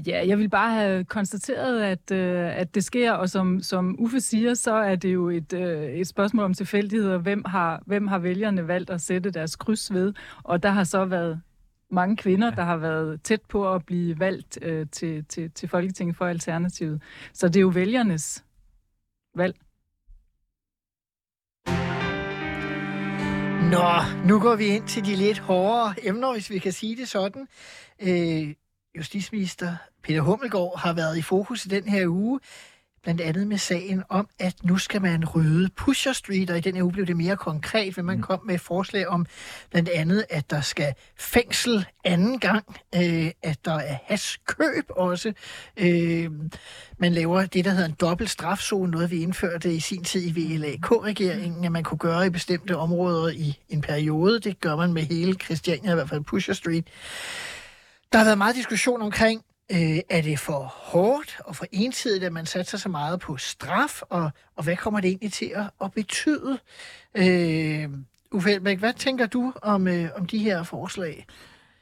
Ja, 0.07 0.27
jeg 0.27 0.39
vil 0.39 0.49
bare 0.49 0.71
have 0.75 1.05
konstateret, 1.05 1.83
at, 1.83 2.11
øh, 2.11 2.57
at 2.61 2.75
det 2.75 2.85
sker, 2.85 3.13
og 3.13 3.29
som, 3.31 3.61
som 3.63 3.97
Uffe 3.99 4.21
siger, 4.21 4.55
så 4.55 4.75
er 4.75 4.97
det 4.97 5.15
jo 5.15 5.29
et, 5.31 5.53
øh, 5.53 5.83
et 5.85 6.07
spørgsmål 6.07 6.45
om 6.45 6.55
tilfældigheder. 6.55 7.19
Hvem 7.19 7.45
har, 7.47 7.83
hvem 7.87 8.07
har 8.07 8.19
vælgerne 8.19 8.69
valgt 8.69 8.91
at 8.91 9.01
sætte 9.01 9.31
deres 9.31 9.57
kryds 9.57 9.93
ved? 9.93 10.13
Og 10.43 10.63
der 10.63 10.71
har 10.71 10.85
så 10.85 11.05
været 11.05 11.41
mange 11.91 12.17
kvinder, 12.17 12.51
der 12.51 12.63
har 12.63 12.77
været 12.77 13.23
tæt 13.23 13.41
på 13.49 13.75
at 13.75 13.87
blive 13.87 14.19
valgt 14.19 14.59
øh, 14.63 14.87
til, 14.93 15.25
til, 15.25 15.51
til 15.51 15.69
Folketinget 15.69 16.17
for 16.17 16.27
Alternativet. 16.27 17.03
Så 17.33 17.49
det 17.49 17.57
er 17.57 17.61
jo 17.61 17.69
vælgernes 17.69 18.45
valg. 19.37 19.57
Nå, 23.71 24.27
nu 24.29 24.41
går 24.41 24.57
vi 24.57 24.67
ind 24.67 24.89
til 24.89 25.05
de 25.05 25.17
lidt 25.17 25.39
hårdere 25.39 25.95
emner, 26.03 26.33
hvis 26.33 26.51
vi 26.51 26.59
kan 26.59 26.73
sige 26.73 26.97
det 26.97 27.09
sådan. 27.09 27.49
Øh, 28.03 28.55
justitsminister 28.97 29.77
Peter 30.03 30.21
Hummelgaard 30.21 30.79
har 30.79 30.93
været 30.93 31.19
i 31.19 31.23
fokus 31.23 31.67
i 31.67 31.69
den 31.69 31.89
her 31.89 32.07
uge, 32.07 32.41
blandt 33.03 33.21
andet 33.21 33.47
med 33.47 33.59
sagen 33.59 34.03
om, 34.09 34.29
at 34.39 34.55
nu 34.63 34.79
skal 34.79 35.03
man 35.03 35.25
rydde 35.25 35.69
Pusher 35.77 36.13
Street, 36.13 36.51
og 36.51 36.59
i 36.59 36.61
den 36.61 36.77
her 36.77 36.83
uge 36.83 36.93
blev 36.93 37.07
det 37.07 37.17
mere 37.17 37.37
konkret, 37.37 37.95
hvor 37.95 38.03
man 38.03 38.23
kom 38.23 38.41
med 38.47 38.55
et 38.55 38.61
forslag 38.61 39.09
om 39.09 39.27
blandt 39.71 39.89
andet, 39.89 40.25
at 40.31 40.51
der 40.51 40.61
skal 40.61 40.95
fængsel 41.19 41.87
anden 42.05 42.39
gang, 42.39 42.77
øh, 42.95 43.31
at 43.43 43.65
der 43.65 43.75
er 43.75 43.97
haskøb 44.05 44.85
også. 44.91 45.33
Øh, 45.77 46.31
man 46.99 47.13
laver 47.13 47.47
det, 47.47 47.65
der 47.65 47.71
hedder 47.71 47.89
en 47.89 47.97
dobbelt 48.01 48.31
strafzone, 48.31 48.91
noget 48.91 49.11
vi 49.11 49.23
indførte 49.23 49.75
i 49.75 49.81
sin 49.81 50.05
tid 50.05 50.37
i 50.37 50.57
VLAK-regeringen, 50.57 51.65
at 51.65 51.73
man 51.73 51.85
kunne 51.85 51.99
gøre 51.99 52.27
i 52.27 52.31
bestemte 52.31 52.77
områder 52.77 53.29
i 53.29 53.59
en 53.69 53.81
periode. 53.81 54.41
Det 54.41 54.61
gør 54.61 54.77
man 54.77 54.93
med 54.93 55.03
hele 55.03 55.35
Christiania, 55.35 55.91
i 55.91 55.95
hvert 55.95 56.09
fald 56.09 56.25
Pusher 56.25 56.55
Street. 56.55 56.85
Der 58.13 58.19
har 58.19 58.25
været 58.25 58.39
meget 58.39 58.57
diskussion 58.57 59.03
omkring, 59.03 59.43
øh, 59.73 59.99
er 60.11 60.21
det 60.21 60.39
for 60.39 60.59
hårdt 60.77 61.41
og 61.45 61.57
for 61.57 61.67
ensidigt, 61.73 62.25
at 62.25 62.33
man 62.33 62.47
satser 62.47 62.79
så 62.79 62.89
meget 62.89 63.21
på 63.21 63.37
straf, 63.37 64.03
og, 64.03 64.31
og 64.57 64.65
hvad 64.65 64.77
kommer 64.77 65.01
det 65.01 65.09
egentlig 65.09 65.33
til 65.33 65.53
at, 65.55 65.71
at 65.85 65.93
betyde? 65.93 66.59
Øh, 67.15 67.89
Uffe 68.31 68.53
Elbæk, 68.53 68.79
hvad 68.79 68.93
tænker 68.93 69.27
du 69.27 69.53
om, 69.63 69.89
øh, 69.89 70.09
om 70.17 70.27
de 70.27 70.39
her 70.39 70.63
forslag? 70.63 71.27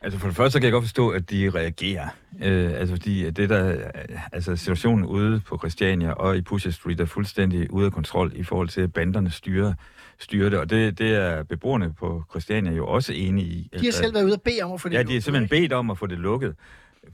Altså 0.01 0.19
for 0.19 0.27
det 0.27 0.37
første 0.37 0.53
så 0.53 0.59
kan 0.59 0.65
jeg 0.65 0.73
godt 0.73 0.85
forstå, 0.85 1.09
at 1.09 1.31
de 1.31 1.51
reagerer. 1.51 2.09
Øh, 2.43 2.73
altså 2.73 2.95
fordi 2.95 3.31
det 3.31 3.49
der, 3.49 3.91
altså 4.33 4.57
situationen 4.57 5.05
ude 5.05 5.41
på 5.41 5.59
Christiania 5.59 6.11
og 6.11 6.37
i 6.37 6.43
Pusher 6.43 6.71
Street 6.71 7.01
er 7.01 7.07
fuldstændig 7.07 7.71
ude 7.71 7.87
af 7.87 7.93
kontrol 7.93 8.33
i 8.35 8.43
forhold 8.43 8.69
til, 8.69 8.81
at 8.81 8.93
banderne 8.93 9.31
styrer, 9.31 9.75
styrer 10.19 10.51
det. 10.51 10.59
Og 10.59 10.71
det, 10.71 10.99
det 10.99 11.15
er 11.15 11.43
beboerne 11.43 11.93
på 11.93 12.25
Christiania 12.31 12.73
jo 12.73 12.87
også 12.87 13.13
enige 13.13 13.47
i. 13.47 13.71
De 13.81 13.85
har 13.85 13.93
selv 13.93 14.15
været 14.15 14.25
ude 14.25 14.35
og 14.35 14.43
bede 14.43 14.63
om 14.63 14.73
at 14.73 14.81
få 14.81 14.89
det 14.89 14.95
Ja, 14.95 14.99
de 14.99 15.05
lukket, 15.05 15.15
har 15.15 15.21
simpelthen 15.21 15.49
bedt 15.49 15.73
om 15.73 15.91
at 15.91 15.99
få 15.99 16.07
det 16.07 16.19
lukket. 16.19 16.55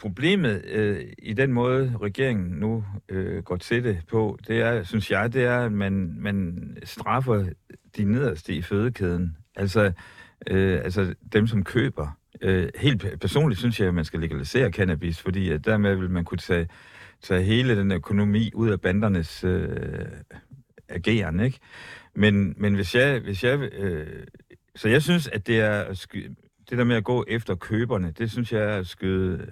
Problemet 0.00 0.64
øh, 0.64 1.00
i 1.18 1.32
den 1.32 1.52
måde, 1.52 1.96
regeringen 2.02 2.50
nu 2.50 2.84
øh, 3.08 3.42
går 3.42 3.56
til 3.56 3.84
det 3.84 4.00
på, 4.08 4.38
det 4.48 4.60
er, 4.60 4.82
synes 4.82 5.10
jeg, 5.10 5.32
det 5.32 5.44
er, 5.44 5.58
at 5.58 5.72
man, 5.72 6.14
man 6.18 6.58
straffer 6.84 7.46
de 7.96 8.04
nederste 8.04 8.54
i 8.54 8.62
fødekæden. 8.62 9.36
Altså, 9.56 9.92
øh, 10.46 10.80
altså 10.84 11.14
dem, 11.32 11.46
som 11.46 11.64
køber. 11.64 12.18
Øh, 12.40 12.68
helt 12.76 13.20
personligt 13.20 13.58
synes 13.58 13.80
jeg, 13.80 13.88
at 13.88 13.94
man 13.94 14.04
skal 14.04 14.20
legalisere 14.20 14.70
cannabis, 14.70 15.20
fordi 15.20 15.50
at 15.50 15.64
dermed 15.64 15.94
vil 15.94 16.10
man 16.10 16.24
kunne 16.24 16.38
tage, 16.38 16.68
tage 17.22 17.42
hele 17.42 17.76
den 17.76 17.92
økonomi 17.92 18.50
ud 18.54 18.70
af 18.70 18.80
bandernes 18.80 19.44
øh, 19.44 20.06
ageren, 20.88 21.40
ikke? 21.40 21.58
Men, 22.14 22.54
men 22.56 22.74
hvis 22.74 22.94
jeg... 22.94 23.20
Hvis 23.20 23.44
jeg 23.44 23.58
øh, 23.58 24.06
så 24.76 24.88
jeg 24.88 25.02
synes, 25.02 25.28
at 25.28 25.46
det 25.46 25.60
er 25.60 25.80
at 25.80 25.98
sky, 25.98 26.30
det 26.72 26.78
der 26.78 26.84
med 26.84 26.96
at 26.96 27.04
gå 27.04 27.24
efter 27.28 27.54
køberne, 27.54 28.12
det 28.18 28.30
synes 28.30 28.52
jeg 28.52 28.62
er 28.62 28.76
at 28.76 28.86
skyde 28.86 29.46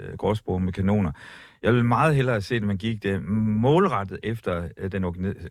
øh, 0.49 0.63
med 0.63 0.73
kanoner. 0.73 1.13
Jeg 1.63 1.75
vil 1.75 1.85
meget 1.85 2.15
hellere 2.15 2.41
se, 2.41 2.55
at 2.55 2.63
man 2.63 2.77
gik 2.77 3.03
det 3.03 3.23
målrettet 3.25 4.19
efter 4.23 4.69
øh, 4.77 4.93
den 4.93 5.05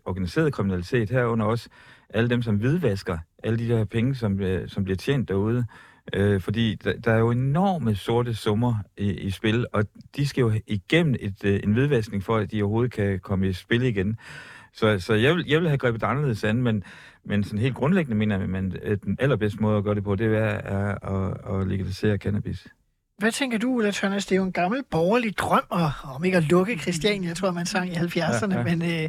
organiserede 0.04 0.50
kriminalitet, 0.50 1.10
herunder 1.10 1.46
også 1.46 1.68
alle 2.14 2.30
dem, 2.30 2.42
som 2.42 2.56
hvidvasker 2.56 3.18
alle 3.44 3.58
de 3.58 3.68
der 3.68 3.84
penge, 3.84 4.14
som, 4.14 4.40
øh, 4.40 4.68
som 4.68 4.84
bliver 4.84 4.96
tjent 4.96 5.28
derude. 5.28 5.64
Øh, 6.14 6.40
fordi 6.40 6.74
der, 6.74 6.92
der 6.92 7.12
er 7.12 7.18
jo 7.18 7.30
enorme 7.30 7.94
sorte 7.94 8.34
summer 8.34 8.74
i, 8.96 9.10
i 9.10 9.30
spil, 9.30 9.66
og 9.72 9.84
de 10.16 10.26
skal 10.26 10.42
jo 10.42 10.52
igennem 10.66 11.14
et, 11.20 11.44
øh, 11.44 11.60
en 11.64 11.72
hvidvaskning, 11.72 12.22
for 12.22 12.36
at 12.36 12.52
de 12.52 12.62
overhovedet 12.62 12.92
kan 12.92 13.20
komme 13.20 13.48
i 13.48 13.52
spil 13.52 13.82
igen. 13.82 14.18
Så, 14.72 14.98
så 14.98 15.14
jeg, 15.14 15.36
vil, 15.36 15.44
jeg 15.48 15.60
vil 15.60 15.68
have 15.68 15.78
grebet 15.78 16.00
det 16.00 16.06
anderledes 16.06 16.44
an, 16.44 16.62
men, 16.62 16.84
men 17.24 17.44
sådan 17.44 17.58
helt 17.58 17.74
grundlæggende 17.74 18.16
mener 18.16 18.38
jeg, 18.38 18.72
at 18.82 19.02
den 19.02 19.16
allerbedste 19.20 19.62
måde 19.62 19.78
at 19.78 19.84
gøre 19.84 19.94
det 19.94 20.04
på, 20.04 20.16
det 20.16 20.26
er, 20.36 20.40
er 20.44 21.08
at, 21.14 21.60
at 21.60 21.68
legalisere 21.68 22.16
cannabis. 22.16 22.66
Hvad 23.18 23.32
tænker 23.32 23.58
du, 23.58 23.68
Ulla 23.68 23.90
Tørnes? 23.90 24.26
Det 24.26 24.32
er 24.32 24.36
jo 24.36 24.44
en 24.44 24.52
gammel 24.52 24.82
borgerlig 24.90 25.38
drøm, 25.38 25.62
om 26.14 26.24
ikke 26.24 26.36
at 26.36 26.44
lukke 26.44 26.78
Christiania, 26.78 27.28
jeg 27.28 27.36
tror, 27.36 27.50
man 27.50 27.66
sang 27.66 27.88
i 27.88 27.92
70'erne, 27.92 28.52
Ja, 28.54 28.58
ja. 28.58 28.76
men 28.76 28.82
øh, 28.82 29.08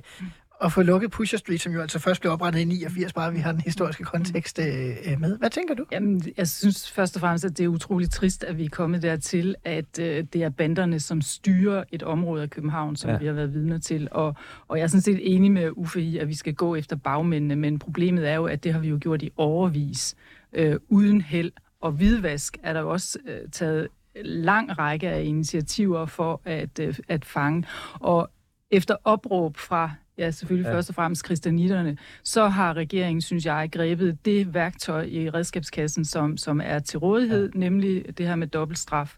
at 0.64 0.72
få 0.72 0.82
lukket 0.82 1.12
Pusher 1.12 1.38
Street, 1.40 1.62
som 1.62 1.74
jo 1.74 1.82
altså 1.82 2.00
først 2.00 2.22
blev 2.22 2.34
oprettet 2.34 2.60
i 2.60 2.66
89, 2.66 3.14
bare 3.14 3.34
vi 3.34 3.40
har 3.40 3.52
den 3.52 3.62
historiske 3.62 4.04
kontekst 4.04 4.60
øh, 4.60 4.66
øh, 5.12 5.20
med. 5.20 5.38
Hvad 5.38 5.50
tænker 5.50 5.76
du? 5.76 5.86
Jamen, 5.92 6.22
jeg 6.38 6.48
synes 6.48 6.92
først 6.92 7.16
og 7.16 7.20
fremmest, 7.20 7.46
at 7.46 7.58
det 7.58 7.64
er 7.64 7.68
utroligt 7.68 8.12
trist, 8.14 8.44
at 8.44 8.58
vi 8.58 8.66
er 8.66 8.70
kommet 8.70 9.02
dertil, 9.02 9.56
at 9.64 10.00
øh, 10.00 10.24
det 10.34 10.44
er 10.44 10.50
banderne, 10.50 11.00
som 11.00 11.22
styrer 11.22 11.84
et 11.92 12.04
område 12.04 12.44
af 12.44 12.50
København, 12.50 12.96
som 12.96 13.10
Ja. 13.10 13.18
vi 13.18 13.26
har 13.26 13.34
været 13.34 13.54
vidner 13.54 13.78
til. 13.78 14.08
Og, 14.12 14.36
og 14.68 14.78
jeg 14.78 14.84
er 14.84 14.88
sådan 14.88 15.02
set 15.02 15.20
enig 15.36 15.52
med 15.52 15.70
Uffe 15.76 16.02
i, 16.02 16.18
at 16.18 16.28
vi 16.28 16.34
skal 16.36 16.54
gå 16.54 16.76
efter 16.76 16.96
bagmændene, 16.96 17.56
men 17.56 17.80
problemet 17.80 18.30
er 18.30 18.36
jo, 18.36 18.46
at 18.46 18.64
det 18.64 18.74
har 18.74 18.80
vi 18.80 18.88
jo 18.88 18.98
gjort 19.02 19.22
i 19.22 19.32
overvis, 19.38 20.16
øh, 20.54 20.76
uden 20.90 21.22
held. 21.22 21.52
Og 21.82 21.92
hvidvask 21.92 22.58
er 22.64 22.74
der 22.74 22.80
jo 22.80 22.90
også 22.90 23.20
øh, 23.28 23.38
taget 23.52 23.88
lang 24.26 24.78
række 24.80 25.10
af 25.10 25.24
initiativer 25.24 26.06
for 26.06 26.42
at, 26.46 26.80
øh, 26.80 26.96
at 27.08 27.26
fange. 27.26 27.64
Og 27.94 28.30
efter 28.72 28.96
opråb 29.04 29.58
fra, 29.58 29.92
ja 30.18 30.32
selvfølgelig 30.32 30.70
Ja. 30.70 30.76
først 30.76 30.90
og 30.90 30.96
fremmest 30.96 31.24
kristianitterne, 31.24 31.98
så 32.24 32.48
har 32.48 32.74
regeringen, 32.74 33.22
synes 33.22 33.46
jeg, 33.46 33.70
grebet 33.72 34.26
det 34.26 34.54
værktøj 34.54 35.04
i 35.04 35.30
redskabskassen, 35.30 36.06
som, 36.06 36.38
som 36.38 36.62
er 36.64 36.80
til 36.80 37.00
rådighed, 37.00 37.52
ja. 37.54 37.60
nemlig 37.60 38.18
det 38.18 38.28
her 38.28 38.36
med 38.36 38.48
dobbeltstraf. 38.48 39.16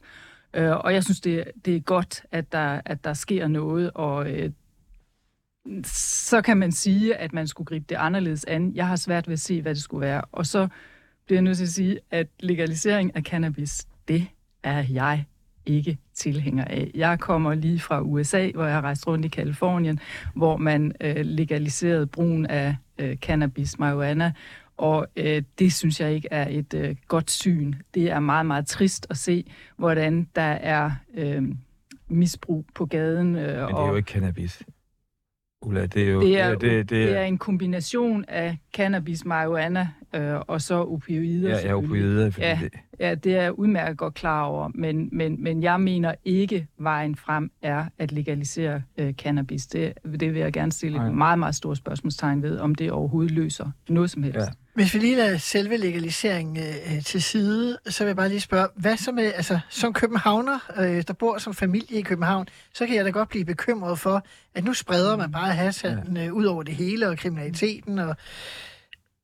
Øh, 0.54 0.72
og 0.72 0.94
jeg 0.94 1.04
synes, 1.04 1.22
det, 1.22 1.44
det 1.66 1.76
er 1.76 1.80
godt, 1.80 2.26
at 2.32 2.52
der, 2.52 2.82
at 2.86 3.04
der 3.04 3.14
sker 3.14 3.48
noget, 3.48 3.92
og 3.96 4.32
øh, 4.32 4.52
så 5.86 6.42
kan 6.42 6.58
man 6.58 6.72
sige, 6.72 7.16
at 7.16 7.34
man 7.34 7.48
skulle 7.48 7.66
gribe 7.66 7.86
det 7.90 7.96
anderledes 7.96 8.46
an. 8.46 8.76
Jeg 8.76 8.88
har 8.88 8.96
svært 8.96 9.28
ved 9.28 9.34
at 9.34 9.40
se, 9.40 9.62
hvad 9.62 9.76
det 9.76 9.84
skulle 9.84 10.02
være. 10.02 10.22
Og 10.32 10.46
så 10.46 10.68
bliver 11.26 11.38
jeg 11.38 11.44
nødt 11.44 11.58
til 11.58 11.64
at 11.64 11.70
sige, 11.70 12.00
at 12.12 12.28
legalisering 12.40 13.16
af 13.16 13.22
cannabis, 13.24 13.88
det 14.08 14.28
er 14.64 14.86
jeg 14.90 15.26
ikke 15.66 15.98
tilhænger 16.14 16.66
af. 16.66 16.92
Jeg 16.96 17.20
kommer 17.20 17.54
lige 17.54 17.80
fra 17.80 18.02
USA, 18.02 18.52
hvor 18.52 18.64
jeg 18.64 18.74
har 18.74 18.82
rejst 18.82 19.08
rundt 19.08 19.26
i 19.26 19.28
Kalifornien, 19.28 20.00
hvor 20.36 20.58
man 20.58 20.92
øh, 21.02 21.16
legaliserede 21.16 22.08
brugen 22.08 22.46
af 22.46 22.76
øh, 22.98 23.18
cannabis, 23.18 23.80
marijuana, 23.80 24.32
og 24.78 25.08
øh, 25.16 25.44
det 25.60 25.74
synes 25.74 26.00
jeg 26.00 26.14
ikke 26.14 26.28
er 26.32 26.48
et 26.50 26.74
øh, 26.74 26.96
godt 27.08 27.32
syn. 27.32 27.74
Det 27.94 28.12
er 28.12 28.20
meget, 28.20 28.46
meget 28.46 28.68
trist 28.68 29.08
at 29.10 29.18
se, 29.18 29.46
hvordan 29.78 30.28
der 30.36 30.42
er 30.42 30.92
øh, 31.14 31.44
misbrug 32.08 32.66
på 32.76 32.86
gaden. 32.86 33.36
Øh, 33.36 33.42
Men 33.42 33.50
det 33.50 33.56
er 33.58 33.66
og 33.66 33.90
jo 33.90 33.96
ikke 33.96 34.12
cannabis. 34.12 34.64
Ulla, 35.64 35.86
det 35.86 36.04
er 36.04 36.12
jo... 36.12 36.22
det 36.22 36.40
er, 36.40 36.48
ja, 36.48 36.56
det, 36.56 36.90
det 36.90 37.18
er 37.18 37.24
en 37.24 37.38
kombination 37.38 38.26
af 38.28 38.58
cannabis, 38.74 39.26
marijuana 39.26 39.88
øh, 40.16 40.36
og 40.48 40.62
så 40.62 40.76
opioider. 40.76 41.50
Ja, 41.50 41.68
ja, 41.68 41.76
opioider, 41.76 42.32
Ja. 42.38 42.60
det, 42.62 42.72
Ja, 43.00 43.16
det 43.16 43.36
er 43.36 43.42
jeg 43.42 43.60
udmærket 43.60 43.98
godt 43.98 44.14
klar 44.14 44.44
over, 44.44 44.70
men, 44.76 45.10
men, 45.12 45.44
men 45.44 45.64
jeg 45.64 45.82
mener 45.82 46.16
ikke, 46.26 46.68
vejen 46.78 47.16
frem 47.16 47.52
er 47.62 47.86
at 47.98 48.12
legalisere 48.12 48.82
øh, 48.98 49.14
cannabis. 49.14 49.68
Det, 49.68 49.94
det 50.20 50.34
vil 50.34 50.42
jeg 50.42 50.54
gerne 50.54 50.72
stille 50.72 51.06
et 51.08 51.14
meget, 51.14 51.40
meget 51.40 51.56
stort 51.56 51.78
spørgsmålstegn 51.78 52.44
ved, 52.44 52.60
om 52.60 52.76
det 52.76 52.92
overhovedet 52.92 53.32
løser 53.32 53.72
noget 53.90 54.10
som 54.10 54.24
helst. 54.24 54.40
Ja. 54.40 54.46
Hvis 54.74 54.94
vi 54.94 55.00
lige 55.00 55.16
lader 55.16 55.38
selve 55.38 55.78
legaliseringen 55.78 56.64
øh, 56.64 57.04
til 57.04 57.24
side, 57.24 57.78
så 57.88 58.04
vil 58.04 58.10
jeg 58.10 58.16
bare 58.16 58.30
lige 58.30 58.40
spørge, 58.40 58.68
hvad 58.76 58.98
så 58.98 59.12
med, 59.12 59.24
altså 59.24 59.60
som 59.70 59.94
københavner, 59.94 60.60
øh, 60.78 61.04
der 61.08 61.14
bor 61.14 61.38
som 61.38 61.54
familie 61.54 62.00
i 62.00 62.02
København, 62.02 62.48
så 62.74 62.86
kan 62.86 62.96
jeg 62.96 63.06
da 63.06 63.10
godt 63.10 63.30
blive 63.30 63.46
bekymret 63.46 64.00
for, 64.00 64.26
at 64.56 64.64
nu 64.64 64.74
spreder 64.74 65.18
man 65.18 65.32
bare 65.32 65.54
hashandlen 65.54 66.18
øh, 66.18 66.34
ud 66.34 66.46
over 66.46 66.64
det 66.64 66.76
hele 66.76 67.10
og 67.10 67.18
kriminaliteten, 67.18 68.00
og 68.00 68.10
er 68.10 68.16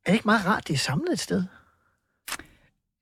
det 0.05 0.13
ikke 0.13 0.25
meget 0.25 0.45
rart, 0.45 0.67
det 0.67 0.73
er 0.73 0.77
samlet 0.77 1.13
et 1.13 1.19
sted? 1.19 1.43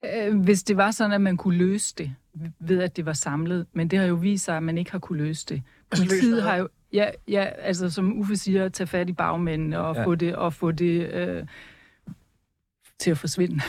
Øh, 0.06 0.40
hvis 0.40 0.64
det 0.64 0.78
var 0.78 0.92
sådan, 0.92 1.12
at 1.12 1.22
man 1.22 1.38
kunne 1.38 1.58
løse 1.58 1.96
det 1.98 2.16
ved, 2.60 2.82
at 2.82 2.98
det 2.98 3.06
var 3.06 3.14
samlet, 3.14 3.66
men 3.74 3.88
det 3.88 4.00
har 4.00 4.06
jo 4.06 4.16
vist 4.16 4.46
sig, 4.46 4.58
at 4.58 4.64
man 4.64 4.78
ikke 4.78 4.92
har 4.92 5.00
kunne 5.00 5.18
løse 5.24 5.46
det. 5.50 5.64
Altså, 5.92 6.06
Politiet 6.06 6.44
har 6.44 6.56
jo, 6.56 6.70
ja, 6.94 7.10
ja, 7.28 7.44
altså 7.44 7.90
som 7.90 8.20
Uffe 8.20 8.36
siger, 8.38 8.70
tage 8.70 8.88
fat 8.88 9.10
i 9.10 9.14
bagmændene 9.14 9.80
og 9.80 9.96
ja. 9.96 10.06
få 10.06 10.16
det, 10.16 10.36
og 10.36 10.54
få 10.54 10.72
det 10.72 11.14
øh, 11.14 11.44
til 13.00 13.12
at 13.12 13.18
forsvinde. 13.18 13.62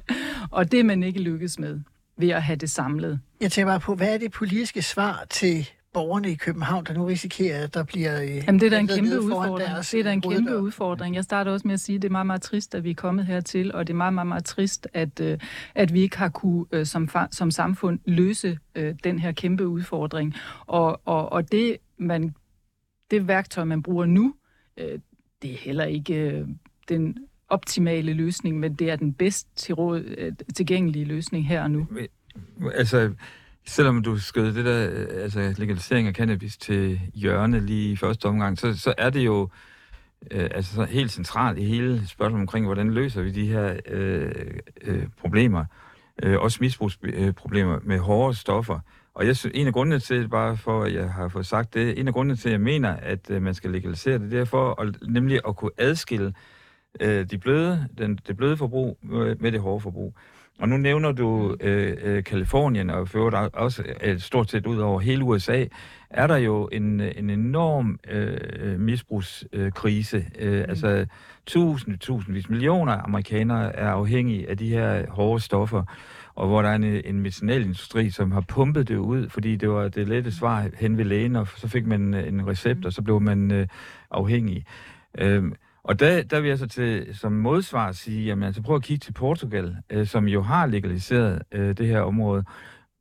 og 0.50 0.72
det 0.72 0.80
er 0.80 0.84
man 0.84 1.02
ikke 1.02 1.20
lykkes 1.20 1.58
med 1.58 1.80
ved 2.16 2.28
at 2.28 2.42
have 2.42 2.56
det 2.56 2.70
samlet. 2.70 3.20
Jeg 3.40 3.52
tænker 3.52 3.72
bare 3.72 3.80
på, 3.80 3.94
hvad 3.94 4.14
er 4.14 4.18
det 4.18 4.32
politiske 4.32 4.82
svar 4.82 5.24
til 5.30 5.70
borgerne 5.92 6.30
i 6.30 6.34
København, 6.34 6.84
der 6.84 6.94
nu 6.94 7.04
risikerer, 7.04 7.64
at 7.64 7.74
der 7.74 7.82
bliver... 7.84 8.22
Øh, 8.22 8.36
Jamen, 8.36 8.60
det 8.60 8.66
er 8.66 8.70
da 8.70 8.78
en 8.78 8.88
kæmpe 8.88 9.20
udfordring. 9.20 9.68
deres, 9.70 9.90
Det 9.90 10.00
er 10.00 10.04
da 10.04 10.12
en 10.12 10.18
øh, 10.18 10.22
kæmpe 10.22 10.50
hoveddør. 10.50 10.66
udfordring. 10.66 11.14
Jeg 11.14 11.24
starter 11.24 11.52
også 11.52 11.66
med 11.66 11.74
at 11.74 11.80
sige, 11.80 11.96
at 11.96 12.02
det 12.02 12.08
er 12.08 12.12
meget, 12.12 12.26
meget 12.26 12.42
trist, 12.42 12.74
at 12.74 12.84
vi 12.84 12.90
er 12.90 12.94
kommet 12.94 13.26
hertil, 13.26 13.74
og 13.74 13.86
det 13.86 13.92
er 13.92 13.96
meget, 13.96 14.14
meget, 14.14 14.26
meget 14.26 14.44
trist, 14.44 14.88
at, 14.92 15.20
øh, 15.20 15.38
at 15.74 15.92
vi 15.94 16.00
ikke 16.00 16.18
har 16.18 16.28
kunne 16.28 16.84
som, 16.84 17.08
som 17.30 17.50
samfund 17.50 17.98
løse 18.04 18.58
den 19.04 19.18
her 19.18 19.32
kæmpe 19.32 19.66
udfordring. 19.68 20.34
Og, 20.66 21.00
og, 21.04 21.32
og 21.32 21.52
det, 21.52 21.76
man, 21.98 22.34
det 23.10 23.28
værktøj, 23.28 23.64
man 23.64 23.82
bruger 23.82 24.06
nu, 24.06 24.34
det 25.42 25.52
er 25.52 25.58
heller 25.58 25.84
ikke 25.84 26.46
den 26.88 27.18
optimale 27.54 28.12
løsning, 28.12 28.58
men 28.58 28.74
det 28.74 28.90
er 28.90 28.96
den 28.96 29.12
bedst 29.12 29.46
til 29.56 29.74
råd, 29.74 30.00
øh, 30.18 30.32
tilgængelige 30.54 31.04
løsning 31.04 31.48
her 31.48 31.62
og 31.62 31.70
nu. 31.70 31.86
altså, 32.74 33.14
selvom 33.66 34.02
du 34.02 34.18
skød 34.18 34.52
det 34.52 34.64
der, 34.64 35.06
altså 35.22 35.54
legalisering 35.58 36.08
af 36.08 36.14
cannabis 36.14 36.56
til 36.56 37.00
hjørne 37.14 37.66
lige 37.66 37.92
i 37.92 37.96
første 37.96 38.26
omgang, 38.26 38.58
så, 38.58 38.78
så 38.78 38.94
er 38.98 39.10
det 39.10 39.20
jo 39.20 39.48
øh, 40.30 40.50
altså 40.54 40.84
helt 40.84 41.12
centralt 41.12 41.58
i 41.58 41.64
hele 41.64 42.08
spørgsmålet 42.08 42.42
omkring, 42.42 42.66
hvordan 42.66 42.90
løser 42.90 43.22
vi 43.22 43.30
de 43.30 43.46
her 43.46 43.76
øh, 43.86 44.32
øh, 44.82 45.06
problemer, 45.20 45.64
øh, 46.22 46.38
også 46.38 46.58
misbrugsproblemer 46.60 47.78
med 47.82 47.98
hårde 47.98 48.36
stoffer. 48.36 48.80
Og 49.14 49.26
jeg 49.26 49.36
synes, 49.36 49.52
en 49.54 49.66
af 49.66 49.72
grundene 49.72 49.98
til, 49.98 50.28
bare 50.28 50.56
for 50.56 50.82
at 50.82 50.94
jeg 50.94 51.12
har 51.12 51.28
fået 51.28 51.46
sagt 51.46 51.74
det, 51.74 51.98
en 51.98 52.08
af 52.08 52.14
grundene 52.14 52.36
til, 52.36 52.48
at 52.48 52.52
jeg 52.52 52.60
mener, 52.60 52.96
at 52.96 53.30
øh, 53.30 53.42
man 53.42 53.54
skal 53.54 53.70
legalisere 53.70 54.18
det, 54.18 54.30
det 54.30 54.40
er 54.40 54.44
for 54.44 54.80
at, 54.80 54.96
nemlig 55.08 55.40
at 55.48 55.56
kunne 55.56 55.70
adskille 55.78 56.34
øh, 57.00 57.30
de 57.30 57.38
bløde, 57.38 57.88
den, 57.98 58.18
det 58.26 58.36
bløde 58.36 58.56
forbrug 58.56 58.98
med, 59.02 59.52
det 59.52 59.60
hårde 59.60 59.80
forbrug. 59.80 60.14
Og 60.58 60.68
nu 60.68 60.76
nævner 60.76 61.12
du 61.12 61.56
øh, 61.60 61.96
øh, 62.02 62.24
Kalifornien, 62.24 62.90
og 62.90 63.08
for 63.08 63.18
øvrigt 63.18 63.54
også 63.54 63.84
øh, 64.02 64.18
stort 64.18 64.50
set 64.50 64.66
ud 64.66 64.78
over 64.78 65.00
hele 65.00 65.24
USA, 65.24 65.64
er 66.10 66.26
der 66.26 66.36
jo 66.36 66.68
en, 66.72 67.00
en 67.00 67.30
enorm 67.30 67.98
øh, 68.10 68.80
misbrugskrise. 68.80 70.26
Øh, 70.38 70.58
mm. 70.58 70.64
Altså 70.68 71.06
tusind, 71.46 71.98
tusindvis, 71.98 72.48
millioner 72.48 72.92
amerikanere 72.92 73.76
er 73.76 73.88
afhængige 73.88 74.50
af 74.50 74.56
de 74.56 74.68
her 74.68 75.10
hårde 75.10 75.40
stoffer, 75.40 75.82
og 76.34 76.48
hvor 76.48 76.62
der 76.62 76.68
er 76.68 76.74
en, 76.74 76.84
en 76.84 77.20
medicinalindustri, 77.20 78.10
som 78.10 78.32
har 78.32 78.40
pumpet 78.40 78.88
det 78.88 78.96
ud, 78.96 79.28
fordi 79.28 79.56
det 79.56 79.70
var 79.70 79.88
det 79.88 80.08
lette 80.08 80.32
svar 80.32 80.68
hen 80.80 80.98
ved 80.98 81.04
lægen, 81.04 81.36
og 81.36 81.48
så 81.56 81.68
fik 81.68 81.86
man 81.86 82.14
øh, 82.14 82.28
en 82.28 82.46
recept, 82.46 82.86
og 82.86 82.92
så 82.92 83.02
blev 83.02 83.20
man 83.20 83.50
øh, 83.50 83.66
afhængig. 84.10 84.64
Øh, 85.18 85.44
og 85.84 86.00
der, 86.00 86.22
der 86.22 86.40
vil 86.40 86.48
jeg 86.48 86.58
så 86.58 86.66
til, 86.66 87.16
som 87.16 87.32
modsvar 87.32 87.92
sige, 87.92 88.24
jamen 88.24 88.42
altså 88.42 88.62
prøv 88.62 88.76
at 88.76 88.82
kigge 88.82 89.00
til 89.00 89.12
Portugal, 89.12 89.76
øh, 89.90 90.06
som 90.06 90.28
jo 90.28 90.42
har 90.42 90.66
legaliseret 90.66 91.42
øh, 91.52 91.76
det 91.76 91.86
her 91.86 92.00
område. 92.00 92.44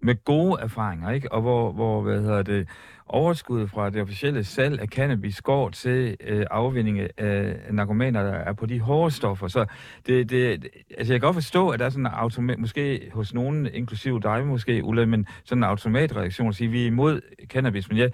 med 0.01 0.23
gode 0.23 0.61
erfaringer, 0.61 1.11
ikke? 1.11 1.31
Og 1.31 1.41
hvor, 1.41 1.71
hvor 1.71 2.01
hvad 2.01 2.21
hedder 2.21 2.43
det, 2.43 2.67
overskuddet 3.07 3.69
fra 3.69 3.89
det 3.89 4.01
officielle 4.01 4.43
salg 4.43 4.81
af 4.81 4.87
cannabis 4.87 5.41
går 5.41 5.69
til 5.69 6.17
øh, 6.27 6.45
afvinding 6.51 6.99
af 7.17 7.55
narkomaner, 7.71 8.23
der 8.23 8.31
er 8.31 8.53
på 8.53 8.65
de 8.65 8.79
hårde 8.79 9.11
stoffer. 9.11 9.47
Så 9.47 9.65
det, 10.07 10.29
det, 10.29 10.67
altså 10.97 11.13
jeg 11.13 11.21
kan 11.21 11.27
godt 11.27 11.35
forstå, 11.35 11.69
at 11.69 11.79
der 11.79 11.85
er 11.85 11.89
sådan 11.89 12.05
en 12.05 12.11
automat, 12.13 12.59
måske 12.59 13.09
hos 13.13 13.33
nogen, 13.33 13.67
inklusive 13.73 14.19
dig 14.19 14.47
måske, 14.47 14.83
Ulla, 14.83 15.05
men 15.05 15.27
sådan 15.45 15.59
en 15.59 15.69
automatreaktion 15.69 16.49
at 16.49 16.55
sige, 16.55 16.67
at 16.67 16.73
vi 16.73 16.83
er 16.83 16.87
imod 16.87 17.21
cannabis. 17.47 17.89
Men 17.89 17.97
jeg, 17.97 18.11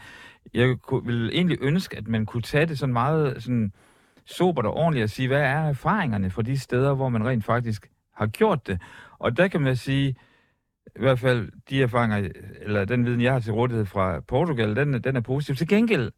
jeg 0.53 0.75
ville 1.05 1.33
egentlig 1.33 1.57
ønske, 1.61 1.97
at 1.97 2.07
man 2.07 2.25
kunne 2.25 2.43
tage 2.43 2.65
det 2.65 2.79
sådan 2.79 2.93
meget 2.93 3.43
sådan 3.43 3.71
sobert 4.29 4.65
og 4.65 4.73
ordentligt 4.73 5.03
og 5.03 5.09
sige, 5.09 5.27
hvad 5.27 5.41
er 5.41 5.69
erfaringerne 5.69 6.29
fra 6.29 6.41
de 6.41 6.59
steder, 6.59 6.93
hvor 6.93 7.09
man 7.09 7.27
rent 7.27 7.45
faktisk 7.45 7.89
har 8.15 8.27
gjort 8.27 8.67
det. 8.67 8.81
Og 9.19 9.37
der 9.37 9.47
kan 9.47 9.61
man 9.61 9.75
sige, 9.75 10.15
i 10.95 10.99
hvert 10.99 11.19
fald 11.19 11.51
de 11.69 11.81
erfaringer, 11.81 12.29
eller 12.61 12.85
den 12.85 13.05
viden, 13.05 13.21
jeg 13.21 13.33
har 13.33 13.39
til 13.39 13.53
rådighed 13.53 13.85
fra 13.85 14.19
Portugal, 14.19 14.75
den, 14.75 14.93
den 15.03 15.15
er 15.15 15.21
positiv. 15.21 15.55
Til 15.55 15.67
gengæld 15.67 16.11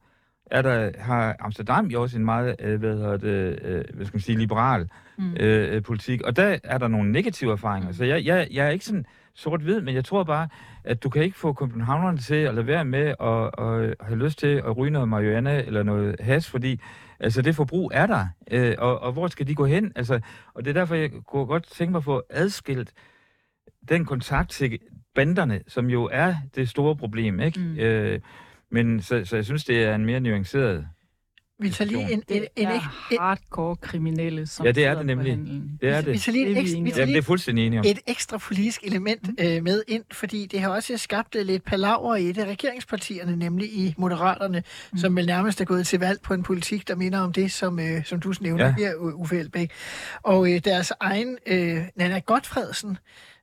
er 0.45 0.61
der, 0.61 0.91
har 0.99 1.35
Amsterdam 1.39 1.85
jo 1.85 2.01
også 2.01 2.17
en 2.17 2.25
meget, 2.25 2.55
øh, 2.59 2.79
hvad 2.79 2.93
hedder 2.93 3.17
det, 3.17 3.59
øh, 3.61 3.83
hvad 3.93 4.05
skal 4.05 4.15
man 4.15 4.21
sige, 4.21 4.37
liberal 4.37 4.89
mm. 5.17 5.33
øh, 5.39 5.83
politik, 5.83 6.21
og 6.21 6.35
der 6.35 6.57
er 6.63 6.77
der 6.77 6.87
nogle 6.87 7.11
negative 7.11 7.51
erfaringer. 7.51 7.91
Så 7.91 8.05
jeg, 8.05 8.25
jeg, 8.25 8.47
jeg 8.51 8.65
er 8.65 8.69
ikke 8.69 8.85
sådan 8.85 9.05
sort-hvid, 9.33 9.81
men 9.81 9.95
jeg 9.95 10.05
tror 10.05 10.23
bare, 10.23 10.47
at 10.83 11.03
du 11.03 11.09
kan 11.09 11.23
ikke 11.23 11.37
få 11.37 11.53
københavnerne 11.53 12.17
til 12.17 12.35
at 12.35 12.55
lade 12.55 12.67
være 12.67 12.85
med 12.85 13.13
at, 13.19 13.65
at 13.65 13.95
have 14.07 14.23
lyst 14.23 14.39
til 14.39 14.47
at 14.47 14.77
ryge 14.77 14.91
noget 14.91 15.09
marihuana 15.09 15.63
eller 15.63 15.83
noget 15.83 16.15
has, 16.19 16.49
fordi 16.49 16.79
altså, 17.21 17.41
det 17.41 17.55
forbrug 17.55 17.91
er 17.93 18.05
der, 18.05 18.27
øh, 18.51 18.75
og, 18.77 18.99
og 18.99 19.11
hvor 19.11 19.27
skal 19.27 19.47
de 19.47 19.55
gå 19.55 19.65
hen? 19.65 19.91
Altså, 19.95 20.19
og 20.53 20.65
det 20.65 20.69
er 20.69 20.79
derfor, 20.79 20.95
jeg 20.95 21.11
kunne 21.27 21.45
godt 21.45 21.63
tænke 21.63 21.91
mig 21.91 21.97
at 21.97 22.03
få 22.03 22.23
adskilt 22.29 22.93
den 23.89 24.05
kontakt 24.05 24.49
til 24.49 24.79
banderne, 25.15 25.61
som 25.67 25.89
jo 25.89 26.09
er 26.11 26.35
det 26.55 26.69
store 26.69 26.95
problem, 26.95 27.39
ikke? 27.39 27.59
Mm. 27.59 27.77
Øh, 27.77 28.19
men 28.69 29.01
så, 29.01 29.25
så 29.25 29.35
jeg 29.35 29.45
synes, 29.45 29.65
det 29.65 29.83
er 29.83 29.95
en 29.95 30.05
mere 30.05 30.19
nuanceret 30.19 30.87
vi 31.61 31.69
tager 31.69 31.89
lige 31.89 32.11
en, 32.11 32.23
en, 32.27 32.37
en, 32.37 32.67
en, 32.67 32.67
en 32.67 32.79
hardcore 33.19 33.75
kriminelle, 33.75 34.47
som 34.47 34.65
Ja, 34.65 34.71
det 34.71 34.85
er 34.85 34.95
det 34.95 35.05
nemlig. 35.05 35.39
Det 35.81 35.89
er 35.89 36.01
det. 36.01 36.13
Vi 36.13 36.17
tager 36.17 36.31
lige, 36.33 36.49
en 36.49 36.57
ekstra, 36.57 36.79
vi 36.81 36.91
tager 36.91 37.05
lige 37.05 37.15
det 37.15 37.21
er 37.21 37.25
fuldstændig 37.25 37.65
enige 37.65 37.79
om. 37.79 37.85
et 37.85 37.99
ekstra 38.07 38.37
politisk 38.37 38.83
element 38.83 39.29
øh, 39.39 39.63
med 39.63 39.83
ind, 39.87 40.03
fordi 40.11 40.45
det 40.45 40.59
har 40.59 40.69
også 40.69 40.97
skabt 40.97 41.35
lidt 41.45 41.65
palaver 41.65 42.15
i 42.15 42.31
det 42.31 42.47
regeringspartierne, 42.47 43.35
nemlig 43.35 43.67
i 43.73 43.93
Moderaterne, 43.97 44.63
mm. 44.91 44.97
som 44.97 45.15
vel 45.15 45.25
nærmest 45.25 45.61
er 45.61 45.65
gået 45.65 45.87
til 45.87 45.99
valg 45.99 46.21
på 46.21 46.33
en 46.33 46.43
politik, 46.43 46.87
der 46.87 46.95
minder 46.95 47.19
om 47.19 47.33
det, 47.33 47.51
som, 47.51 47.79
øh, 47.79 48.05
som 48.05 48.19
du 48.19 48.33
nævner 48.41 48.65
ja. 48.65 48.73
her, 48.77 48.95
Uffe 48.95 49.39
Elbæk. 49.39 49.71
Og 50.23 50.53
øh, 50.53 50.61
deres 50.65 50.93
egen 50.99 51.37
øh, 51.47 51.77
Nana 51.95 52.19
Godfredsen, 52.19 52.97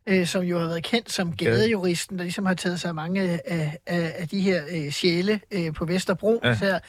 øh, 0.08 0.26
som 0.26 0.42
jo 0.42 0.58
har 0.58 0.66
været 0.66 0.82
kendt 0.82 1.12
som 1.12 1.36
gadejuristen, 1.36 2.18
der 2.18 2.24
ligesom 2.24 2.46
har 2.46 2.54
taget 2.54 2.80
sig 2.80 2.94
mange 2.94 3.22
af, 3.22 3.40
af, 3.86 4.14
af 4.18 4.28
de 4.28 4.40
her 4.40 4.62
øh, 4.70 4.90
sjæle 4.90 5.40
øh, 5.50 5.72
på 5.72 5.84
Vesterbro. 5.84 6.40
Ja. 6.44 6.54
Så, 6.54 6.80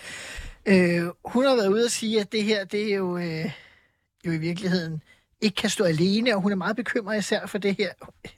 øh, 0.69 1.09
hun 1.25 1.45
har 1.45 1.55
været 1.55 1.67
ude 1.67 1.85
og 1.85 1.91
sige, 1.91 2.21
at 2.21 2.31
det 2.31 2.43
her, 2.43 2.63
det 2.63 2.91
er 2.91 2.95
jo, 2.95 3.17
øh, 3.17 3.51
jo 4.25 4.31
i 4.31 4.37
virkeligheden 4.37 5.03
ikke 5.41 5.55
kan 5.55 5.69
stå 5.69 5.83
alene, 5.83 6.35
og 6.35 6.41
hun 6.41 6.51
er 6.51 6.55
meget 6.55 6.75
bekymret 6.75 7.19
især 7.19 7.45
for 7.45 7.57
det 7.57 7.75
her, 7.77 7.91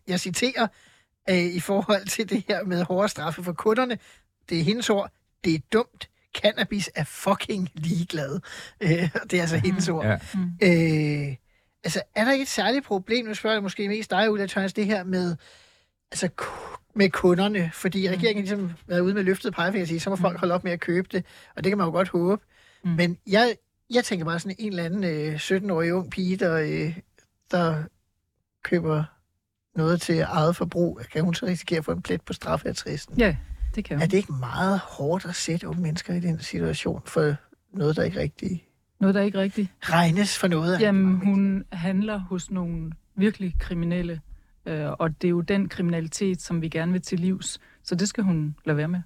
jeg 0.07 0.19
citerer, 0.19 0.67
øh, 1.29 1.37
i 1.37 1.59
forhold 1.59 2.07
til 2.07 2.29
det 2.29 2.43
her 2.47 2.63
med 2.63 2.83
hårde 2.83 3.09
straffe 3.09 3.43
for 3.43 3.53
kunderne. 3.53 3.97
Det 4.49 4.59
er 4.59 4.63
hendes 4.63 4.89
ord. 4.89 5.11
Det 5.43 5.55
er 5.55 5.59
dumt. 5.73 6.09
Cannabis 6.37 6.89
er 6.95 7.03
fucking 7.03 7.69
ligeglad. 7.73 8.39
Øh, 8.81 9.09
det 9.23 9.33
er 9.33 9.41
altså 9.41 9.57
hendes 9.57 9.89
ord. 9.89 10.05
Ja. 10.05 10.17
Øh, 10.61 11.35
altså, 11.83 12.01
er 12.15 12.25
der 12.25 12.31
ikke 12.31 12.43
et 12.43 12.47
særligt 12.47 12.85
problem, 12.85 13.25
nu 13.25 13.33
spørger 13.33 13.55
jeg 13.55 13.63
måske 13.63 13.87
mest 13.87 14.11
dig, 14.11 14.31
Ulla 14.31 14.47
Tørnes, 14.47 14.73
det 14.73 14.85
her 14.85 15.03
med, 15.03 15.35
altså, 16.11 16.29
med 16.95 17.09
kunderne, 17.09 17.71
fordi 17.73 18.07
mm. 18.07 18.13
regeringen 18.13 18.43
ligesom 18.43 18.71
været 18.87 18.99
ude 18.99 19.13
med 19.13 19.23
løftet 19.23 19.53
pegefinger 19.53 19.83
og 19.83 19.87
sige, 19.87 19.99
så 19.99 20.09
må 20.09 20.15
folk 20.15 20.33
mm. 20.33 20.39
holde 20.39 20.53
op 20.53 20.63
med 20.63 20.71
at 20.71 20.79
købe 20.79 21.07
det, 21.11 21.25
og 21.55 21.63
det 21.63 21.71
kan 21.71 21.77
man 21.77 21.87
jo 21.87 21.91
godt 21.91 22.09
håbe. 22.09 22.43
Mm. 22.83 22.91
Men 22.91 23.17
jeg, 23.27 23.55
jeg 23.89 24.03
tænker 24.03 24.25
bare 24.25 24.39
sådan 24.39 24.55
en 24.59 24.69
eller 24.69 24.83
anden 24.83 25.03
øh, 25.03 25.35
17-årig 25.35 25.93
ung 25.93 26.09
pige, 26.09 26.37
der, 26.37 26.57
øh, 26.57 26.97
der 27.51 27.83
køber 28.63 29.03
noget 29.75 30.01
til 30.01 30.19
eget 30.19 30.55
forbrug, 30.55 31.01
kan 31.13 31.23
hun 31.23 31.33
så 31.33 31.45
risikere 31.45 31.77
at 31.77 31.85
få 31.85 31.91
en 31.91 32.01
plet 32.01 32.21
på 32.21 32.33
straffeattristen? 32.33 33.17
Ja, 33.17 33.35
det 33.75 33.85
kan 33.85 33.97
hun. 33.97 34.03
Er 34.03 34.07
det 34.07 34.17
ikke 34.17 34.33
meget 34.33 34.79
hårdt 34.79 35.25
at 35.25 35.35
sætte 35.35 35.67
unge 35.67 35.81
mennesker 35.81 36.13
i 36.13 36.19
den 36.19 36.39
situation 36.39 37.01
for 37.05 37.35
noget, 37.73 37.95
der 37.95 38.03
ikke 38.03 38.19
rigtig 38.19 38.67
noget, 38.99 39.15
der 39.15 39.21
ikke 39.21 39.39
rigtigt 39.39 39.69
regnes 39.81 40.37
for 40.37 40.47
noget. 40.47 40.81
Jamen, 40.81 41.15
hun 41.25 41.63
handler 41.71 42.17
hos 42.17 42.51
nogle 42.51 42.91
virkelig 43.15 43.55
kriminelle, 43.59 44.21
øh, 44.65 44.89
og 44.99 45.21
det 45.21 45.27
er 45.27 45.29
jo 45.29 45.41
den 45.41 45.69
kriminalitet, 45.69 46.41
som 46.41 46.61
vi 46.61 46.69
gerne 46.69 46.91
vil 46.91 47.01
til 47.01 47.19
livs. 47.19 47.59
Så 47.83 47.95
det 47.95 48.07
skal 48.07 48.23
hun 48.23 48.55
lade 48.65 48.77
være 48.77 48.87
med. 48.87 49.01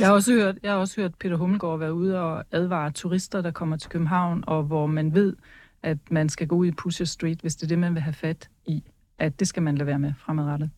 Jeg 0.00 0.06
har 0.08 0.14
også 0.14 0.32
hørt, 0.32 0.58
jeg 0.62 0.72
har 0.72 0.78
også 0.78 1.00
hørt 1.00 1.14
Peter 1.14 1.36
Hummelgaard 1.36 1.78
være 1.78 1.94
ude 1.94 2.20
og 2.20 2.44
advare 2.52 2.90
turister, 2.90 3.40
der 3.40 3.50
kommer 3.50 3.76
til 3.76 3.90
København, 3.90 4.44
og 4.46 4.62
hvor 4.62 4.86
man 4.86 5.14
ved, 5.14 5.36
at 5.82 5.98
man 6.10 6.28
skal 6.28 6.46
gå 6.46 6.56
ud 6.56 6.66
i 6.66 6.70
Pusher 6.70 7.06
Street, 7.06 7.40
hvis 7.40 7.56
det 7.56 7.62
er 7.62 7.68
det, 7.68 7.78
man 7.78 7.94
vil 7.94 8.02
have 8.02 8.12
fat 8.12 8.48
i. 8.66 8.82
At 9.18 9.40
det 9.40 9.48
skal 9.48 9.62
man 9.62 9.78
lade 9.78 9.86
være 9.86 9.98
med 9.98 10.12
fremadrettet. 10.18 10.70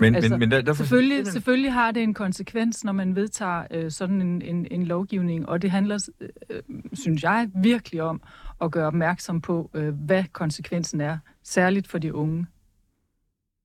Men, 0.00 0.14
altså, 0.14 0.30
men, 0.30 0.38
men 0.38 0.50
der, 0.50 0.60
derfor... 0.60 0.82
selvfølgelig, 0.82 1.26
selvfølgelig 1.26 1.72
har 1.72 1.90
det 1.90 2.02
en 2.02 2.14
konsekvens, 2.14 2.84
når 2.84 2.92
man 2.92 3.16
vedtager 3.16 3.64
øh, 3.70 3.90
sådan 3.90 4.22
en, 4.22 4.42
en, 4.42 4.66
en 4.70 4.84
lovgivning, 4.84 5.48
og 5.48 5.62
det 5.62 5.70
handler, 5.70 6.08
øh, 6.20 6.62
synes 6.92 7.22
jeg, 7.22 7.50
virkelig 7.62 8.02
om 8.02 8.22
at 8.60 8.70
gøre 8.70 8.86
opmærksom 8.86 9.40
på, 9.40 9.70
øh, 9.74 9.94
hvad 9.94 10.24
konsekvensen 10.32 11.00
er, 11.00 11.18
særligt 11.42 11.88
for 11.88 11.98
de 11.98 12.14
unge. 12.14 12.46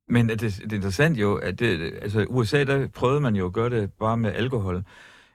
Men 0.09 0.29
det, 0.29 0.39
det 0.41 0.71
er 0.71 0.75
interessant 0.75 1.17
jo, 1.17 1.35
at 1.35 1.59
det, 1.59 1.93
altså 2.01 2.25
USA, 2.29 2.63
der 2.63 2.87
prøvede 2.87 3.21
man 3.21 3.35
jo 3.35 3.45
at 3.45 3.53
gøre 3.53 3.69
det 3.69 3.93
bare 3.93 4.17
med 4.17 4.33
alkohol 4.33 4.83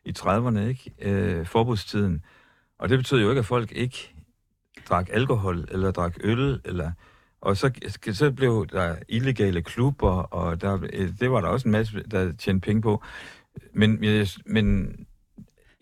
i 0.04 0.12
30'erne, 0.18 0.58
ikke? 0.58 0.92
Øh, 1.02 1.46
forbudstiden. 1.46 2.24
Og 2.78 2.88
det 2.88 2.98
betød 2.98 3.20
jo 3.20 3.30
ikke, 3.30 3.38
at 3.38 3.46
folk 3.46 3.72
ikke 3.72 4.14
drak 4.88 5.08
alkohol, 5.12 5.68
eller 5.70 5.90
drak 5.90 6.16
øl, 6.20 6.60
eller 6.64 6.92
og 7.40 7.56
så, 7.56 7.70
så 8.12 8.30
blev 8.30 8.66
der 8.72 8.96
illegale 9.08 9.62
klubber, 9.62 10.10
og 10.10 10.60
der, 10.60 10.78
øh, 10.92 11.10
det 11.20 11.30
var 11.30 11.40
der 11.40 11.48
også 11.48 11.68
en 11.68 11.72
masse, 11.72 12.02
der 12.10 12.32
tjente 12.32 12.66
penge 12.66 12.82
på. 12.82 13.02
Men, 13.72 14.04
men 14.46 14.96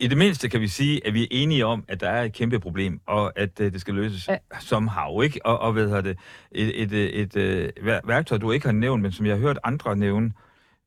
i 0.02 0.06
det 0.06 0.18
mindste 0.18 0.48
kan 0.48 0.60
vi 0.60 0.68
sige, 0.68 1.06
at 1.06 1.14
vi 1.14 1.22
er 1.22 1.28
enige 1.30 1.66
om, 1.66 1.84
at 1.88 2.00
der 2.00 2.08
er 2.08 2.22
et 2.22 2.32
kæmpe 2.32 2.60
problem, 2.60 3.00
og 3.06 3.38
at 3.38 3.60
uh, 3.60 3.66
det 3.66 3.80
skal 3.80 3.94
løses 3.94 4.28
ja. 4.28 4.36
som 4.60 4.88
hav, 4.88 5.20
ikke? 5.24 5.46
Og, 5.46 5.58
og 5.58 5.72
hvad 5.72 6.02
det, 6.02 6.18
et, 6.52 6.82
et, 6.82 6.92
et, 6.92 7.36
et 7.36 7.72
uh, 7.78 8.08
værktøj, 8.08 8.38
du 8.38 8.50
ikke 8.50 8.66
har 8.66 8.72
nævnt, 8.72 9.02
men 9.02 9.12
som 9.12 9.26
jeg 9.26 9.34
har 9.34 9.40
hørt 9.40 9.58
andre 9.64 9.96
nævne, 9.96 10.32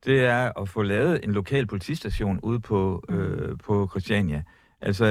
det 0.04 0.24
er 0.24 0.60
at 0.60 0.68
få 0.68 0.82
lavet 0.82 1.20
en 1.24 1.32
lokal 1.32 1.66
politistation 1.66 2.40
ude 2.42 2.60
på, 2.60 3.04
mm. 3.08 3.14
øh, 3.14 3.58
på 3.64 3.88
Christiania. 3.90 4.42
Altså, 4.80 5.04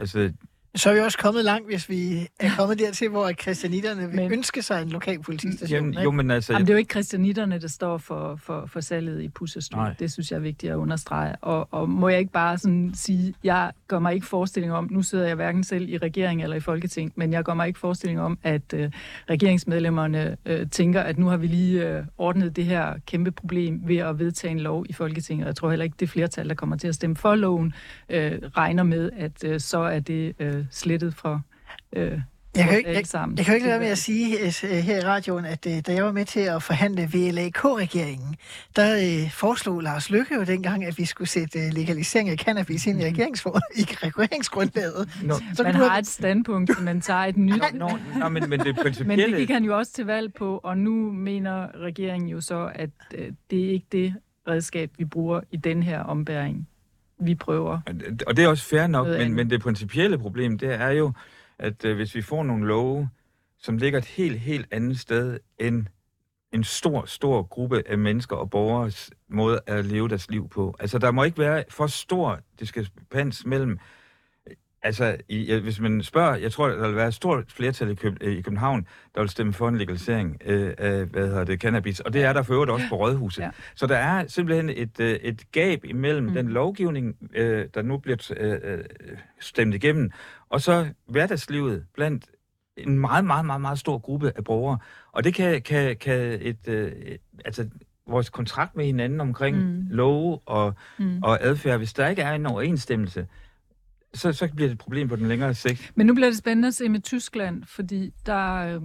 altså 0.00 0.32
så 0.76 0.90
er 0.90 0.94
vi 0.94 1.00
også 1.00 1.18
kommet 1.18 1.44
langt, 1.44 1.68
hvis 1.68 1.88
vi 1.88 2.28
er 2.40 2.50
kommet 2.56 2.78
dertil, 2.78 3.08
hvor 3.08 3.32
christianitterne 3.32 4.06
vil 4.06 4.16
men, 4.16 4.32
ønske 4.32 4.62
sig 4.62 4.82
en 4.82 4.88
lokal 4.88 5.22
politistation. 5.22 5.92
Jamen, 5.92 6.04
jo, 6.04 6.10
men 6.10 6.30
altså, 6.30 6.52
jamen, 6.52 6.66
det 6.66 6.72
er 6.72 6.74
jo 6.74 6.78
ikke 6.78 6.90
christianitterne, 6.90 7.60
der 7.60 7.68
står 7.68 7.98
for, 7.98 8.36
for, 8.42 8.66
for 8.66 8.80
salget 8.80 9.22
i 9.22 9.28
Pusserstuen. 9.28 9.92
Det 9.98 10.12
synes 10.12 10.30
jeg 10.30 10.36
er 10.36 10.40
vigtigt 10.40 10.72
at 10.72 10.76
understrege. 10.76 11.36
Og, 11.36 11.68
og 11.70 11.90
må 11.90 12.08
jeg 12.08 12.18
ikke 12.18 12.32
bare 12.32 12.58
sådan 12.58 12.90
sige, 12.94 13.34
jeg 13.44 13.72
gør 13.88 13.98
mig 13.98 14.14
ikke 14.14 14.26
forestilling 14.26 14.72
om, 14.72 14.88
nu 14.90 15.02
sidder 15.02 15.26
jeg 15.26 15.34
hverken 15.34 15.64
selv 15.64 15.88
i 15.88 15.98
regering 15.98 16.42
eller 16.42 16.56
i 16.56 16.60
Folketing, 16.60 17.12
men 17.16 17.32
jeg 17.32 17.44
gør 17.44 17.54
mig 17.54 17.66
ikke 17.66 17.78
forestilling 17.78 18.20
om, 18.20 18.38
at 18.42 18.74
øh, 18.74 18.90
regeringsmedlemmerne 19.30 20.36
øh, 20.46 20.70
tænker, 20.70 21.00
at 21.00 21.18
nu 21.18 21.26
har 21.26 21.36
vi 21.36 21.46
lige 21.46 21.88
øh, 21.88 22.04
ordnet 22.18 22.56
det 22.56 22.64
her 22.64 22.94
kæmpe 23.06 23.30
problem 23.30 23.80
ved 23.84 23.96
at 23.96 24.18
vedtage 24.18 24.50
en 24.50 24.60
lov 24.60 24.86
i 24.88 24.92
Folketinget. 24.92 25.46
Jeg 25.46 25.56
tror 25.56 25.70
heller 25.70 25.84
ikke, 25.84 25.96
det 26.00 26.10
flertal, 26.10 26.48
der 26.48 26.54
kommer 26.54 26.76
til 26.76 26.88
at 26.88 26.94
stemme 26.94 27.16
for 27.16 27.34
loven, 27.34 27.72
øh, 28.08 28.32
regner 28.56 28.82
med, 28.82 29.10
at 29.16 29.44
øh, 29.44 29.60
så 29.60 29.78
er 29.78 30.00
det 30.00 30.34
øh, 30.38 30.57
slettet 30.70 31.14
fra 31.14 31.40
øh, 31.92 32.20
jeg 32.56 32.68
kan, 32.68 32.78
ikke, 32.78 32.90
jeg, 32.90 33.04
jeg 33.36 33.46
kan 33.46 33.54
ikke 33.54 33.66
lade 33.66 33.80
være 33.80 33.80
med 33.80 33.88
at 33.88 33.98
sige 33.98 34.36
uh, 34.46 34.68
her 34.70 34.98
i 34.98 35.04
radioen, 35.04 35.44
at 35.44 35.66
uh, 35.66 35.72
da 35.86 35.92
jeg 35.92 36.04
var 36.04 36.12
med 36.12 36.24
til 36.24 36.40
at 36.40 36.62
forhandle 36.62 37.10
VLAK-regeringen, 37.12 38.36
der 38.76 39.22
uh, 39.24 39.30
foreslog 39.30 39.82
Lars 39.82 40.10
Lykke 40.10 40.34
jo 40.34 40.44
dengang, 40.44 40.84
at 40.84 40.98
vi 40.98 41.04
skulle 41.04 41.28
sætte 41.28 41.70
legalisering 41.70 42.28
af 42.28 42.36
cannabis 42.36 42.86
ind 42.86 43.02
i, 43.02 43.10
mm. 43.10 43.16
i 43.76 43.82
regeringsgrundlaget. 43.82 45.08
No. 45.22 45.34
Så 45.54 45.62
man 45.62 45.74
har 45.74 45.98
et 45.98 46.06
standpunkt, 46.06 46.82
man 46.82 47.00
tager 47.00 47.20
et 47.20 47.36
nyt. 47.36 47.62
Nå, 47.74 47.88
no, 47.88 48.18
no, 48.18 48.28
men, 48.28 48.50
men, 48.50 48.60
det 48.60 48.76
principielle... 48.76 49.16
men 49.26 49.30
det 49.30 49.38
gik 49.38 49.50
han 49.50 49.64
jo 49.64 49.78
også 49.78 49.92
til 49.92 50.06
valg 50.06 50.34
på, 50.34 50.60
og 50.64 50.78
nu 50.78 51.12
mener 51.12 51.80
regeringen 51.80 52.28
jo 52.28 52.40
så, 52.40 52.70
at 52.74 52.90
uh, 53.14 53.24
det 53.50 53.64
er 53.64 53.70
ikke 53.70 53.86
det 53.92 54.14
redskab, 54.48 54.90
vi 54.98 55.04
bruger 55.04 55.40
i 55.50 55.56
den 55.56 55.82
her 55.82 56.00
ombæring 56.00 56.68
vi 57.20 57.34
prøver. 57.34 57.80
Og 58.26 58.36
det 58.36 58.44
er 58.44 58.48
også 58.48 58.64
fair 58.64 58.86
nok, 58.86 59.06
men, 59.06 59.34
men 59.34 59.50
det 59.50 59.60
principielle 59.60 60.18
problem, 60.18 60.58
det 60.58 60.72
er 60.74 60.90
jo, 60.90 61.12
at 61.58 61.84
øh, 61.84 61.96
hvis 61.96 62.14
vi 62.14 62.22
får 62.22 62.42
nogle 62.42 62.66
love, 62.66 63.08
som 63.58 63.76
ligger 63.78 63.98
et 63.98 64.04
helt, 64.04 64.40
helt 64.40 64.66
andet 64.70 64.98
sted 64.98 65.38
end 65.58 65.86
en 66.52 66.64
stor, 66.64 67.04
stor 67.04 67.42
gruppe 67.42 67.82
af 67.86 67.98
mennesker 67.98 68.36
og 68.36 68.50
borgers 68.50 69.10
måde 69.28 69.60
at 69.66 69.84
leve 69.84 70.08
deres 70.08 70.30
liv 70.30 70.48
på. 70.48 70.76
Altså, 70.80 70.98
der 70.98 71.10
må 71.10 71.24
ikke 71.24 71.38
være 71.38 71.64
for 71.70 71.86
stor 71.86 72.40
diskrepans 72.60 73.46
mellem 73.46 73.78
altså, 74.88 75.16
i, 75.28 75.54
hvis 75.54 75.80
man 75.80 76.02
spørger, 76.02 76.36
jeg 76.36 76.52
tror, 76.52 76.68
der 76.68 76.86
vil 76.86 76.96
være 76.96 77.08
et 77.08 77.14
stort 77.14 77.44
flertal 77.48 77.90
i, 77.90 77.94
Køb, 77.94 78.22
i 78.22 78.40
København, 78.40 78.86
der 79.14 79.20
vil 79.20 79.30
stemme 79.30 79.52
for 79.52 79.68
en 79.68 79.78
legalisering 79.78 80.36
øh, 80.44 80.74
af, 80.78 81.04
hvad 81.06 81.26
hedder 81.28 81.44
det, 81.44 81.60
cannabis, 81.60 82.00
og 82.00 82.12
det 82.12 82.22
er 82.24 82.32
der 82.32 82.42
for 82.42 82.54
øvrigt 82.54 82.70
også 82.70 82.86
på 82.88 82.96
Rådhuset. 82.96 83.42
Ja. 83.42 83.50
Så 83.74 83.86
der 83.86 83.96
er 83.96 84.24
simpelthen 84.28 84.70
et, 84.70 85.00
øh, 85.00 85.10
et 85.10 85.42
gab 85.52 85.84
imellem 85.84 86.26
Mm. 86.26 86.34
den 86.34 86.48
lovgivning, 86.48 87.16
øh, 87.34 87.66
der 87.74 87.82
nu 87.82 87.98
bliver 87.98 88.32
øh, 88.36 88.52
øh, 88.64 88.84
stemt 89.40 89.74
igennem, 89.74 90.10
og 90.48 90.60
så 90.60 90.86
hverdagslivet 91.08 91.84
blandt 91.94 92.24
en 92.76 92.98
meget, 92.98 93.24
meget, 93.24 93.46
meget, 93.46 93.60
meget 93.60 93.78
stor 93.78 93.98
gruppe 93.98 94.32
af 94.36 94.44
borgere. 94.44 94.78
Og 95.12 95.24
det 95.24 95.34
kan, 95.34 95.62
kan, 95.62 95.96
kan 95.96 96.38
et, 96.40 96.68
øh, 96.68 96.92
altså 97.44 97.68
vores 98.06 98.30
kontrakt 98.30 98.76
med 98.76 98.84
hinanden 98.84 99.20
omkring 99.20 99.56
Mm. 99.56 99.62
mm. 99.62 99.86
love 99.90 100.38
og, 100.46 100.74
Mm. 100.98 101.22
og 101.22 101.38
adfærd, 101.46 101.78
hvis 101.78 101.92
der 101.92 102.08
ikke 102.08 102.22
er 102.22 102.32
en 102.32 102.46
overensstemmelse, 102.46 103.26
så, 104.14 104.32
så 104.32 104.48
bliver 104.54 104.68
det 104.68 104.74
et 104.74 104.78
problem 104.78 105.08
på 105.08 105.16
den 105.16 105.28
længere 105.28 105.54
sigt. 105.54 105.92
Men 105.94 106.06
nu 106.06 106.14
bliver 106.14 106.28
det 106.28 106.38
spændende 106.38 106.68
at 106.68 106.74
se 106.74 106.88
med 106.88 107.00
Tyskland, 107.00 107.62
fordi 107.66 108.10
der 108.26 108.54
øh, 108.54 108.80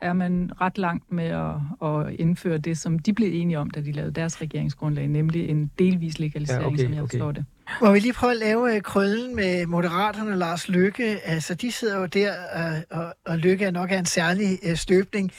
er 0.00 0.12
man 0.12 0.50
ret 0.60 0.78
langt 0.78 1.12
med 1.12 1.24
at, 1.24 1.88
at 1.88 2.14
indføre 2.14 2.58
det, 2.58 2.78
som 2.78 2.98
de 2.98 3.12
blev 3.12 3.28
enige 3.32 3.58
om, 3.58 3.70
da 3.70 3.80
de 3.80 3.92
lavede 3.92 4.12
deres 4.12 4.40
regeringsgrundlag, 4.40 5.08
nemlig 5.08 5.48
en 5.48 5.70
delvis 5.78 6.18
legalisering, 6.18 6.62
Ja, 6.62 6.68
okay, 6.68 6.82
som 6.82 6.92
jeg 6.92 7.02
okay. 7.02 7.18
forstår 7.18 7.32
det. 7.32 7.44
Må 7.80 7.92
vi 7.92 7.98
lige 7.98 8.12
prøve 8.12 8.32
at 8.32 8.38
lave 8.38 8.74
øh, 8.74 8.82
krøllen 8.82 9.36
med 9.36 9.66
Moderaterne 9.66 10.30
og 10.30 10.38
Lars 10.38 10.68
Lykke? 10.68 11.04
Altså, 11.24 11.54
de 11.54 11.72
sidder 11.72 11.98
jo 11.98 12.06
der, 12.06 12.32
øh, 12.56 12.82
og, 12.90 13.14
og 13.26 13.38
Lykke 13.38 13.64
er 13.64 13.70
nok 13.70 13.90
af 13.90 13.98
en 13.98 14.06
særlig 14.06 14.58
øh, 14.62 14.76
støbning. 14.76 15.32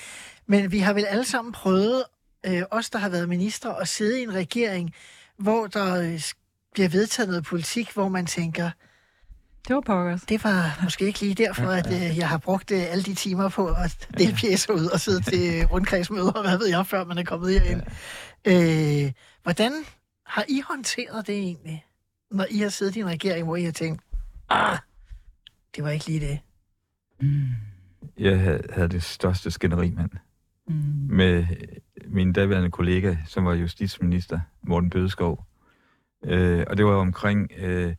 Men 0.47 0.71
vi 0.71 0.79
har 0.79 0.93
vel 0.93 1.05
alle 1.09 1.25
sammen 1.25 1.51
prøvet, 1.51 2.03
øh, 2.45 2.61
os 2.71 2.89
der 2.89 2.99
har 2.99 3.09
været 3.09 3.29
minister, 3.29 3.73
at 3.73 3.87
sidde 3.87 4.19
i 4.19 4.23
en 4.23 4.33
regering, 4.33 4.93
hvor 5.37 5.67
der 5.67 6.19
bliver 6.73 6.89
vedtaget 6.89 7.29
noget 7.29 7.43
politik, 7.45 7.93
hvor 7.93 8.09
man 8.09 8.25
tænker, 8.25 8.71
Det 9.67 9.75
var 9.75 9.81
pokkers. 9.81 10.21
det 10.21 10.43
var 10.43 10.79
måske 10.83 11.05
ikke 11.05 11.19
lige 11.19 11.35
derfor, 11.35 11.67
at 11.67 11.87
øh, 11.93 12.17
jeg 12.17 12.29
har 12.29 12.37
brugt 12.37 12.71
øh, 12.71 12.91
alle 12.91 13.03
de 13.03 13.13
timer 13.13 13.49
på 13.49 13.67
at 13.67 14.07
dele 14.17 14.35
pjæser 14.41 14.73
ud 14.73 14.85
og 14.85 14.99
sidde 14.99 15.21
til 15.21 15.65
rundkredsmøder, 15.65 16.31
og 16.31 16.41
hvad 16.41 16.57
ved 16.57 16.67
jeg, 16.67 16.87
før 16.87 17.03
man 17.05 17.17
er 17.17 17.23
kommet 17.23 17.61
herind. 17.61 17.81
Øh, 18.47 19.11
hvordan 19.43 19.71
har 20.25 20.45
I 20.49 20.61
håndteret 20.67 21.27
det 21.27 21.35
egentlig, 21.35 21.85
når 22.31 22.45
I 22.49 22.57
har 22.59 22.69
siddet 22.69 22.95
i 22.95 22.99
en 22.99 23.07
regering, 23.07 23.45
hvor 23.45 23.55
I 23.55 23.63
har 23.63 23.71
tænkt, 23.71 24.01
ah, 24.49 24.77
det 25.75 25.83
var 25.83 25.89
ikke 25.89 26.05
lige 26.05 26.19
det. 26.19 26.39
Jeg 28.17 28.39
havde, 28.39 28.61
havde 28.73 28.87
det 28.89 29.03
største 29.03 29.51
skænderi, 29.51 29.91
mand, 29.91 30.09
Mm. 30.67 30.75
med 31.09 31.45
min 32.07 32.33
daværende 32.33 32.71
kollega, 32.71 33.15
som 33.27 33.45
var 33.45 33.53
justitsminister, 33.53 34.39
Morten 34.63 34.89
Bødeskov. 34.89 35.45
Øh, 36.25 36.63
og 36.67 36.77
det 36.77 36.85
var 36.85 36.95
omkring 36.95 37.51
øh, 37.57 37.95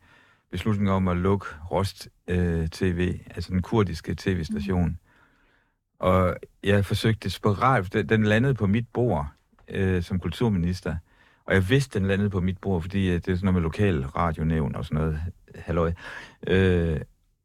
beslutningen 0.51 0.95
om 0.95 1.09
at 1.09 1.17
lukke 1.17 1.47
Rost 1.71 2.09
øh, 2.29 2.69
TV, 2.69 3.19
altså 3.35 3.51
den 3.51 3.63
kurdiske 3.63 4.15
tv-station. 4.19 4.99
Og 5.99 6.37
jeg 6.63 6.85
forsøgte 6.85 7.25
desperat, 7.25 7.93
den, 7.93 8.09
den 8.09 8.25
landede 8.25 8.55
på 8.55 8.67
mit 8.67 8.89
bord 8.93 9.27
øh, 9.69 10.03
som 10.03 10.21
kulturminister. 10.21 10.97
Og 11.47 11.55
jeg 11.55 11.69
vidste, 11.69 11.99
den 11.99 12.09
landede 12.09 12.31
på 12.31 12.41
mit 12.41 12.59
bord, 12.59 12.83
fordi 12.83 13.09
øh, 13.09 13.15
det 13.15 13.29
er 13.29 13.35
sådan 13.35 13.45
noget 13.45 13.55
med 13.55 13.63
lokal 13.63 14.07
radionævn 14.07 14.75
og 14.75 14.85
sådan 14.85 14.99
noget 14.99 15.21
halløj. 15.55 15.93
Øh, 16.47 17.01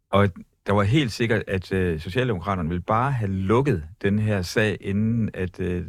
og 0.09 0.29
der 0.67 0.73
var 0.73 0.83
helt 0.83 1.11
sikkert, 1.11 1.43
at 1.47 1.71
øh, 1.71 1.99
Socialdemokraterne 1.99 2.69
ville 2.69 2.81
bare 2.81 3.11
have 3.11 3.31
lukket 3.31 3.83
den 4.01 4.19
her 4.19 4.41
sag, 4.41 4.77
inden 4.81 5.29
at 5.33 5.59
øh, 5.59 5.87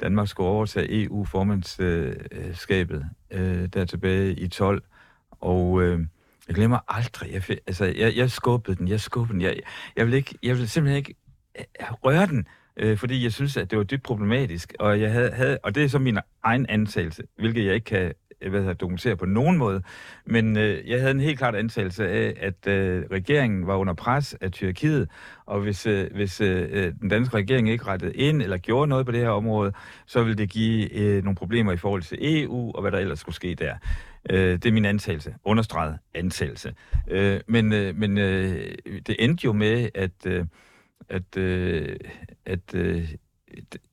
Danmark 0.00 0.28
skulle 0.28 0.48
overtage 0.48 1.04
EU-formandskabet 1.04 3.06
øh, 3.30 3.66
der 3.66 3.84
tilbage 3.84 4.34
i 4.34 4.48
12. 4.48 4.82
Og 5.30 5.82
øh, 5.82 6.00
jeg 6.48 6.56
glemmer 6.56 6.78
aldrig, 6.88 7.32
jeg, 7.32 7.42
altså, 7.66 7.84
jeg, 7.84 8.16
jeg 8.16 8.30
skubbede 8.30 8.76
den, 8.76 8.88
jeg 8.88 9.00
skubbede 9.00 9.32
den. 9.32 9.42
Jeg, 9.42 9.60
jeg, 9.96 10.06
vil 10.06 10.14
ikke, 10.14 10.38
jeg 10.42 10.56
vil 10.56 10.68
simpelthen 10.68 10.96
ikke 10.96 11.14
øh, 11.58 11.64
røre 12.04 12.26
den, 12.26 12.46
øh, 12.76 12.98
fordi 12.98 13.24
jeg 13.24 13.32
synes, 13.32 13.56
at 13.56 13.70
det 13.70 13.78
var 13.78 13.84
dybt 13.84 14.02
problematisk. 14.02 14.74
Og, 14.78 15.00
jeg 15.00 15.12
havde, 15.12 15.30
havde, 15.30 15.58
og 15.62 15.74
det 15.74 15.84
er 15.84 15.88
så 15.88 15.98
min 15.98 16.18
egen 16.42 16.66
antagelse, 16.68 17.22
hvilket 17.38 17.64
jeg 17.64 17.74
ikke 17.74 17.84
kan 17.84 18.12
Øh, 18.40 18.50
hvad 18.50 18.60
hedder, 18.60 18.74
dokumentere 18.74 19.16
på 19.16 19.26
nogen 19.26 19.58
måde. 19.58 19.82
Men 20.26 20.56
øh, 20.56 20.88
jeg 20.88 21.00
havde 21.00 21.10
en 21.10 21.20
helt 21.20 21.38
klart 21.38 21.54
antagelse 21.54 22.08
af, 22.08 22.34
at 22.40 22.66
øh, 22.66 23.04
regeringen 23.10 23.66
var 23.66 23.76
under 23.76 23.94
pres 23.94 24.34
af 24.40 24.52
Tyrkiet, 24.52 25.08
og 25.46 25.60
hvis, 25.60 25.86
øh, 25.86 26.10
hvis 26.14 26.40
øh, 26.40 26.68
øh 26.70 26.92
den 27.00 27.08
danske 27.08 27.36
regering 27.36 27.70
ikke 27.70 27.86
rettede 27.86 28.14
ind 28.14 28.42
eller 28.42 28.58
gjorde 28.58 28.88
noget 28.88 29.06
på 29.06 29.12
det 29.12 29.20
her 29.20 29.28
område, 29.28 29.72
så 30.06 30.22
ville 30.22 30.38
det 30.38 30.50
give 30.50 30.92
øh, 30.94 31.24
nogle 31.24 31.36
problemer 31.36 31.72
i 31.72 31.76
forhold 31.76 32.02
til 32.02 32.18
EU 32.20 32.72
og 32.74 32.80
hvad 32.80 32.92
der 32.92 32.98
ellers 32.98 33.18
skulle 33.18 33.36
ske 33.36 33.54
der. 33.54 33.74
Øh, 34.30 34.52
det 34.52 34.66
er 34.66 34.72
min 34.72 34.84
antagelse. 34.84 35.34
Understreget 35.44 35.98
antagelse. 36.14 36.74
Øh, 37.10 37.40
men 37.46 37.72
øh, 37.72 37.96
men 37.96 38.18
øh, 38.18 38.74
det 39.06 39.16
endte 39.18 39.44
jo 39.44 39.52
med, 39.52 39.88
at, 39.94 40.26
øh, 40.26 40.44
at, 41.08 41.36
øh, 41.36 41.96
at, 42.46 42.74
øh, 42.74 43.08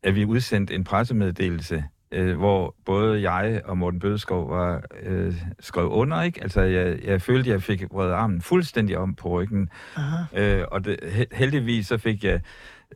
at 0.03 0.15
vi 0.15 0.25
udsendte 0.25 0.73
en 0.73 0.83
pressemeddelelse, 0.83 1.83
øh, 2.15 2.37
hvor 2.37 2.75
både 2.85 3.31
jeg 3.31 3.61
og 3.65 3.77
Morten 3.77 3.99
Bødeskov 3.99 4.49
var 4.49 4.81
øh, 5.03 5.33
skrevet 5.59 5.89
under, 5.89 6.21
ikke? 6.21 6.43
Altså, 6.43 6.61
jeg, 6.61 6.99
jeg 7.03 7.21
følte, 7.21 7.49
jeg 7.49 7.63
fik 7.63 7.83
vredet 7.91 8.13
armen 8.13 8.41
fuldstændig 8.41 8.97
om 8.97 9.15
på 9.15 9.29
ryggen, 9.29 9.69
Aha. 9.95 10.41
Øh, 10.59 10.65
og 10.71 10.85
det, 10.85 10.97
he- 11.03 11.35
heldigvis 11.37 11.87
så 11.87 11.97
fik 11.97 12.23
jeg 12.23 12.41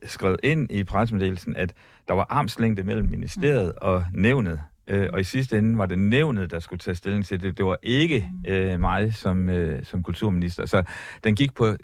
skrevet 0.05 0.39
ind 0.43 0.71
i 0.71 0.83
pressemeddelelsen, 0.83 1.55
at 1.55 1.73
der 2.07 2.13
var 2.13 2.25
armslængde 2.29 2.83
mellem 2.83 3.09
ministeriet 3.09 3.73
og 3.73 4.03
nævnet. 4.13 4.59
Øh, 4.87 5.09
og 5.13 5.19
i 5.19 5.23
sidste 5.23 5.57
ende 5.57 5.77
var 5.77 5.85
det 5.85 5.99
nævnet, 5.99 6.51
der 6.51 6.59
skulle 6.59 6.79
tage 6.79 6.95
stilling 6.95 7.25
til 7.25 7.41
det. 7.41 7.57
Det 7.57 7.65
var 7.65 7.77
ikke 7.83 8.29
øh, 8.47 8.79
mig 8.79 9.13
som, 9.13 9.49
øh, 9.49 9.83
som 9.85 10.03
kulturminister. 10.03 10.65
Så 10.65 10.83
den 11.23 11.35
gik 11.35 11.53
på 11.55 11.75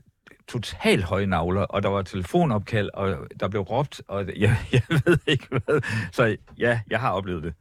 totalt 0.47 1.03
høje 1.03 1.25
navler, 1.25 1.61
og 1.61 1.83
der 1.83 1.89
var 1.89 2.01
telefonopkald, 2.01 2.89
og 2.93 3.17
der 3.39 3.47
blev 3.47 3.61
råbt, 3.61 4.01
og 4.07 4.25
jeg, 4.37 4.57
jeg 4.71 4.81
ved 4.89 5.17
ikke 5.27 5.47
hvad. 5.49 5.81
Så 6.11 6.37
ja, 6.57 6.79
jeg 6.89 6.99
har 6.99 7.11
oplevet 7.11 7.43
det. 7.43 7.53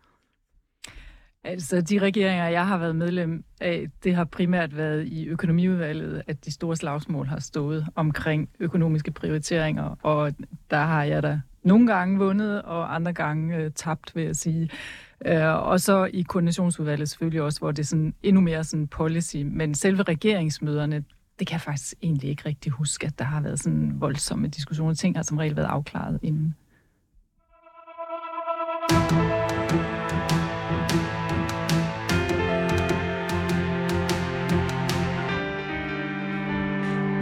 Altså, 1.46 1.80
de 1.80 1.98
regeringer, 1.98 2.48
jeg 2.48 2.66
har 2.66 2.78
været 2.78 2.96
medlem 2.96 3.44
af, 3.60 3.86
det 4.04 4.14
har 4.14 4.24
primært 4.24 4.76
været 4.76 5.06
i 5.06 5.26
økonomiudvalget, 5.26 6.22
at 6.26 6.44
de 6.44 6.52
store 6.52 6.76
slagsmål 6.76 7.26
har 7.26 7.40
stået 7.40 7.86
omkring 7.94 8.48
økonomiske 8.60 9.10
prioriteringer, 9.10 9.96
og 10.02 10.32
der 10.70 10.76
har 10.76 11.04
jeg 11.04 11.22
da 11.22 11.40
nogle 11.62 11.86
gange 11.86 12.18
vundet, 12.18 12.62
og 12.62 12.94
andre 12.94 13.12
gange 13.12 13.56
øh, 13.56 13.70
tabt, 13.74 14.16
vil 14.16 14.24
jeg 14.24 14.36
sige. 14.36 14.70
Øh, 15.26 15.68
og 15.68 15.80
så 15.80 16.04
i 16.04 16.22
koordinationsudvalget 16.22 17.08
selvfølgelig 17.08 17.42
også, 17.42 17.58
hvor 17.58 17.70
det 17.70 17.78
er 17.78 17.86
sådan 17.86 18.14
endnu 18.22 18.40
mere 18.40 18.64
sådan 18.64 18.88
policy, 18.88 19.36
men 19.36 19.74
selve 19.74 20.02
regeringsmøderne, 20.02 21.04
det 21.38 21.46
kan 21.46 21.52
jeg 21.52 21.60
faktisk 21.60 21.94
egentlig 22.02 22.30
ikke 22.30 22.42
rigtig 22.46 22.72
huske, 22.72 23.06
at 23.06 23.18
der 23.18 23.24
har 23.24 23.40
været 23.40 23.60
sådan 23.60 24.00
voldsomme 24.00 24.48
diskussioner. 24.48 24.94
Ting 24.94 25.16
har 25.16 25.22
som 25.22 25.38
regel 25.38 25.56
været 25.56 25.66
afklaret 25.66 26.18
inden. 26.22 26.54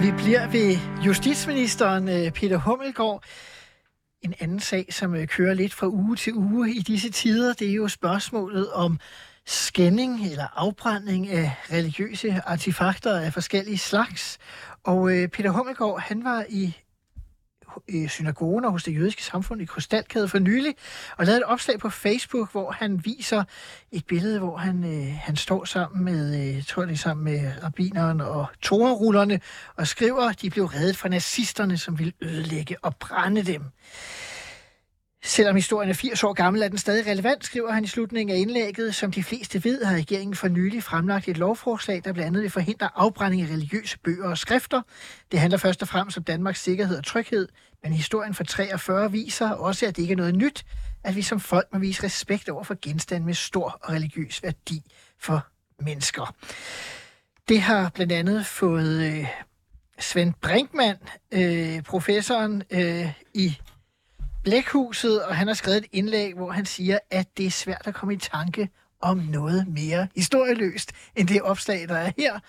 Vi 0.03 0.13
bliver 0.17 0.51
ved 0.51 0.77
justitsministeren 1.07 2.09
øh, 2.09 2.33
Peter 2.33 2.57
Hummelgaard. 2.57 3.25
En 4.23 4.35
anden 4.41 4.61
sag, 4.61 4.87
som 4.91 5.15
øh, 5.15 5.27
kører 5.27 5.55
lidt 5.55 5.75
fra 5.75 5.87
uge 5.87 6.17
til 6.17 6.35
uge 6.35 6.71
i 6.71 6.79
disse 6.79 7.11
tider, 7.11 7.53
det 7.53 7.71
er 7.71 7.75
jo 7.75 7.89
spørgsmålet 7.89 8.73
om 8.73 8.99
skænding 9.47 10.27
eller 10.27 10.47
afbrænding 10.57 11.29
af 11.29 11.53
religiøse 11.73 12.43
artefakter 12.47 13.21
af 13.21 13.33
forskellige 13.33 13.79
slags. 13.79 14.39
Og 14.85 15.13
øh, 15.13 15.29
Peter 15.29 15.51
Hummelgaard, 15.51 16.01
han 16.01 16.25
var 16.25 16.45
i 16.49 16.77
øh, 17.89 18.09
synagogen 18.09 18.65
og 18.65 18.73
hos 18.73 18.85
det 18.85 18.95
jødiske 18.95 19.25
samfund 19.25 19.63
i 19.63 19.65
Krystalkade 19.65 20.29
for 20.29 20.39
nylig, 20.39 20.75
og 21.17 21.27
lavede 21.27 21.39
et 21.39 21.45
opslag 21.45 21.79
på 21.79 21.91
Facebook, 21.91 22.53
hvor 22.53 22.71
han 22.71 23.05
viser 23.05 23.45
et 23.93 24.07
billede, 24.07 24.39
hvor 24.39 24.57
han, 24.57 24.85
øh, 24.85 25.15
han 25.21 25.37
står 25.37 25.65
sammen 25.65 26.05
med, 26.05 26.41
øh, 26.41 26.55
jeg 26.57 26.67
tror 26.67 26.85
det 26.85 26.99
sammen 26.99 27.25
med 27.25 27.53
rabineren 27.63 28.21
og 28.21 28.47
torerullerne, 28.63 29.41
og 29.77 29.87
skriver, 29.87 30.29
at 30.29 30.43
de 30.43 30.51
blev 30.51 30.65
reddet 30.65 30.97
fra 30.97 31.09
nazisterne, 31.09 31.79
som 31.79 31.99
ville 31.99 32.13
ødelægge 32.21 32.77
og 32.83 32.97
brænde 32.97 33.43
dem. 33.43 33.63
Selvom 35.25 35.57
historien 35.57 35.91
er 35.91 35.95
80 35.95 36.25
år 36.25 36.33
gammel, 36.33 36.63
er 36.63 36.69
den 36.69 36.79
stadig 36.79 37.07
relevant, 37.07 37.45
skriver 37.45 37.73
han 37.73 37.85
i 37.85 37.87
slutningen 37.87 38.37
af 38.37 38.41
indlægget. 38.41 38.95
Som 38.95 39.13
de 39.13 39.23
fleste 39.23 39.65
ved, 39.65 39.85
har 39.85 39.97
regeringen 39.97 40.35
for 40.35 40.49
nylig 40.49 40.83
fremlagt 40.83 41.29
et 41.29 41.39
lovforslag, 41.39 42.03
der 42.05 42.13
blandt 42.13 42.27
andet 42.27 42.43
vil 42.43 42.51
forhindre 42.51 42.89
afbrænding 42.95 43.43
af 43.43 43.47
religiøse 43.47 43.99
bøger 43.99 44.29
og 44.29 44.39
skrifter. 44.39 44.83
Det 45.33 45.41
handler 45.41 45.59
først 45.59 45.83
og 45.83 45.89
fremmest 45.89 46.19
om 46.19 46.25
Danmarks 46.25 46.63
sikkerhed 46.63 46.97
og 46.99 47.05
tryghed, 47.05 47.49
men 47.83 47.93
historien 47.93 48.35
fra 48.35 48.45
43 48.45 49.13
viser 49.13 49.51
også, 49.51 49.87
at 49.87 49.97
det 49.97 50.03
ikke 50.03 50.13
er 50.13 50.17
noget 50.17 50.35
nyt, 50.35 50.65
at 51.05 51.17
vi 51.17 51.23
som 51.23 51.41
folk 51.41 51.69
må 51.73 51.79
vise 51.79 52.05
respekt 52.05 52.49
over 52.49 52.65
for 52.65 52.77
genstande 52.83 53.27
med 53.27 53.35
stor 53.35 53.79
og 53.83 53.93
religiøs 53.93 54.43
værdi 54.43 54.83
for 55.19 55.47
mennesker. 55.81 56.35
Det 57.49 57.61
har 57.61 57.91
blandt 57.95 58.13
andet 58.13 58.47
fået 58.47 59.03
øh, 59.03 59.27
Svend 59.99 60.35
Brinkmann, 60.41 60.99
øh, 61.33 61.83
professoren 61.83 62.63
øh, 62.71 63.13
i 63.35 63.57
Blækhuset, 64.43 65.25
og 65.25 65.37
han 65.37 65.47
har 65.47 65.55
skrevet 65.55 65.79
et 65.79 65.87
indlæg, 65.93 66.35
hvor 66.35 66.51
han 66.51 66.67
siger, 66.67 66.99
at 67.11 67.27
det 67.37 67.47
er 67.47 67.51
svært 67.51 67.83
at 67.85 67.95
komme 67.95 68.15
i 68.15 68.17
tanke 68.17 68.69
om 69.01 69.19
noget 69.19 69.69
mere 69.69 70.09
historieløst 70.17 70.93
end 71.17 71.29
det 71.29 71.43
opslag, 71.43 71.89
der 71.89 71.97
er 71.97 72.13
her. 72.19 72.41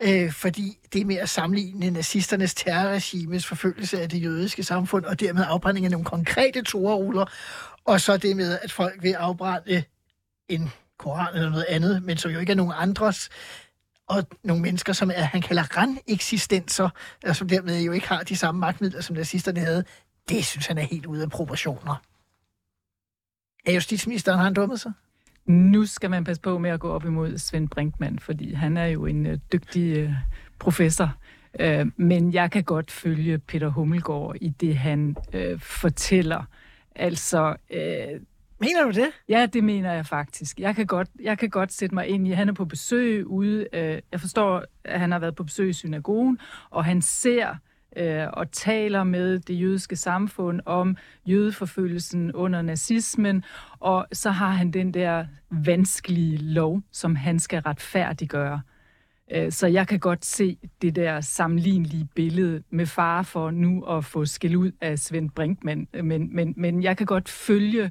Øh, 0.00 0.32
fordi 0.32 0.78
det 0.92 1.00
er 1.00 1.04
med 1.04 1.16
at 1.16 1.28
sammenligne 1.28 1.90
nazisternes 1.90 2.54
terrorregimes 2.54 3.46
forfølgelse 3.46 4.00
af 4.00 4.08
det 4.08 4.22
jødiske 4.22 4.62
samfund, 4.62 5.04
og 5.04 5.20
dermed 5.20 5.44
afbrænding 5.46 5.86
af 5.86 5.90
nogle 5.90 6.04
konkrete 6.04 6.62
toreruller, 6.62 7.24
og 7.84 8.00
så 8.00 8.16
det 8.16 8.36
med, 8.36 8.58
at 8.62 8.72
folk 8.72 9.02
vil 9.02 9.12
afbrænde 9.12 9.82
en 10.48 10.70
koran 10.98 11.34
eller 11.34 11.50
noget 11.50 11.66
andet, 11.68 12.02
men 12.02 12.16
som 12.16 12.30
jo 12.30 12.38
ikke 12.38 12.52
er 12.52 12.56
nogen 12.56 12.72
andres, 12.76 13.28
og 14.08 14.24
nogle 14.44 14.62
mennesker, 14.62 14.92
som 14.92 15.10
er, 15.14 15.22
han 15.22 15.42
kalder 15.42 15.76
ran-eksistenser, 15.76 16.88
og 17.26 17.36
som 17.36 17.48
dermed 17.48 17.80
jo 17.80 17.92
ikke 17.92 18.08
har 18.08 18.22
de 18.22 18.36
samme 18.36 18.60
magtmidler, 18.60 19.00
som 19.00 19.16
nazisterne 19.16 19.60
havde, 19.60 19.84
det 20.28 20.44
synes 20.44 20.66
han 20.66 20.78
er 20.78 20.82
helt 20.82 21.06
ude 21.06 21.22
af 21.22 21.30
proportioner. 21.30 22.02
Er 23.66 23.72
justitsministeren, 23.72 24.38
har 24.38 24.44
han 24.44 24.54
dummet 24.54 24.80
sig? 24.80 24.92
Nu 25.46 25.86
skal 25.86 26.10
man 26.10 26.24
passe 26.24 26.42
på 26.42 26.58
med 26.58 26.70
at 26.70 26.80
gå 26.80 26.90
op 26.90 27.04
imod 27.04 27.38
Svend 27.38 27.68
Brinkmann, 27.68 28.18
fordi 28.18 28.54
han 28.54 28.76
er 28.76 28.86
jo 28.86 29.06
en 29.06 29.26
øh, 29.26 29.38
dygtig 29.52 29.96
øh, 29.96 30.12
professor. 30.58 31.14
Øh, 31.60 31.86
men 31.96 32.32
jeg 32.32 32.50
kan 32.50 32.64
godt 32.64 32.90
følge 32.90 33.38
Peter 33.38 33.68
Hummelgaard 33.68 34.36
i 34.40 34.48
det, 34.48 34.76
han 34.76 35.16
øh, 35.32 35.60
fortæller. 35.60 36.44
Altså, 36.94 37.56
øh, 37.70 38.20
Mener 38.60 38.84
du 38.84 38.90
det? 38.90 39.08
Ja, 39.28 39.46
det 39.46 39.64
mener 39.64 39.92
jeg 39.92 40.06
faktisk. 40.06 40.60
Jeg 40.60 40.76
kan 40.76 40.86
godt, 40.86 41.08
jeg 41.20 41.38
kan 41.38 41.50
godt 41.50 41.72
sætte 41.72 41.94
mig 41.94 42.06
ind 42.06 42.28
i, 42.28 42.30
han 42.30 42.48
er 42.48 42.52
på 42.52 42.64
besøg 42.64 43.26
ude. 43.26 43.66
Øh, 43.72 44.00
jeg 44.12 44.20
forstår, 44.20 44.64
at 44.84 45.00
han 45.00 45.12
har 45.12 45.18
været 45.18 45.34
på 45.34 45.44
besøg 45.44 45.68
i 45.68 45.72
synagogen, 45.72 46.38
og 46.70 46.84
han 46.84 47.02
ser 47.02 47.56
øh, 47.96 48.26
og 48.32 48.52
taler 48.52 49.04
med 49.04 49.38
det 49.38 49.60
jødiske 49.60 49.96
samfund 49.96 50.60
om 50.66 50.96
jødeforfølgelsen 51.26 52.32
under 52.32 52.62
nazismen, 52.62 53.44
og 53.80 54.06
så 54.12 54.30
har 54.30 54.50
han 54.50 54.70
den 54.70 54.94
der 54.94 55.26
vanskelige 55.50 56.36
lov, 56.36 56.82
som 56.92 57.16
han 57.16 57.38
skal 57.38 57.62
retfærdiggøre. 57.62 58.60
Øh, 59.32 59.52
så 59.52 59.66
jeg 59.66 59.88
kan 59.88 59.98
godt 59.98 60.24
se 60.24 60.58
det 60.82 60.96
der 60.96 61.20
sammenlignelige 61.20 62.08
billede 62.14 62.62
med 62.70 62.86
far 62.86 63.22
for 63.22 63.50
nu 63.50 63.84
at 63.84 64.04
få 64.04 64.24
skæld 64.24 64.56
ud 64.56 64.72
af 64.80 64.98
Svend 64.98 65.30
Brinkmann, 65.30 65.88
øh, 65.94 66.04
men, 66.04 66.36
men, 66.36 66.54
men 66.56 66.82
jeg 66.82 66.96
kan 66.96 67.06
godt 67.06 67.28
følge 67.28 67.90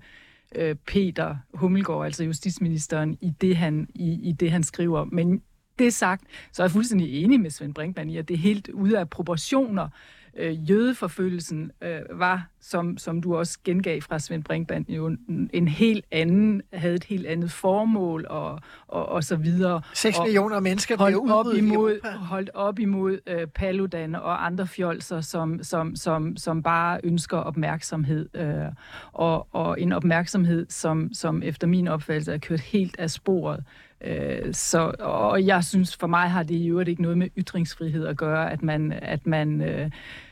øh, 0.55 0.75
Peter 0.87 1.35
Hummelgaard, 1.53 2.05
altså 2.05 2.23
justitsministeren, 2.23 3.17
i 3.21 3.29
det, 3.41 3.57
han, 3.57 3.87
i, 3.95 4.29
i 4.29 4.31
det, 4.31 4.51
han 4.51 4.63
skriver. 4.63 5.05
Men 5.05 5.41
det 5.79 5.93
sagt, 5.93 6.23
så 6.51 6.61
er 6.61 6.65
jeg 6.65 6.71
fuldstændig 6.71 7.23
enig 7.23 7.39
med 7.39 7.49
Svend 7.49 7.73
Brinkmann 7.73 8.09
i, 8.09 8.17
at 8.17 8.27
det 8.27 8.33
er 8.33 8.37
helt 8.37 8.67
ude 8.67 8.99
af 8.99 9.09
proportioner. 9.09 9.89
Øh, 10.37 10.69
jødeforfølgelsen 10.69 11.71
øh, 11.81 11.99
var, 12.19 12.47
som, 12.61 12.97
som 12.97 13.21
du 13.21 13.35
også 13.35 13.59
gengav 13.63 14.01
fra 14.01 14.19
Svend 14.19 14.43
Brinkmann, 14.43 14.85
jo 14.89 15.07
en, 15.07 15.49
en 15.53 15.67
helt 15.67 16.05
anden, 16.11 16.61
havde 16.73 16.95
et 16.95 17.03
helt 17.03 17.27
andet 17.27 17.51
formål 17.51 18.25
og, 18.29 18.59
og, 18.87 19.05
og 19.05 19.23
så 19.23 19.35
videre. 19.35 19.81
6 19.93 20.17
og 20.17 20.23
millioner 20.23 20.59
mennesker 20.59 20.97
holdt 20.97 21.23
bliver 21.23 21.33
op 21.33 21.45
imod, 21.55 21.91
Europa. 21.91 22.17
holdt 22.17 22.49
op 22.53 22.79
imod 22.79 23.19
øh, 23.27 23.47
Paludan 23.47 24.15
og 24.15 24.45
andre 24.45 24.67
fjolser, 24.67 25.21
som, 25.21 25.63
som, 25.63 25.95
som, 25.95 26.37
som 26.37 26.63
bare 26.63 26.99
ønsker 27.03 27.37
opmærksomhed. 27.37 28.29
Øh, 28.33 28.71
og, 29.13 29.47
og 29.51 29.81
en 29.81 29.91
opmærksomhed, 29.91 30.65
som, 30.69 31.13
som 31.13 31.43
efter 31.43 31.67
min 31.67 31.87
opfattelse 31.87 32.33
er 32.33 32.37
kørt 32.37 32.61
helt 32.61 32.99
af 32.99 33.11
sporet. 33.11 33.63
Øh, 34.05 34.53
så, 34.53 34.91
og 34.99 35.45
jeg 35.45 35.63
synes, 35.63 35.95
for 35.95 36.07
mig 36.07 36.29
har 36.29 36.43
det 36.43 36.55
i 36.55 36.67
øvrigt 36.67 36.89
ikke 36.89 37.01
noget 37.01 37.17
med 37.17 37.29
ytringsfrihed 37.37 38.07
at 38.07 38.17
gøre, 38.17 38.51
at 38.51 38.63
man, 38.63 38.91
at 38.91 39.27
man 39.27 39.61
øh, 39.61 39.91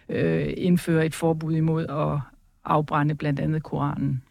øh, 0.10 0.54
indfører 0.58 1.04
et 1.04 1.16
forbud 1.16 1.54
imod 1.54 1.88
at 1.88 2.20
afbrænde 2.66 3.16
blandt 3.16 3.40
andet 3.40 3.64
Koranen. 3.64 4.24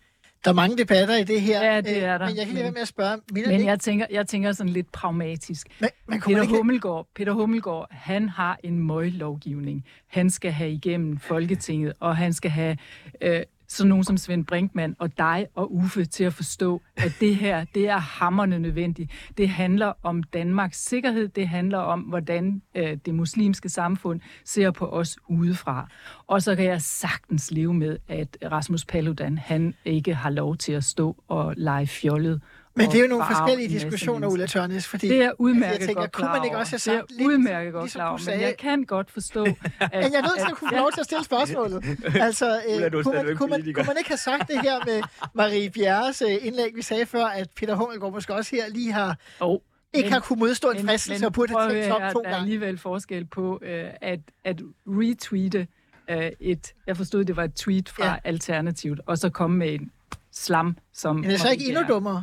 Der 0.44 0.50
er 0.50 0.54
mange 0.54 0.76
debatter 0.76 1.16
i 1.16 1.24
det 1.24 1.40
her. 1.40 1.64
Ja, 1.64 1.80
det 1.80 2.04
er 2.04 2.18
der. 2.18 2.26
Men 2.26 2.36
jeg 2.36 2.46
kan 2.46 2.54
lige 2.54 2.62
være 2.62 2.72
med 2.72 2.80
at 2.80 2.88
spørge, 2.88 3.18
Men 3.32 3.64
jeg 3.64 3.80
tænker, 3.80 4.06
jeg 4.10 4.26
tænker 4.26 4.52
sådan 4.52 4.72
lidt 4.72 4.92
pragmatisk. 4.92 5.68
men, 5.80 5.90
men 6.06 6.20
Peter 6.20 6.42
ikke... 6.42 6.56
Hummelgaard, 6.56 7.06
Peter 7.14 7.32
Hummelgaard, 7.32 7.86
han 7.90 8.28
har 8.28 8.58
en 8.64 8.78
møglovgivning. 8.78 9.84
Han 10.06 10.30
skal 10.30 10.52
have 10.52 10.70
igennem 10.72 11.18
Folketinget, 11.18 11.92
og 12.00 12.16
han 12.16 12.32
skal 12.32 12.50
have 12.50 12.76
øh, 13.20 13.42
sådan 13.72 13.88
nogen 13.88 14.04
som 14.04 14.16
Svend 14.16 14.46
Brinkmann 14.46 14.96
og 14.98 15.18
dig 15.18 15.46
og 15.54 15.74
Uffe 15.74 16.04
til 16.04 16.24
at 16.24 16.34
forstå, 16.34 16.82
at 16.96 17.12
det 17.20 17.36
her, 17.36 17.64
det 17.74 17.88
er 17.88 17.98
hammerne 17.98 18.58
nødvendigt. 18.58 19.10
Det 19.38 19.48
handler 19.48 19.92
om 20.02 20.22
Danmarks 20.22 20.84
sikkerhed, 20.84 21.28
det 21.28 21.48
handler 21.48 21.78
om, 21.78 22.00
hvordan 22.00 22.62
øh, 22.74 22.98
det 23.06 23.14
muslimske 23.14 23.68
samfund 23.68 24.20
ser 24.44 24.70
på 24.70 24.86
os 24.86 25.18
udefra. 25.28 25.88
Og 26.26 26.42
så 26.42 26.56
kan 26.56 26.64
jeg 26.64 26.82
sagtens 26.82 27.50
leve 27.50 27.74
med, 27.74 27.98
at 28.08 28.36
Rasmus 28.52 28.84
Paludan, 28.84 29.38
han 29.38 29.74
ikke 29.84 30.14
har 30.14 30.30
lov 30.30 30.56
til 30.56 30.72
at 30.72 30.84
stå 30.84 31.22
og 31.28 31.54
lege 31.56 31.86
fjollet. 31.86 32.40
Men 32.74 32.86
det 32.86 32.94
er 32.94 32.98
jo 32.98 33.04
og 33.04 33.08
nogle 33.08 33.24
forskellige 33.26 33.68
diskussioner. 33.68 34.28
Ulla 34.28 34.46
Tørnes, 34.46 34.86
fordi 34.88 35.08
Det 35.08 35.22
er 35.22 35.32
udmærket 35.38 35.64
altså, 35.72 35.80
jeg 35.80 35.88
tænker, 35.88 36.02
godt 36.02 36.12
kunne 36.12 36.28
man 36.28 36.44
ikke 36.44 36.56
også 36.56 36.72
have 36.72 36.78
sagt 36.78 37.08
det 37.08 37.16
lidt, 37.16 37.22
er 37.22 37.26
udmærket 37.32 37.72
godt 37.72 37.84
ligesom 37.84 37.98
klar 37.98 38.08
over, 38.08 38.18
men 38.18 38.24
sagde- 38.24 38.40
jeg 38.40 38.56
kan 38.56 38.84
godt 38.84 39.10
forstå, 39.10 39.44
at... 39.46 39.54
Men 39.92 40.12
jeg 40.12 40.22
nødt 40.22 40.38
til 40.38 40.46
at 40.50 40.56
kunne 40.56 40.68
få 40.70 40.76
lov 40.76 40.92
til 40.92 41.00
at 41.00 41.06
stille 41.06 41.24
spørgsmålet. 41.24 41.84
Altså, 42.26 42.60
øh, 42.68 42.90
kunne, 43.02 43.14
man, 43.24 43.36
kunne, 43.36 43.50
man, 43.50 43.72
kunne 43.74 43.86
man 43.86 43.96
ikke 43.98 44.10
have 44.10 44.16
sagt 44.18 44.48
det 44.48 44.60
her 44.60 44.78
med 44.86 45.02
Marie 45.34 45.70
Bjerres 45.70 46.22
øh, 46.22 46.46
indlæg, 46.46 46.72
vi 46.76 46.82
sagde 46.82 47.06
før, 47.06 47.24
at 47.26 47.48
Peter 47.56 47.74
Hummelgaard 47.74 48.12
måske 48.12 48.34
også 48.34 48.56
her 48.56 48.68
lige 48.68 48.92
har 48.92 49.16
Oh, 49.40 49.58
ikke 49.94 50.12
har 50.12 50.20
kunne 50.20 50.38
modstå 50.38 50.70
en 50.70 50.86
fristelse 50.86 51.26
og 51.26 51.32
burde 51.32 51.52
have 51.58 51.72
tænkt 51.72 51.90
om 51.92 52.00
to 52.12 52.18
Der 52.20 52.28
er 52.28 52.30
gange. 52.30 52.36
alligevel 52.36 52.78
forskel 52.78 53.24
på 53.24 53.58
øh, 53.62 53.84
at, 54.00 54.20
at 54.44 54.60
retweete 54.86 55.66
øh, 56.10 56.30
et... 56.40 56.72
Jeg 56.86 56.96
forstod, 56.96 57.24
det 57.24 57.36
var 57.36 57.44
et 57.44 57.54
tweet 57.54 57.88
fra 57.88 58.06
ja. 58.06 58.14
Alternativet, 58.24 59.00
og 59.06 59.18
så 59.18 59.28
komme 59.30 59.56
med 59.56 59.74
en 59.74 59.90
slam, 60.32 60.76
som... 60.94 61.16
Men 61.16 61.24
det 61.24 61.34
er 61.34 61.38
så 61.38 61.50
ikke 61.50 61.66
endnu 61.68 61.82
dummere. 61.88 62.22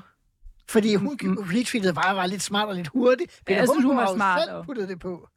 Fordi 0.70 0.96
hun 0.96 1.18
Mm, 1.24 1.30
mm. 1.30 1.38
retweetede 1.38 1.94
bare 1.94 2.16
var 2.16 2.26
lidt 2.26 2.42
smart 2.42 2.68
og 2.70 2.76
lidt 2.76 2.88
hurtigt. 2.88 3.40
Peter 3.46 3.60
jeg 3.60 3.68
synes, 3.68 3.76
hun 3.76 3.84
Hummelgaard 3.84 4.10
var 4.12 4.16
smart, 4.16 4.42
selv 4.44 4.56
og- 4.56 4.66
puttet 4.66 4.90
det 4.90 5.00
på. 5.00 5.28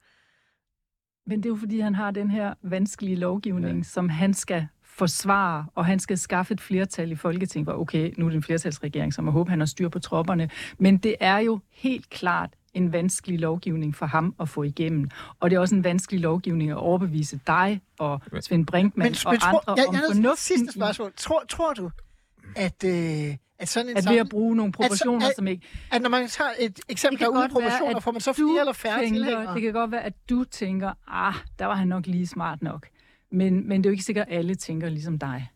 Men 1.27 1.39
det 1.39 1.47
er 1.47 1.51
jo, 1.51 1.57
fordi 1.57 1.81
han 1.81 1.95
har 1.95 2.11
den 2.11 2.31
her 2.31 2.55
vanskelige 2.63 3.17
lovgivning, 3.17 3.77
ja. 3.79 3.83
som 3.85 4.09
han 4.09 4.35
skal 4.35 4.67
forsvare, 4.85 5.67
og 5.75 5.87
han 5.87 5.99
skal 5.99 6.19
skaffe 6.19 6.55
et 6.55 6.61
flertal 6.61 7.13
i 7.13 7.15
Folketinget, 7.15 7.67
hvor 7.67 7.81
okay, 7.81 8.13
nu 8.19 8.25
er 8.27 8.31
det 8.31 8.37
en 8.37 8.43
flertalsregering, 8.43 9.15
så 9.15 9.23
man 9.23 9.33
håber, 9.33 9.51
han 9.51 9.59
har 9.61 9.67
styr 9.67 9.89
på 9.89 9.99
tropperne. 9.99 10.51
Men 10.79 10.97
det 10.99 11.15
er 11.21 11.39
jo 11.39 11.61
helt 11.71 12.11
klart 12.11 12.51
en 12.75 12.93
vanskelig 12.93 13.39
lovgivning 13.41 13.95
for 13.97 14.07
ham 14.07 14.35
at 14.41 14.49
få 14.49 14.63
igennem. 14.63 15.11
Og 15.41 15.51
det 15.51 15.57
er 15.57 15.61
også 15.61 15.75
en 15.75 15.85
vanskelig 15.85 16.21
lovgivning 16.21 16.71
at 16.71 16.77
overbevise 16.77 17.41
dig 17.47 17.81
og 17.99 18.21
Svend 18.41 18.67
Brinkmann 18.67 19.09
Men, 19.11 19.17
og 19.27 19.33
men 19.33 19.41
tror, 19.41 19.49
andre 19.69 19.75
jeg, 19.77 19.87
om 19.89 19.95
jeg 19.95 20.01
et 20.01 20.07
fornuften 20.15 20.37
sidste 20.37 20.67
i, 20.69 20.73
spørgsmål. 20.81 21.13
Tror, 21.17 21.43
tror 21.49 21.73
du, 21.73 21.91
at, 22.57 22.85
øh, 22.85 23.37
at 23.59 23.69
sådan 23.69 23.87
en 23.87 23.91
at 23.91 23.97
ved 23.97 24.03
samling, 24.03 24.21
at 24.21 24.29
bruge 24.29 24.57
nogle 24.57 24.73
proportioner, 24.73 25.29
at- 25.29 25.37
som 25.37 25.47
ikke... 25.47 25.67
at 25.93 26.03
når 26.03 26.09
man 26.09 26.29
tager 26.29 26.51
et 26.59 26.81
eksempel, 26.89 27.19
der 27.21 27.27
er 27.27 27.31
uden 27.31 27.41
være, 27.41 27.49
proportioner, 27.49 27.97
at 27.97 28.03
får 28.03 28.13
man 28.13 28.21
så 28.21 28.33
flere 28.33 28.61
eller 28.61 28.73
færre 28.73 29.01
tænker, 29.01 29.19
tilhængere? 29.25 29.55
Det 29.55 29.63
kan 29.63 29.73
godt 29.73 29.91
være, 29.91 30.03
at 30.05 30.15
du 30.31 30.45
tænker, 30.45 30.93
ah, 31.09 31.35
der 31.59 31.67
var 31.67 31.75
han 31.75 31.89
nok 31.89 32.07
lige 32.07 32.27
smart 32.27 32.63
nok. 32.63 32.87
Men, 33.33 33.69
men 33.69 33.83
det 33.85 33.87
er 33.87 33.91
jo 33.91 33.93
ikke 33.93 34.05
sikkert, 34.05 34.29
at 34.29 34.39
alle 34.39 34.55
tænker 34.55 34.89
ligesom 34.89 35.19
dig. 35.19 35.49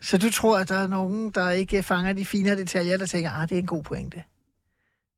Så 0.00 0.18
du 0.18 0.30
tror, 0.30 0.58
at 0.58 0.68
der 0.68 0.74
er 0.74 0.86
nogen, 0.88 1.30
der 1.30 1.50
ikke 1.50 1.82
fanger 1.82 2.12
de 2.12 2.24
fine 2.24 2.56
detaljer, 2.56 2.96
der 2.96 3.06
tænker, 3.06 3.30
ah, 3.30 3.48
det 3.48 3.54
er 3.54 3.58
en 3.58 3.66
god 3.66 3.82
pointe. 3.82 4.22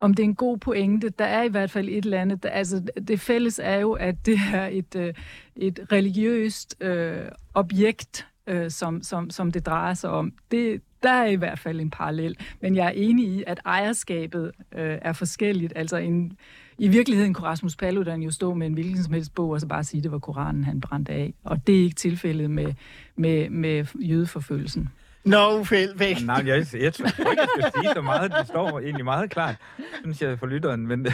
Om 0.00 0.14
det 0.14 0.22
er 0.22 0.24
en 0.24 0.34
god 0.34 0.58
pointe, 0.58 1.08
der 1.08 1.24
er 1.24 1.42
i 1.42 1.48
hvert 1.48 1.70
fald 1.70 1.88
et 1.88 2.04
eller 2.04 2.20
andet. 2.20 2.42
Der, 2.42 2.48
altså, 2.50 2.82
det 3.08 3.20
fælles 3.20 3.60
er 3.62 3.76
jo, 3.76 3.92
at 3.92 4.14
det 4.26 4.38
er 4.54 4.66
et, 4.66 4.94
øh, 4.96 5.14
et 5.56 5.80
religiøst 5.92 6.76
øh, 6.80 7.24
objekt, 7.54 8.26
øh, 8.46 8.70
som, 8.70 9.02
som, 9.02 9.30
som 9.30 9.52
det 9.52 9.66
drejer 9.66 9.94
sig 9.94 10.10
om. 10.10 10.32
Det, 10.50 10.82
der 11.02 11.10
er 11.10 11.26
i 11.26 11.34
hvert 11.34 11.58
fald 11.58 11.80
en 11.80 11.90
parallel. 11.90 12.36
Men 12.60 12.76
jeg 12.76 12.86
er 12.86 12.90
enig 12.90 13.28
i, 13.28 13.44
at 13.46 13.60
ejerskabet 13.64 14.52
øh, 14.74 14.98
er 15.02 15.12
forskelligt. 15.12 15.72
Altså 15.76 15.96
en, 15.96 16.32
i 16.78 16.88
virkeligheden 16.88 17.34
kunne 17.34 17.48
Rasmus 17.48 17.76
Paludan 17.76 18.22
jo 18.22 18.30
stå 18.30 18.54
med 18.54 18.66
en 18.66 18.72
hvilken 18.72 19.02
som 19.04 19.12
helst 19.12 19.34
bog, 19.34 19.50
og 19.50 19.60
så 19.60 19.66
bare 19.66 19.84
sige, 19.84 19.98
at 19.98 20.04
det 20.04 20.12
var 20.12 20.18
Koranen, 20.18 20.64
han 20.64 20.80
brændte 20.80 21.12
af. 21.12 21.34
Og 21.44 21.66
det 21.66 21.78
er 21.78 21.82
ikke 21.82 21.96
tilfældet 21.96 22.50
med, 22.50 22.74
med, 23.16 23.50
med 23.50 23.86
jødeforfølgelsen. 24.00 24.88
Nå, 25.24 25.58
Uffe 25.58 25.88
væk. 25.96 26.16
Nej, 26.24 26.42
jeg, 26.46 26.66
jeg 26.80 26.94
tror 26.94 27.30
ikke, 27.30 27.42
jeg 27.42 27.48
skal 27.58 27.72
sige 27.82 27.92
så 27.94 28.02
meget. 28.02 28.32
Det 28.38 28.46
står 28.46 28.80
egentlig 28.80 29.04
meget 29.04 29.30
klart, 29.30 29.56
synes 30.00 30.22
jeg, 30.22 30.38
for 30.38 30.46
lytteren, 30.46 30.86
men 30.86 31.06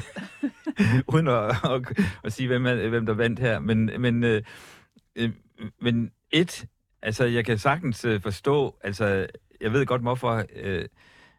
uden 1.15 1.29
at, 1.29 1.57
at, 1.65 2.07
at 2.25 2.33
sige, 2.33 2.47
hvem, 2.47 2.63
hvem 2.63 3.07
der 3.07 3.15
vandt 3.15 3.39
her. 3.39 3.59
Men, 3.59 3.91
men, 3.99 4.25
øh, 4.25 4.43
øh, 5.17 5.31
men 5.81 6.11
et, 6.31 6.67
altså, 7.03 7.25
jeg 7.25 7.45
kan 7.45 7.59
sagtens 7.59 8.05
øh, 8.05 8.21
forstå, 8.21 8.75
altså, 8.85 9.27
jeg 9.65 9.73
ved 9.73 9.87
godt, 9.87 10.03
hvorfor, 10.03 10.43
øh, 10.63 10.85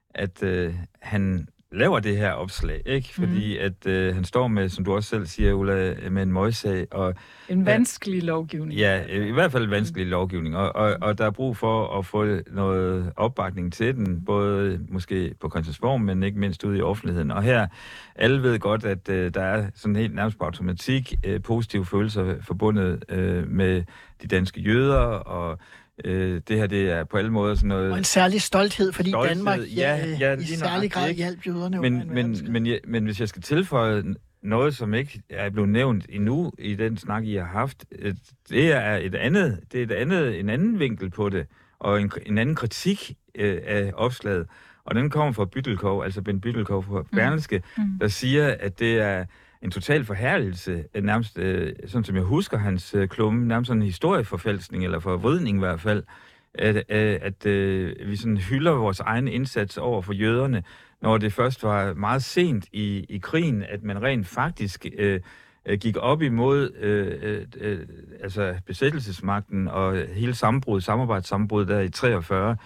at 0.09 0.43
øh, 0.43 0.73
han 1.01 1.47
laver 1.71 1.99
det 1.99 2.17
her 2.17 2.31
opslag, 2.31 2.81
ikke? 2.85 3.13
Fordi 3.13 3.57
mm. 3.57 3.65
at 3.65 3.88
øh, 3.88 4.15
han 4.15 4.23
står 4.23 4.47
med, 4.47 4.69
som 4.69 4.85
du 4.85 4.95
også 4.95 5.09
selv 5.09 5.25
siger, 5.25 5.53
Ulla, 5.53 5.95
med 6.09 6.23
en 6.23 6.31
møjsag, 6.31 6.88
og 6.91 7.13
En 7.49 7.65
vanskelig 7.65 8.23
lovgivning. 8.23 8.79
Ja, 8.79 9.05
i 9.05 9.31
hvert 9.31 9.51
fald 9.51 9.67
vanskelig 9.67 10.07
lovgivning, 10.07 10.57
og, 10.57 10.75
og, 10.75 10.97
og 11.01 11.17
der 11.17 11.25
er 11.25 11.31
brug 11.31 11.57
for 11.57 11.97
at 11.97 12.05
få 12.05 12.25
noget 12.51 13.13
opbakning 13.15 13.73
til 13.73 13.95
den, 13.95 14.25
både 14.25 14.79
måske 14.89 15.35
på 15.39 15.49
Christiansborg, 15.49 16.01
men 16.01 16.23
ikke 16.23 16.39
mindst 16.39 16.63
ude 16.63 16.77
i 16.77 16.81
offentligheden. 16.81 17.31
Og 17.31 17.43
her, 17.43 17.67
alle 18.15 18.43
ved 18.43 18.59
godt, 18.59 18.85
at 18.85 19.09
øh, 19.09 19.33
der 19.33 19.41
er 19.41 19.69
sådan 19.75 19.95
helt 19.95 20.15
nærmest 20.15 20.38
på 20.38 20.45
automatik 20.45 21.13
øh, 21.25 21.41
positive 21.41 21.85
følelser 21.85 22.35
forbundet 22.41 23.03
øh, 23.09 23.49
med 23.49 23.83
de 24.21 24.27
danske 24.27 24.61
jøder, 24.61 25.03
og 25.05 25.59
øh, 26.05 26.41
det 26.47 26.58
her 26.58 26.67
det 26.67 26.91
er 26.91 27.03
på 27.03 27.17
alle 27.17 27.31
måder 27.31 27.55
sådan 27.55 27.67
noget... 27.67 27.91
Og 27.91 27.97
en 27.97 28.03
særlig 28.03 28.41
stolthed, 28.41 28.91
fordi 28.91 29.10
Stolthed, 29.10 29.36
Danmark 29.36 29.60
ja, 29.75 30.15
ja, 30.19 30.34
i 30.34 30.36
lige 30.36 30.58
særlig 30.58 30.91
grad 30.91 31.10
ikke? 31.10 31.17
hjalp 31.17 31.47
jøderne 31.47 31.81
Men, 31.81 31.93
en 31.93 32.13
men, 32.13 32.38
men, 32.51 32.65
jeg, 32.65 32.79
men 32.88 33.05
hvis 33.05 33.19
jeg 33.19 33.29
skal 33.29 33.41
tilføje 33.41 34.03
noget, 34.41 34.75
som 34.75 34.93
ikke 34.93 35.21
er 35.29 35.49
blevet 35.49 35.69
nævnt 35.69 36.05
endnu 36.10 36.51
i 36.60 36.75
den 36.75 36.97
snak, 36.97 37.23
I 37.25 37.36
har 37.36 37.45
haft, 37.45 37.86
øh, 37.99 38.15
det 38.49 38.74
er 38.74 38.95
et 38.95 39.15
andet, 39.15 39.59
det 39.72 39.80
er 39.80 39.84
et 39.84 39.91
andet, 39.91 40.39
en 40.39 40.49
anden 40.49 40.80
vinkel 40.80 41.09
på 41.09 41.30
det, 41.30 41.45
og 41.80 42.01
en, 42.01 42.11
en 42.26 42.38
anden 42.38 42.55
kritik 42.55 43.13
øh, 43.36 43.57
af 43.65 43.91
opslaget. 43.95 44.47
Og 44.86 44.95
den 44.95 45.09
kommer 45.09 45.34
fra 45.34 45.45
Byttelkov, 45.45 46.03
altså 46.03 46.22
Ben 46.22 46.41
Byttelkov 46.41 46.84
fra 46.84 47.03
Berlingske, 47.11 47.61
Mm. 47.78 47.99
der 48.01 48.07
siger, 48.07 48.55
at 48.59 48.80
det 48.80 48.97
er 48.99 49.26
en 49.62 49.72
total 49.72 50.06
forherligelse, 50.06 50.84
øh, 50.95 51.03
nærmest, 51.03 51.38
øh, 51.38 51.74
sådan 51.88 52.03
som 52.03 52.16
jeg 52.16 52.24
husker 52.24 52.58
hans 52.58 52.95
øh, 52.95 53.08
klumme, 53.08 53.47
nærmest 53.47 53.68
sådan 53.68 53.82
en 53.82 53.86
historieforfalskning, 53.86 54.84
eller 54.84 54.99
forvridning 54.99 55.58
i 55.58 55.60
hvert 55.60 55.82
fald, 55.82 56.03
at, 56.53 56.76
at, 56.76 57.22
at 57.22 57.45
øh, 57.45 58.10
vi 58.10 58.16
sådan 58.16 58.38
hylder 58.38 58.72
vores 58.72 58.99
egen 58.99 59.28
indsats 59.28 59.78
over 59.78 60.01
for 60.01 60.14
jøderne, 60.14 60.64
når 61.01 61.18
det 61.18 61.34
først 61.34 61.64
var 61.64 61.93
meget 61.93 62.24
sent 62.24 62.66
i, 62.72 63.06
i 63.10 63.18
krigen, 63.18 63.64
at 63.64 63.84
man 63.84 64.01
rent 64.01 64.28
faktisk 64.28 64.86
øh, 64.97 65.20
øh 65.66 65.78
gik 65.80 65.97
op 65.97 66.22
imod 66.22 66.72
øh, 66.76 67.45
øh, 67.58 67.80
altså 68.24 68.56
besættelsesmagten 68.66 69.68
og 69.68 69.97
hele 70.14 70.36
sammenbrud, 70.36 70.82
samarbejdssambrud 70.82 71.66
der 71.66 71.80
i 71.80 71.89
43. 71.89 72.58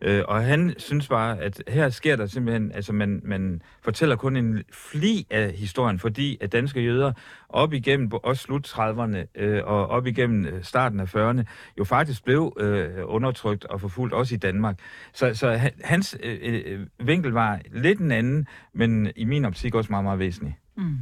Øh, 0.00 0.22
og 0.28 0.44
han 0.44 0.74
synes 0.78 1.08
bare, 1.08 1.38
at 1.40 1.62
her 1.68 1.88
sker 1.88 2.16
der 2.16 2.26
simpelthen, 2.26 2.72
altså 2.72 2.92
man, 2.92 3.20
man 3.24 3.62
fortæller 3.82 4.16
kun 4.16 4.36
en 4.36 4.62
fli 4.72 5.26
af 5.30 5.52
historien, 5.52 5.98
fordi 5.98 6.38
at 6.40 6.52
danske 6.52 6.80
jøder 6.80 7.12
op 7.48 7.72
igennem 7.72 8.12
også 8.12 8.42
slut 8.42 8.68
30'erne 8.68 9.16
øh, 9.34 9.62
og 9.64 9.86
op 9.86 10.06
igennem 10.06 10.46
øh, 10.46 10.64
starten 10.64 11.00
af 11.00 11.16
40'erne 11.16 11.42
jo 11.78 11.84
faktisk 11.84 12.24
blev 12.24 12.56
øh, 12.60 12.88
undertrykt 13.04 13.64
og 13.64 13.80
forfulgt 13.80 14.14
også 14.14 14.34
i 14.34 14.38
Danmark. 14.38 14.78
Så, 15.12 15.34
så 15.34 15.70
hans 15.84 16.16
øh, 16.22 16.38
øh, 16.42 16.86
vinkel 17.06 17.32
var 17.32 17.60
lidt 17.72 18.00
en 18.00 18.10
anden, 18.10 18.46
men 18.74 19.12
i 19.16 19.24
min 19.24 19.44
optik 19.44 19.74
også 19.74 19.90
meget, 19.90 20.04
meget 20.04 20.18
væsentlig. 20.18 20.58
Mm. 20.76 20.98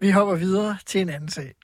Vi 0.00 0.10
hopper 0.10 0.34
videre 0.34 0.76
til 0.86 1.00
en 1.00 1.08
anden 1.08 1.28
sag. 1.28 1.54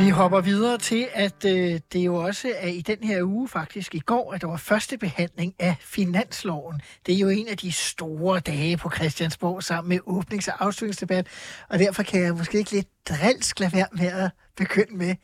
Vi 0.00 0.08
hopper 0.08 0.40
videre 0.40 0.78
til, 0.78 1.08
at 1.12 1.44
øh, 1.44 1.80
det 1.92 2.00
jo 2.00 2.14
også 2.14 2.52
er 2.56 2.68
i 2.68 2.80
den 2.80 2.98
her 3.04 3.22
uge, 3.22 3.48
faktisk 3.48 3.94
i 3.94 3.98
går, 3.98 4.34
at 4.34 4.40
der 4.40 4.46
var 4.46 4.56
første 4.56 4.98
behandling 4.98 5.54
af 5.58 5.76
finansloven. 5.80 6.80
Det 7.06 7.14
er 7.14 7.18
jo 7.18 7.28
en 7.28 7.48
af 7.48 7.56
de 7.56 7.72
store 7.72 8.40
dage 8.40 8.76
på 8.76 8.90
Christiansborg 8.90 9.62
sammen 9.62 9.88
med 9.88 9.98
åbnings- 10.06 10.48
og 10.48 10.64
afslutningsdebat, 10.64 11.26
og 11.68 11.78
derfor 11.78 12.02
kan 12.02 12.22
jeg 12.22 12.34
måske 12.34 12.58
ikke 12.58 12.72
lidt 12.72 13.08
drilsk 13.08 13.60
lade 13.60 13.72
være 13.72 13.86
med 13.92 14.06
at 14.06 14.30
begynde 14.56 14.96
med. 14.96 15.14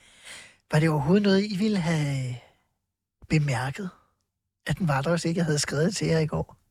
Var 0.73 0.81
det 0.81 0.89
overhovedet 0.89 1.23
noget, 1.23 1.45
I 1.45 1.57
ville 1.57 1.79
have 1.79 2.35
bemærket, 3.29 3.91
at 4.67 4.79
den 4.79 4.89
var 4.89 5.03
der, 5.03 5.11
også 5.11 5.29
ikke 5.29 5.39
jeg 5.39 5.45
havde 5.45 5.59
skrevet 5.59 5.97
til 5.97 6.07
jer 6.07 6.19
i 6.19 6.27
går? 6.27 6.66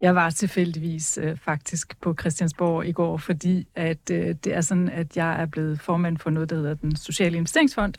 Jeg 0.00 0.14
var 0.14 0.30
tilfældigvis 0.30 1.18
øh, 1.22 1.36
faktisk 1.36 2.00
på 2.00 2.14
Christiansborg 2.20 2.86
i 2.86 2.92
går, 2.92 3.16
fordi 3.16 3.66
at 3.74 4.10
øh, 4.12 4.34
det 4.44 4.46
er 4.54 4.60
sådan, 4.60 4.88
at 4.88 5.16
jeg 5.16 5.42
er 5.42 5.46
blevet 5.46 5.80
formand 5.80 6.18
for 6.18 6.30
noget, 6.30 6.50
der 6.50 6.56
hedder 6.56 6.74
den 6.74 6.96
Sociale 6.96 7.36
Investeringsfond. 7.36 7.94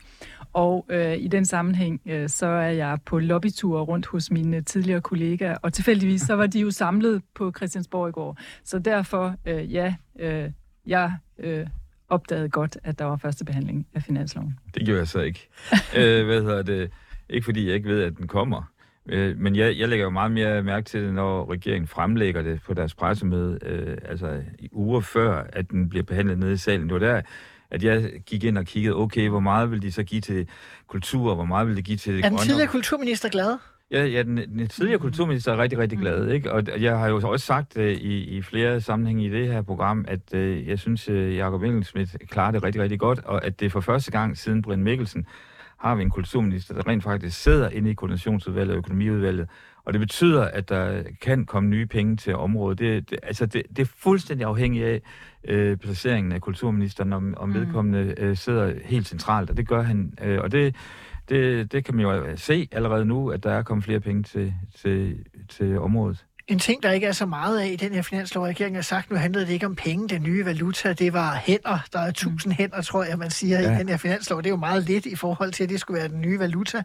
Og 0.52 0.86
øh, 0.90 1.16
i 1.16 1.28
den 1.28 1.44
sammenhæng, 1.44 2.00
øh, 2.06 2.28
så 2.28 2.46
er 2.46 2.70
jeg 2.70 2.98
på 3.04 3.18
lobbytur 3.18 3.80
rundt 3.80 4.06
hos 4.06 4.30
mine 4.30 4.60
tidligere 4.60 5.00
kollegaer, 5.00 5.56
og 5.62 5.72
tilfældigvis 5.72 6.20
så 6.22 6.34
var 6.34 6.46
de 6.46 6.60
jo 6.60 6.70
samlet 6.70 7.22
på 7.34 7.52
Christiansborg 7.56 8.08
i 8.08 8.12
går. 8.12 8.38
Så 8.64 8.78
derfor, 8.78 9.34
øh, 9.46 9.72
ja, 9.72 9.94
øh, 10.20 10.50
jeg 10.86 11.12
øh, 11.38 11.66
opdagede 12.08 12.48
godt, 12.48 12.78
at 12.84 12.98
der 12.98 13.04
var 13.04 13.16
første 13.16 13.44
behandling 13.44 13.86
af 13.94 14.02
finansloven. 14.02 14.58
Det 14.74 14.84
gjorde 14.84 14.98
jeg 14.98 15.08
så 15.08 15.20
ikke. 15.20 15.48
øh, 15.96 16.26
hvad 16.26 16.40
hedder 16.42 16.62
det? 16.62 16.90
Ikke 17.30 17.44
fordi 17.44 17.66
jeg 17.66 17.74
ikke 17.74 17.88
ved, 17.88 18.02
at 18.02 18.16
den 18.16 18.28
kommer. 18.28 18.71
Øh, 19.08 19.38
men 19.38 19.56
jeg, 19.56 19.78
jeg 19.78 19.88
lægger 19.88 20.04
jo 20.04 20.10
meget 20.10 20.32
mere 20.32 20.62
mærke 20.62 20.84
til 20.84 21.02
det, 21.02 21.14
når 21.14 21.50
regeringen 21.52 21.88
fremlægger 21.88 22.42
det 22.42 22.60
på 22.66 22.74
deres 22.74 22.94
pressemøde, 22.94 23.58
øh, 23.62 23.96
altså 24.04 24.42
i 24.58 24.68
uger 24.72 25.00
før, 25.00 25.44
at 25.52 25.70
den 25.70 25.88
bliver 25.88 26.02
behandlet 26.02 26.38
nede 26.38 26.52
i 26.52 26.56
salen. 26.56 26.86
Det 26.88 26.92
var 26.92 26.98
der, 26.98 27.22
at 27.70 27.84
jeg 27.84 28.10
gik 28.26 28.44
ind 28.44 28.58
og 28.58 28.64
kiggede, 28.64 28.96
okay, 28.96 29.28
hvor 29.28 29.40
meget 29.40 29.70
vil 29.70 29.82
de 29.82 29.92
så 29.92 30.02
give 30.02 30.20
til 30.20 30.48
kultur, 30.86 31.30
og 31.30 31.34
hvor 31.34 31.44
meget 31.44 31.68
vil 31.68 31.76
de 31.76 31.82
give 31.82 31.96
til 31.96 32.16
det 32.16 32.24
Er 32.24 32.28
den 32.28 32.38
tidligere 32.38 32.68
kulturminister 32.68 33.28
glad? 33.28 33.58
Ja, 33.90 34.04
ja 34.04 34.22
den, 34.22 34.36
den 34.36 34.68
tidligere 34.68 34.98
kulturminister 34.98 35.52
er 35.52 35.58
rigtig, 35.58 35.78
rigtig 35.78 35.98
glad, 35.98 36.28
ikke? 36.28 36.52
Og 36.52 36.82
jeg 36.82 36.98
har 36.98 37.08
jo 37.08 37.30
også 37.30 37.46
sagt 37.46 37.76
uh, 37.76 37.84
i, 37.84 38.36
i 38.36 38.42
flere 38.42 38.80
sammenhænge 38.80 39.24
i 39.26 39.30
det 39.30 39.48
her 39.48 39.62
program, 39.62 40.04
at 40.08 40.20
uh, 40.34 40.68
jeg 40.68 40.78
synes, 40.78 41.08
uh, 41.08 41.36
Jacob 41.36 41.62
Engelsmidt 41.62 42.16
klarer 42.28 42.50
det 42.50 42.62
rigtig, 42.62 42.82
rigtig 42.82 42.98
godt, 42.98 43.20
og 43.24 43.44
at 43.44 43.60
det 43.60 43.72
for 43.72 43.80
første 43.80 44.10
gang 44.10 44.38
siden 44.38 44.62
Brian 44.62 44.82
Mikkelsen 44.82 45.26
har 45.82 45.94
vi 45.94 46.02
en 46.02 46.10
kulturminister, 46.10 46.74
der 46.74 46.88
rent 46.88 47.02
faktisk 47.02 47.42
sidder 47.42 47.68
inde 47.68 47.90
i 47.90 47.94
koordinationsudvalget 47.94 48.72
og 48.72 48.78
økonomiudvalget, 48.78 49.48
og 49.84 49.92
det 49.92 50.00
betyder, 50.00 50.44
at 50.44 50.68
der 50.68 51.02
kan 51.22 51.46
komme 51.46 51.68
nye 51.68 51.86
penge 51.86 52.16
til 52.16 52.36
området. 52.36 52.78
Det, 52.78 53.10
det, 53.10 53.18
altså 53.22 53.46
det, 53.46 53.62
det 53.76 53.78
er 53.78 53.90
fuldstændig 53.96 54.46
afhængigt 54.46 54.84
af 54.86 55.02
øh, 55.44 55.76
placeringen 55.76 56.32
af 56.32 56.40
kulturministeren, 56.40 57.12
om, 57.12 57.34
om 57.36 57.48
Mm. 57.48 57.54
vedkommende 57.54 58.14
øh, 58.18 58.36
sidder 58.36 58.74
helt 58.84 59.06
centralt, 59.08 59.50
og 59.50 59.56
det 59.56 59.68
gør 59.68 59.82
han. 59.82 60.14
Øh, 60.22 60.40
og 60.40 60.52
det, 60.52 60.76
det, 61.28 61.72
det 61.72 61.84
kan 61.84 61.94
man 61.96 62.04
jo 62.04 62.36
se 62.36 62.68
allerede 62.72 63.04
nu, 63.04 63.30
at 63.30 63.44
der 63.44 63.50
er 63.52 63.62
kommet 63.62 63.84
flere 63.84 64.00
penge 64.00 64.22
til, 64.22 64.54
til, 64.76 65.24
til 65.48 65.78
området. 65.78 66.26
En 66.48 66.58
ting, 66.58 66.82
der 66.82 66.90
ikke 66.90 67.06
er 67.06 67.12
så 67.12 67.26
meget 67.26 67.60
af 67.60 67.66
i 67.66 67.76
den 67.76 67.94
her 67.94 68.02
finanslov, 68.02 68.44
regeringen 68.44 68.74
har 68.74 68.82
sagt, 68.82 69.10
nu 69.10 69.16
handlede 69.16 69.46
det 69.46 69.52
ikke 69.52 69.66
om 69.66 69.74
penge, 69.74 70.08
den 70.08 70.22
nye 70.22 70.44
valuta, 70.44 70.92
det 70.92 71.12
var 71.12 71.34
hænder. 71.34 71.78
Der 71.92 71.98
er 71.98 72.10
tusind 72.10 72.52
hænder, 72.52 72.82
tror 72.82 73.04
jeg, 73.04 73.18
man 73.18 73.30
siger 73.30 73.60
ja. 73.60 73.74
I 73.74 73.78
den 73.78 73.88
her 73.88 73.96
finanslov. 73.96 74.38
Det 74.38 74.46
er 74.46 74.50
jo 74.50 74.56
meget 74.56 74.82
lidt 74.82 75.06
i 75.06 75.16
forhold 75.16 75.52
til, 75.52 75.64
at 75.64 75.70
det 75.70 75.80
skulle 75.80 76.00
være 76.00 76.08
den 76.08 76.20
nye 76.20 76.38
valuta. 76.38 76.82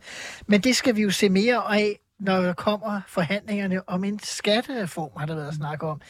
Men 0.48 0.62
det 0.62 0.76
skal 0.76 0.96
vi 0.96 1.02
jo 1.02 1.10
se 1.12 1.30
mere 1.30 1.78
af, 1.78 2.00
når 2.20 2.42
der 2.42 2.54
kommer 2.54 3.02
forhandlingerne 3.08 3.90
om 3.90 4.04
en 4.04 4.20
skattereform, 4.24 5.10
har 5.18 5.26
der 5.26 5.36
været 5.36 5.56
snak 5.56 5.84
om. 5.84 6.02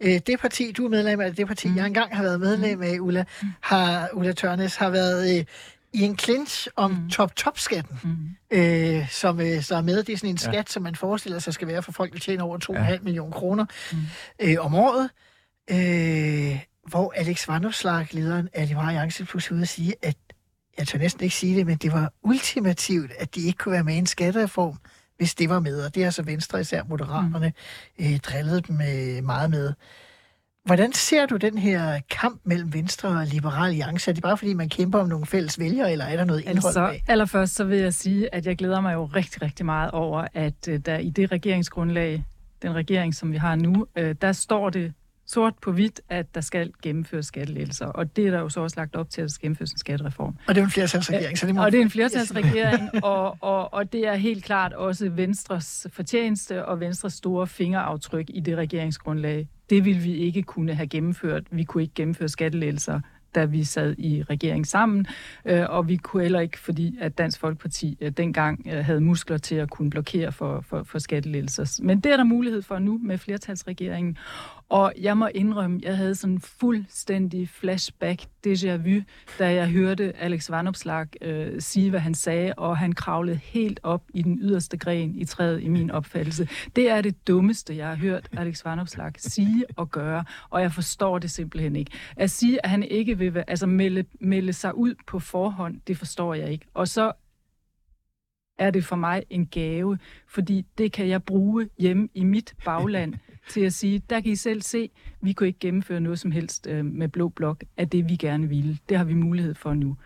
Øh, 0.00 0.20
Det 0.26 0.40
parti, 0.40 0.72
du 0.72 0.84
er 0.84 0.88
medlem 0.88 1.20
af, 1.20 1.34
det 1.34 1.46
parti, 1.46 1.68
jeg 1.76 1.86
engang 1.86 2.16
har 2.16 2.22
været 2.22 2.40
medlem 2.40 2.82
af, 2.82 2.98
Ulla, 3.00 3.24
har, 3.60 4.08
Ulla 4.14 4.32
Tørnes, 4.32 4.76
har 4.76 4.90
været 4.90 5.38
øh, 5.38 5.44
i 5.96 6.02
en 6.02 6.18
clinch 6.18 6.68
om 6.76 6.90
Mm. 6.90 7.10
top-top-skatten, 7.10 8.00
Mm. 8.02 8.28
øh, 8.58 9.10
som 9.10 9.40
øh, 9.40 9.62
så 9.62 9.76
er 9.76 9.80
med. 9.80 10.02
Det 10.02 10.12
er 10.12 10.16
sådan 10.16 10.30
en 10.30 10.38
Ja. 10.42 10.52
skat, 10.52 10.70
som 10.70 10.82
man 10.82 10.96
forestiller 10.96 11.38
sig 11.38 11.54
skal 11.54 11.68
være 11.68 11.82
for 11.82 11.92
folk, 11.92 12.12
der 12.12 12.18
tjener 12.18 12.44
over 12.44 12.58
2,5 12.58 12.84
Ja. 12.86 12.92
ja. 12.92 12.98
millioner 13.02 13.32
kroner 13.32 13.66
Mm. 13.92 13.98
øh, 14.40 14.56
om 14.60 14.74
året. 14.74 15.10
Øh, 15.70 16.60
hvor 16.88 17.12
Alex 17.16 17.48
Vanopslagh, 17.48 18.08
lederen 18.14 18.48
af 18.52 18.68
Liberale 18.68 18.88
Alliance, 18.88 19.24
pludselig 19.24 19.54
ude 19.54 19.62
at 19.62 19.68
sige, 19.68 19.94
at 20.02 20.16
jeg 20.78 20.88
tør 20.88 20.98
næsten 20.98 21.24
ikke 21.24 21.36
sige 21.36 21.56
det, 21.56 21.66
men 21.66 21.76
det 21.76 21.92
var 21.92 22.12
ultimativt, 22.22 23.12
at 23.18 23.34
de 23.34 23.40
ikke 23.40 23.58
kunne 23.58 23.72
være 23.72 23.84
med 23.84 23.94
i 23.94 23.98
en 23.98 24.06
skattereform, 24.06 24.76
hvis 25.16 25.34
det 25.34 25.48
var 25.48 25.60
med. 25.60 25.80
Og 25.84 25.94
det 25.94 26.04
har 26.04 26.10
så 26.10 26.22
Venstre, 26.22 26.60
især 26.60 26.82
Moderaterne, 26.84 27.52
øh, 28.00 28.18
drillet 28.18 28.66
dem 28.68 28.80
øh, 28.80 29.24
meget 29.24 29.50
med. 29.50 29.72
Hvordan 30.66 30.92
ser 30.92 31.26
du 31.26 31.36
den 31.36 31.58
her 31.58 32.00
kamp 32.10 32.40
mellem 32.44 32.74
Venstre 32.74 33.08
og 33.08 33.26
Liberal 33.26 33.68
Alliance? 33.68 34.10
Er 34.10 34.14
det 34.14 34.22
bare 34.22 34.36
fordi, 34.36 34.54
man 34.54 34.68
kæmper 34.68 34.98
om 34.98 35.08
nogle 35.08 35.26
fælles 35.26 35.58
vælgere, 35.58 35.92
eller 35.92 36.04
er 36.04 36.16
der 36.16 36.24
noget 36.24 36.40
indhold 36.40 36.56
Altså, 36.56 36.86
bag? 36.86 37.04
allerførst 37.08 37.54
så 37.54 37.64
vil 37.64 37.78
jeg 37.78 37.94
sige, 37.94 38.34
at 38.34 38.46
jeg 38.46 38.56
glæder 38.56 38.80
mig 38.80 38.94
jo 38.94 39.04
rigtig, 39.04 39.42
rigtig 39.42 39.66
meget 39.66 39.90
over, 39.90 40.26
at 40.34 40.68
øh, 40.68 40.78
der 40.78 40.98
i 40.98 41.10
det 41.10 41.32
regeringsgrundlag, 41.32 42.24
den 42.62 42.74
regering, 42.74 43.14
som 43.14 43.32
vi 43.32 43.36
har 43.36 43.56
nu, 43.56 43.86
øh, 43.96 44.14
der 44.20 44.32
står 44.32 44.70
det 44.70 44.92
sort 45.26 45.54
på 45.62 45.72
hvidt, 45.72 46.00
at 46.08 46.34
der 46.34 46.40
skal 46.40 46.72
gennemføres 46.82 47.26
skattelettelser. 47.26 47.86
Og 47.86 48.16
det 48.16 48.26
er 48.26 48.30
der 48.30 48.38
jo 48.38 48.48
så 48.48 48.60
også 48.60 48.76
lagt 48.76 48.96
op 48.96 49.10
til, 49.10 49.20
at 49.20 49.24
der 49.24 49.32
skal 49.32 49.42
gennemføres 49.42 49.72
en 49.72 49.78
skattereform. 49.78 50.36
Og 50.48 50.54
det 50.54 50.60
er 50.60 50.64
en 50.64 50.70
flertalsregering, 50.70 51.38
så 51.38 51.46
det 51.46 51.54
må... 51.54 51.64
Og 51.64 51.72
det 51.72 51.78
er 51.78 51.82
en 51.82 51.90
flertalsregering, 51.90 52.90
og, 53.04 53.36
og, 53.40 53.74
og 53.74 53.92
det 53.92 54.06
er 54.06 54.14
helt 54.14 54.44
klart 54.44 54.72
også 54.72 55.08
Venstres 55.08 55.86
fortjeneste 55.92 56.64
og 56.64 56.80
Venstres 56.80 57.12
store 57.12 57.46
fingeraftryk 57.46 58.26
i 58.28 58.40
det 58.40 58.56
regeringsgrundlag. 58.56 59.48
Det 59.70 59.84
ville 59.84 60.00
vi 60.00 60.14
ikke 60.14 60.42
kunne 60.42 60.74
have 60.74 60.86
gennemført. 60.86 61.42
Vi 61.50 61.64
kunne 61.64 61.82
ikke 61.82 61.94
gennemføre 61.94 62.28
skattelettelser 62.28 63.00
da 63.36 63.44
vi 63.44 63.64
sad 63.64 63.94
i 63.98 64.22
regering 64.22 64.66
sammen, 64.66 65.06
øh, 65.44 65.64
og 65.68 65.88
vi 65.88 65.96
kunne 65.96 66.22
heller 66.22 66.40
ikke, 66.40 66.58
fordi 66.58 66.96
at 67.00 67.18
Dansk 67.18 67.40
Folkeparti 67.40 67.98
øh, 68.00 68.10
dengang 68.10 68.66
øh, 68.66 68.84
havde 68.84 69.00
muskler 69.00 69.38
til 69.38 69.54
at 69.54 69.70
kunne 69.70 69.90
blokere 69.90 70.32
for, 70.32 70.60
for, 70.60 70.82
for 70.82 70.98
skattelettelser. 70.98 71.82
Men 71.82 72.00
det 72.00 72.12
er 72.12 72.16
der 72.16 72.24
mulighed 72.24 72.62
for 72.62 72.78
nu 72.78 73.00
med 73.02 73.18
flertalsregeringen, 73.18 74.18
og 74.68 74.92
jeg 75.00 75.16
må 75.16 75.28
indrømme, 75.34 75.80
jeg 75.82 75.96
havde 75.96 76.14
sådan 76.14 76.34
en 76.34 76.40
fuldstændig 76.40 77.48
flashback, 77.48 78.20
déjà 78.46 78.76
vu, 78.76 79.00
da 79.38 79.54
jeg 79.54 79.68
hørte 79.68 80.16
Alex 80.16 80.50
Vanopslag 80.50 81.06
øh, 81.22 81.60
sige, 81.60 81.90
hvad 81.90 82.00
han 82.00 82.14
sagde, 82.14 82.54
og 82.56 82.78
han 82.78 82.92
kravlede 82.92 83.36
helt 83.36 83.80
op 83.82 84.02
i 84.14 84.22
den 84.22 84.38
yderste 84.42 84.76
gren 84.76 85.14
i 85.14 85.24
træet 85.24 85.62
i 85.62 85.68
min 85.68 85.90
opfattelse. 85.90 86.48
Det 86.76 86.90
er 86.90 87.00
det 87.00 87.28
dummeste, 87.28 87.76
jeg 87.76 87.88
har 87.88 87.96
hørt 87.96 88.28
Alex 88.36 88.64
Vanopslag 88.64 89.12
sige 89.16 89.64
og 89.76 89.90
gøre, 89.90 90.24
og 90.50 90.62
jeg 90.62 90.72
forstår 90.72 91.18
det 91.18 91.30
simpelthen 91.30 91.76
ikke. 91.76 91.90
At 92.16 92.30
sige, 92.30 92.64
at 92.64 92.70
han 92.70 92.82
ikke 92.82 93.18
vil 93.18 93.44
altså 93.48 93.66
melde, 93.66 94.04
melde 94.20 94.52
sig 94.52 94.76
ud 94.76 94.94
på 95.06 95.18
forhånd, 95.18 95.80
det 95.86 95.98
forstår 95.98 96.34
jeg 96.34 96.52
ikke. 96.52 96.66
Og 96.74 96.88
så 96.88 97.12
er 98.58 98.70
det 98.70 98.84
for 98.84 98.96
mig 98.96 99.22
en 99.30 99.46
gave, 99.46 99.98
fordi 100.28 100.66
det 100.78 100.92
kan 100.92 101.08
jeg 101.08 101.22
bruge 101.22 101.68
hjemme 101.78 102.08
i 102.14 102.24
mit 102.24 102.54
bagland 102.64 103.14
til 103.50 103.60
at 103.60 103.72
sige, 103.72 104.02
der 104.10 104.20
kan 104.20 104.32
I 104.32 104.36
selv 104.36 104.62
se, 104.62 104.90
vi 105.20 105.32
kunne 105.32 105.46
ikke 105.46 105.58
gennemføre 105.58 106.00
noget 106.00 106.18
som 106.18 106.30
helst 106.30 106.66
øh, 106.70 106.84
med 106.84 107.08
Blå 107.08 107.28
Blok 107.28 107.64
af 107.76 107.88
det, 107.88 108.08
vi 108.08 108.16
gerne 108.16 108.48
ville. 108.48 108.78
Det 108.88 108.96
har 108.96 109.04
vi 109.04 109.14
mulighed 109.14 109.54
for 109.54 109.74
nu. 109.74 109.96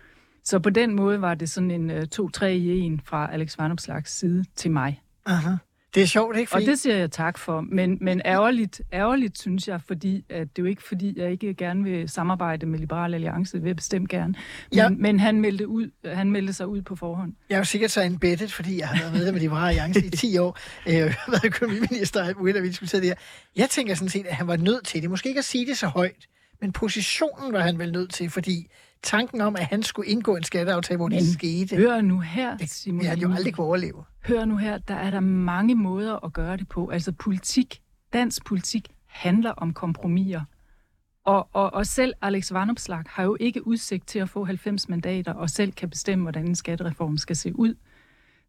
Så 0.43 0.59
på 0.59 0.69
den 0.69 0.95
måde 0.95 1.21
var 1.21 1.35
det 1.35 1.49
sådan 1.49 1.71
en 1.71 1.89
øh, 1.89 2.07
2-3 2.15 2.45
i 2.45 2.87
1 2.93 2.99
fra 3.03 3.33
Alex 3.33 3.57
Vanopslags 3.57 4.11
side 4.11 4.45
til 4.55 4.71
mig. 4.71 5.01
Aha. 5.25 5.51
Det 5.95 6.03
er 6.03 6.07
sjovt, 6.07 6.37
ikke? 6.37 6.53
Og 6.55 6.61
det 6.61 6.79
siger 6.79 6.95
jeg 6.95 7.11
tak 7.11 7.37
for, 7.37 7.61
men, 7.61 7.97
men 8.01 8.21
ærgerligt, 8.25 8.81
ærgerligt 8.93 9.39
synes 9.39 9.67
jeg, 9.67 9.81
fordi 9.87 10.25
at 10.29 10.47
det 10.55 10.61
er 10.61 10.63
jo 10.63 10.65
ikke 10.65 10.83
fordi, 10.83 11.13
jeg 11.19 11.31
ikke 11.31 11.53
gerne 11.53 11.83
vil 11.83 12.09
samarbejde 12.09 12.65
med 12.65 12.79
Liberal 12.79 13.13
Alliance, 13.13 13.53
det 13.53 13.63
vil 13.63 13.69
jeg 13.69 13.75
bestemt 13.75 14.09
gerne. 14.09 14.27
Men, 14.27 14.77
Ja. 14.77 14.89
men 14.89 15.19
han, 15.19 15.41
meldte 15.41 15.67
ud, 15.67 15.89
han 16.05 16.31
meldte 16.31 16.53
sig 16.53 16.67
ud 16.67 16.81
på 16.81 16.95
forhånd. 16.95 17.33
Jeg 17.49 17.55
er 17.55 17.59
jo 17.59 17.63
sikkert 17.65 17.91
så 17.91 18.01
embeddet, 18.01 18.51
fordi 18.53 18.79
jeg 18.79 18.87
har 18.87 19.01
været 19.01 19.13
med 19.23 19.31
med 19.31 19.39
Liberale 19.41 19.67
Alliance 19.69 20.05
i 20.05 20.09
10 20.09 20.37
år. 20.37 20.59
Øh, 20.87 20.93
Jeg 20.93 21.13
har 21.19 21.31
været 21.31 21.45
økonomiminister 21.45 22.23
og 22.29 22.33
muligt, 22.39 22.55
da 22.55 22.61
vi 22.61 22.67
diskuterede 22.67 23.01
det 23.01 23.09
her. 23.09 23.15
Jeg 23.61 23.69
tænker 23.69 23.95
sådan 23.95 24.09
set, 24.09 24.25
at 24.25 24.35
han 24.35 24.47
var 24.47 24.57
nødt 24.57 24.85
til 24.85 25.01
det. 25.01 25.09
Måske 25.09 25.29
ikke 25.29 25.39
at 25.39 25.45
sige 25.45 25.65
det 25.65 25.77
så 25.77 25.87
højt, 25.87 26.27
men 26.61 26.71
positionen 26.71 27.53
var 27.53 27.59
han 27.59 27.79
vel 27.79 27.91
nødt 27.91 28.13
til, 28.13 28.29
fordi 28.29 28.67
tanken 29.03 29.41
om, 29.41 29.55
at 29.55 29.65
han 29.65 29.83
skulle 29.83 30.09
indgå 30.09 30.35
en 30.35 30.43
skatteaftale, 30.43 30.97
hvor 30.97 31.09
det 31.09 31.15
Men 31.15 31.33
skete, 31.33 31.75
Hør 31.75 32.01
nu 32.01 32.19
her, 32.19 32.57
Simon. 32.65 32.99
vil 32.99 33.07
han 33.07 33.19
jo 33.19 33.33
aldrig 33.33 33.53
kunne 33.53 33.67
overleve. 33.67 34.03
Hør 34.27 34.45
nu 34.45 34.57
her, 34.57 34.77
der 34.77 34.95
er 34.95 35.11
der 35.11 35.19
mange 35.19 35.75
måder 35.75 36.25
at 36.25 36.33
gøre 36.33 36.57
det 36.57 36.69
på. 36.69 36.89
Altså 36.89 37.11
politik, 37.11 37.81
dansk 38.13 38.45
politik 38.45 38.87
handler 39.07 39.51
om 39.51 39.73
kompromiser. 39.73 40.41
Og, 41.25 41.49
og, 41.53 41.73
og 41.73 41.85
selv 41.85 42.13
Alex 42.21 42.53
Vanopslag 42.53 43.03
har 43.07 43.23
jo 43.23 43.37
ikke 43.39 43.67
udsigt 43.67 44.07
til 44.07 44.19
at 44.19 44.29
få 44.29 44.43
90 44.45 44.89
mandater, 44.89 45.33
og 45.33 45.49
selv 45.49 45.71
kan 45.71 45.89
bestemme, 45.89 46.23
hvordan 46.23 46.45
en 46.47 46.55
skattereform 46.55 47.17
skal 47.17 47.35
se 47.35 47.59
ud. 47.59 47.75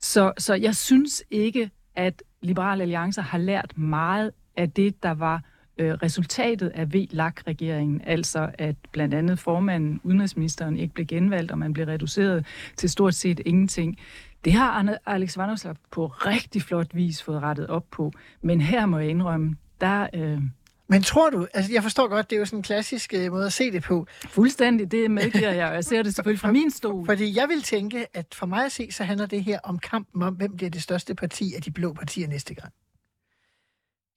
Så, 0.01 0.33
så 0.39 0.55
jeg 0.55 0.77
synes 0.77 1.23
ikke, 1.31 1.71
at 1.95 2.23
Liberale 2.43 2.83
Alliancer 2.83 3.23
har 3.23 3.39
lært 3.39 3.79
meget 3.79 4.31
af 4.57 4.71
det, 4.71 5.03
der 5.03 5.11
var 5.11 5.43
øh, 5.79 5.93
resultatet 5.93 6.69
af 6.69 6.95
V-LAK-regeringen, 6.95 8.01
altså 8.07 8.51
at 8.59 8.77
blandt 8.93 9.15
andet 9.15 9.39
formanden, 9.39 10.01
udenrigsministeren, 10.05 10.77
ikke 10.77 10.95
blev 10.95 11.07
genvalgt, 11.07 11.51
og 11.51 11.59
man 11.59 11.73
blev 11.73 11.87
reduceret 11.87 12.47
til 12.77 12.91
stort 12.91 13.15
set 13.15 13.41
ingenting. 13.47 13.99
Det 14.45 14.53
har 14.53 14.99
Alex 15.07 15.37
Vanopslagh 15.37 15.77
på 15.91 16.07
rigtig 16.07 16.63
flot 16.63 16.95
vis 16.95 17.23
fået 17.23 17.43
rettet 17.43 17.67
op 17.67 17.85
på, 17.91 18.13
men 18.43 18.61
her 18.61 18.87
må 18.87 18.99
jeg 18.99 19.09
indrømme, 19.09 19.57
der 19.81 20.07
øh, 20.15 20.43
Men 20.89 21.03
tror 21.03 21.31
du, 21.31 21.47
altså 21.55 21.73
jeg 21.73 21.83
forstår 21.83 22.09
godt, 22.09 22.31
det 22.31 22.37
er 22.37 22.41
jo 22.41 22.47
sådan 22.47 22.59
en 22.59 22.63
klassisk 22.63 23.15
øh, 23.15 23.33
måde 23.33 23.47
at 23.47 23.53
se 23.53 23.71
det 23.73 23.83
på, 23.83 24.07
fuldstændig, 24.29 24.91
det 24.91 25.11
medgiver 25.11 25.51
jeg, 25.51 25.69
og 25.69 25.75
jeg 25.75 25.85
ser 25.85 26.03
det 26.03 26.15
selvfølgelig 26.15 26.41
fra 26.41 26.53
min 26.59 26.71
stol. 26.71 27.07
fordi 27.07 27.37
jeg 27.37 27.49
vil 27.49 27.63
tænke, 27.63 28.07
at 28.17 28.27
for 28.35 28.47
mig 28.47 28.65
at 28.65 28.73
se, 28.73 28.89
så 28.91 29.05
handler 29.05 29.27
det 29.27 29.45
her 29.45 29.59
om 29.65 29.79
kampen 29.79 30.23
om, 30.23 30.35
hvem 30.35 30.57
bliver 30.57 30.71
det 30.71 30.83
største 30.83 31.15
parti 31.15 31.53
af 31.57 31.63
de 31.63 31.71
blå 31.71 31.93
partier 31.93 32.29
næste 32.29 32.55
gang. 32.55 32.73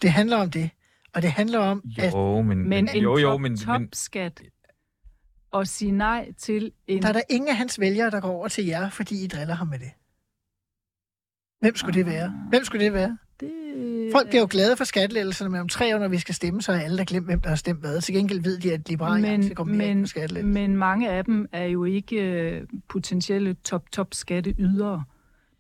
Det 0.01 0.11
handler 0.11 0.37
om 0.37 0.51
det, 0.51 0.69
og 1.15 1.21
det 1.21 1.31
handler 1.31 1.59
om, 1.59 1.83
at 1.97 2.13
Jo, 2.13 2.41
men, 2.41 2.69
Men 2.69 2.89
en 2.95 3.03
jo, 3.03 3.17
jo, 3.17 3.29
top, 3.29 3.41
men, 3.41 3.51
men, 3.51 3.57
topskat 3.57 4.41
og 5.51 5.67
sige 5.67 5.91
nej 5.91 6.31
til 6.37 6.71
en... 6.87 7.01
der 7.01 7.07
er 7.07 7.13
der 7.13 7.21
ingen 7.29 7.49
af 7.49 7.55
hans 7.55 7.79
vælgere, 7.79 8.11
der 8.11 8.19
går 8.19 8.29
over 8.29 8.47
til 8.47 8.65
jer, 8.65 8.89
fordi 8.89 9.23
I 9.23 9.27
driller 9.27 9.55
ham 9.55 9.67
med 9.67 9.79
det. 9.79 9.91
Hvem 11.61 11.75
skulle 11.75 11.99
det 11.99 12.05
være? 12.05 12.33
Hvem 12.49 12.63
skulle 12.63 12.85
det 12.85 12.93
være? 12.93 13.17
det, 13.39 14.11
Folk 14.11 14.27
bliver 14.27 14.41
jo 14.41 14.47
glade 14.49 14.77
for 14.77 14.83
skattelettelserne, 14.83 15.51
men 15.51 15.61
om 15.61 15.69
tre 15.69 15.95
år, 15.95 15.99
når 15.99 16.07
vi 16.07 16.17
skal 16.17 16.35
stemme, 16.35 16.61
så 16.61 16.71
er 16.71 16.79
alle, 16.79 16.97
der 16.97 17.03
glemt, 17.03 17.25
hvem 17.25 17.41
der 17.41 17.49
har 17.49 17.55
stemt 17.55 17.79
hvad. 17.79 18.01
Til 18.01 18.15
gengæld 18.15 18.41
ved 18.43 18.59
de, 18.59 18.73
at 18.73 18.89
liberale 18.89 19.27
alliance 19.27 19.53
går 19.53 19.63
mere 19.63 19.87
ind 19.87 19.97
men, 19.97 20.03
på 20.03 20.07
skattelettelser. 20.07 20.61
men 20.61 20.77
mange 20.77 21.09
af 21.09 21.25
dem 21.25 21.47
er 21.51 21.65
jo 21.65 21.83
ikke 21.83 22.15
øh, 22.15 22.67
potentielle 22.89 23.53
top-top 23.53 24.13
skatteydere, 24.13 25.03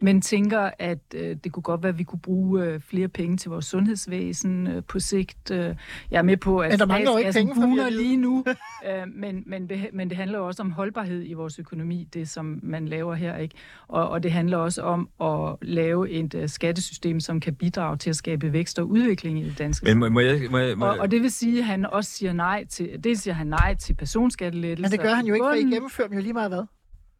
men 0.01 0.21
tænker, 0.21 0.69
at 0.79 0.99
øh, 1.15 1.35
det 1.43 1.51
kunne 1.51 1.63
godt 1.63 1.83
være, 1.83 1.89
at 1.89 1.97
vi 1.99 2.03
kunne 2.03 2.19
bruge 2.19 2.63
øh, 2.63 2.79
flere 2.79 3.07
penge 3.07 3.37
til 3.37 3.49
vores 3.51 3.65
sundhedsvæsen 3.65 4.67
øh, 4.67 4.83
på 4.87 4.99
sigt. 4.99 5.51
Øh, 5.51 5.75
jeg 6.11 6.17
er 6.17 6.21
med 6.21 6.37
på, 6.37 6.59
at 6.59 6.69
Men 6.71 6.79
der 6.79 6.85
mangler 6.85 7.11
jo 7.11 7.17
ikke 7.17 7.31
penge, 7.33 7.75
vide. 7.75 7.91
lige 7.91 8.17
nu, 8.17 8.45
øh, 8.89 9.07
men, 9.15 9.43
men, 9.45 9.69
det- 9.69 9.89
men 9.93 10.09
det 10.09 10.17
handler 10.17 10.39
også 10.39 10.63
om 10.63 10.71
holdbarhed 10.71 11.23
i 11.25 11.33
vores 11.33 11.59
økonomi, 11.59 12.07
det 12.13 12.29
som 12.29 12.59
man 12.63 12.87
laver 12.87 13.15
her. 13.15 13.37
ikke. 13.37 13.55
Og, 13.87 14.09
og 14.09 14.23
det 14.23 14.31
handler 14.31 14.57
også 14.57 14.81
om 14.81 15.09
at 15.21 15.55
lave 15.61 16.09
et 16.09 16.35
øh, 16.35 16.49
skattesystem, 16.49 17.19
som 17.19 17.39
kan 17.39 17.55
bidrage 17.55 17.97
til 17.97 18.09
at 18.09 18.15
skabe 18.15 18.53
vækst 18.53 18.79
og 18.79 18.89
udvikling 18.89 19.39
i 19.39 19.43
det 19.49 19.57
danske 19.57 19.85
men 19.85 19.97
må, 19.99 20.09
må 20.09 20.19
jeg... 20.19 20.41
Må, 20.51 20.57
jeg- 20.57 20.77
må, 20.77 20.85
og, 20.85 20.97
og 20.99 21.11
det 21.11 21.21
vil 21.21 21.31
sige, 21.31 21.59
at 21.59 21.65
han 21.65 21.85
også 21.85 22.11
siger 22.11 22.33
nej 22.33 22.65
til, 22.69 22.89
det 23.03 23.19
siger 23.19 23.33
han 23.33 23.47
nej 23.47 23.75
til 23.75 23.93
personskattelettelser. 23.93 24.89
Men 24.89 24.91
det 24.91 24.99
gør 25.07 25.13
han 25.13 25.25
jo 25.25 25.33
ikke, 25.33 25.45
for 25.45 25.53
I 25.53 25.61
gennemfører 25.61 26.07
dem 26.07 26.17
jo 26.17 26.21
lige 26.23 26.33
meget 26.33 26.49
hvad. 26.51 26.63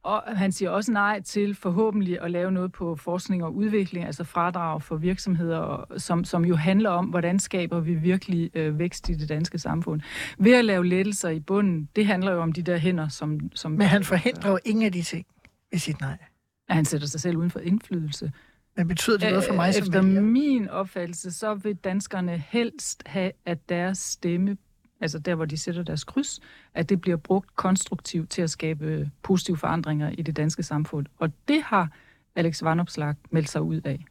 Og 0.06 0.24
han 0.38 0.52
siger 0.52 0.70
også 0.70 0.92
nej 0.92 1.22
til 1.22 1.56
forhåbentlig 1.56 2.22
at 2.22 2.32
lave 2.32 2.52
noget 2.52 2.72
på 2.72 2.96
forskning 2.96 3.44
og 3.44 3.56
udvikling, 3.56 4.06
altså 4.06 4.24
fradrag 4.24 4.82
for 4.82 4.96
virksomheder, 4.96 5.86
som, 5.98 6.24
som 6.24 6.46
jo 6.46 6.56
handler 6.56 6.90
om, 6.90 7.06
hvordan 7.06 7.40
skaber 7.40 7.80
vi 7.80 7.94
virkelig 7.96 8.52
øh, 8.54 8.80
vækst 8.80 9.10
i 9.10 9.14
det 9.14 9.30
danske 9.30 9.60
samfund. 9.60 10.02
Ved 10.38 10.54
at 10.54 10.66
lave 10.66 10.86
lettelser 10.86 11.30
i 11.30 11.40
bunden, 11.40 11.90
det 11.96 12.06
handler 12.06 12.32
jo 12.32 12.42
om 12.42 12.54
de 12.54 12.62
der 12.62 12.78
hænder, 12.78 13.08
som... 13.08 13.40
som 13.56 13.72
Men 13.72 13.88
han 13.88 14.04
forhindrer 14.04 14.52
jo 14.52 14.60
ingen 14.66 14.86
af 14.86 14.92
de 14.92 15.02
ting 15.02 15.26
ved 15.72 15.80
sit 15.80 16.02
nej. 16.02 16.18
at 16.70 16.76
han 16.76 16.86
sætter 16.86 17.08
sig 17.08 17.22
selv 17.22 17.38
uden 17.38 17.50
for 17.50 17.60
indflydelse. 17.60 18.32
Men 18.78 18.88
betyder 18.88 19.18
det 19.18 19.30
noget 19.30 19.44
for 19.48 19.54
mig 19.54 19.68
Øh, 19.68 19.74
som 19.74 19.84
Efter 19.84 20.02
vælger? 20.02 20.22
min 20.22 20.70
opfattelse, 20.70 21.32
så 21.32 21.54
vil 21.54 21.76
danskerne 21.76 22.44
helst 22.50 23.04
have, 23.06 23.32
at 23.46 23.70
deres 23.70 23.98
stemme, 23.98 24.58
altså 25.02 25.20
der, 25.20 25.36
hvor 25.36 25.46
de 25.46 25.58
sætter 25.58 25.84
deres 25.84 26.04
kryds, 26.04 26.40
at 26.74 26.90
det 26.90 27.02
bliver 27.02 27.18
brugt 27.18 27.56
konstruktivt 27.56 28.30
til 28.30 28.42
at 28.42 28.50
skabe 28.50 29.10
positive 29.24 29.58
forandringer 29.58 30.10
i 30.10 30.22
det 30.22 30.38
danske 30.38 30.64
samfund. 30.64 31.06
Og 31.20 31.32
det 31.48 31.62
har 31.64 31.90
Alex 32.36 32.64
Vanopslag 32.64 33.16
meldt 33.32 33.50
sig 33.50 33.62
ud 33.62 33.82
af. 33.86 34.06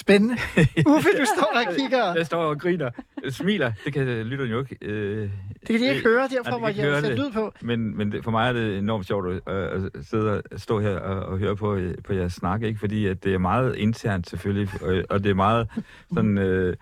Spændende. 0.00 0.34
Uffe, 0.96 1.08
du 1.18 1.24
står 1.36 1.52
og 1.54 1.74
kigger. 1.78 2.14
Jeg 2.14 2.26
står 2.26 2.42
og 2.44 2.60
griner. 2.60 2.90
Jeg 3.24 3.32
smiler. 3.32 3.72
Det 3.84 3.92
kan 3.92 4.06
lytteren 4.06 4.50
jo 4.50 4.58
ikke. 4.60 4.76
Øh, 4.82 5.30
Det 5.60 5.68
kan 5.68 5.80
de 5.80 5.88
ikke 5.94 6.08
høre, 6.08 6.28
derfor 6.28 6.58
må 6.58 6.66
jeg 6.66 6.76
sætte 6.76 7.08
det. 7.08 7.18
lyd 7.18 7.30
på. 7.32 7.54
Men, 7.62 7.96
men 7.96 8.12
det, 8.12 8.24
for 8.24 8.30
mig 8.30 8.48
er 8.48 8.52
det 8.52 8.78
enormt 8.78 9.06
sjovt 9.06 9.42
at, 9.46 9.52
at 9.54 9.90
sidde 10.06 10.42
og 10.50 10.60
stå 10.60 10.80
her 10.80 10.96
og, 10.98 11.26
og 11.26 11.38
høre 11.38 11.56
på, 11.56 11.74
øh, 11.74 11.94
på 12.04 12.12
jeres 12.12 12.32
snak, 12.32 12.62
ikke? 12.62 12.80
fordi 12.80 13.06
at 13.06 13.24
det 13.24 13.34
er 13.34 13.38
meget 13.38 13.76
internt 13.76 14.30
selvfølgelig, 14.30 14.68
og, 14.82 15.02
og 15.10 15.24
det 15.24 15.30
er 15.30 15.34
meget 15.34 15.68
sådan, 16.14 16.38
øh, 16.38 16.76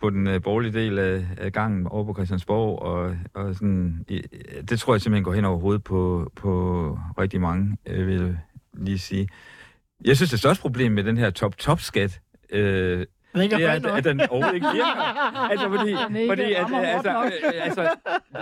på 0.00 0.10
den 0.10 0.26
øh, 0.26 0.42
borgerlige 0.42 0.72
del 0.72 0.98
af, 0.98 1.26
af 1.36 1.52
gangen 1.52 1.86
over 1.86 2.04
på 2.04 2.14
Christiansborg, 2.14 2.82
og, 2.82 3.16
og 3.34 3.54
sådan, 3.54 4.04
i, 4.08 4.22
det 4.68 4.80
tror 4.80 4.94
jeg 4.94 5.00
simpelthen 5.00 5.24
går 5.24 5.32
hen 5.32 5.44
over 5.44 5.58
hovedet 5.58 5.84
på, 5.84 6.32
på 6.36 6.98
rigtig 7.18 7.40
mange, 7.40 7.76
øh, 7.86 8.06
vil 8.06 8.14
jeg 8.14 8.36
lige 8.72 8.98
sige. 8.98 9.28
Jeg 10.04 10.16
synes, 10.16 10.30
det 10.30 10.38
største 10.38 10.62
problem 10.62 10.92
med 10.92 11.04
den 11.04 11.16
her 11.16 11.30
top-top-skat, 11.30 12.20
øh, 12.50 13.06
det 13.34 13.52
er, 13.52 13.70
at 13.70 13.86
at, 13.86 14.04
den 14.04 14.20
overhovedet 14.20 14.54
ikke 14.54 14.66
virker. 14.72 15.50
altså, 15.50 15.68
fordi, 15.68 15.90
ikke 16.20 16.30
fordi 16.30 16.52
at, 16.52 16.70
hårdt 16.70 17.06
altså, 17.06 17.24
øh, 17.54 17.64
altså, 17.64 17.90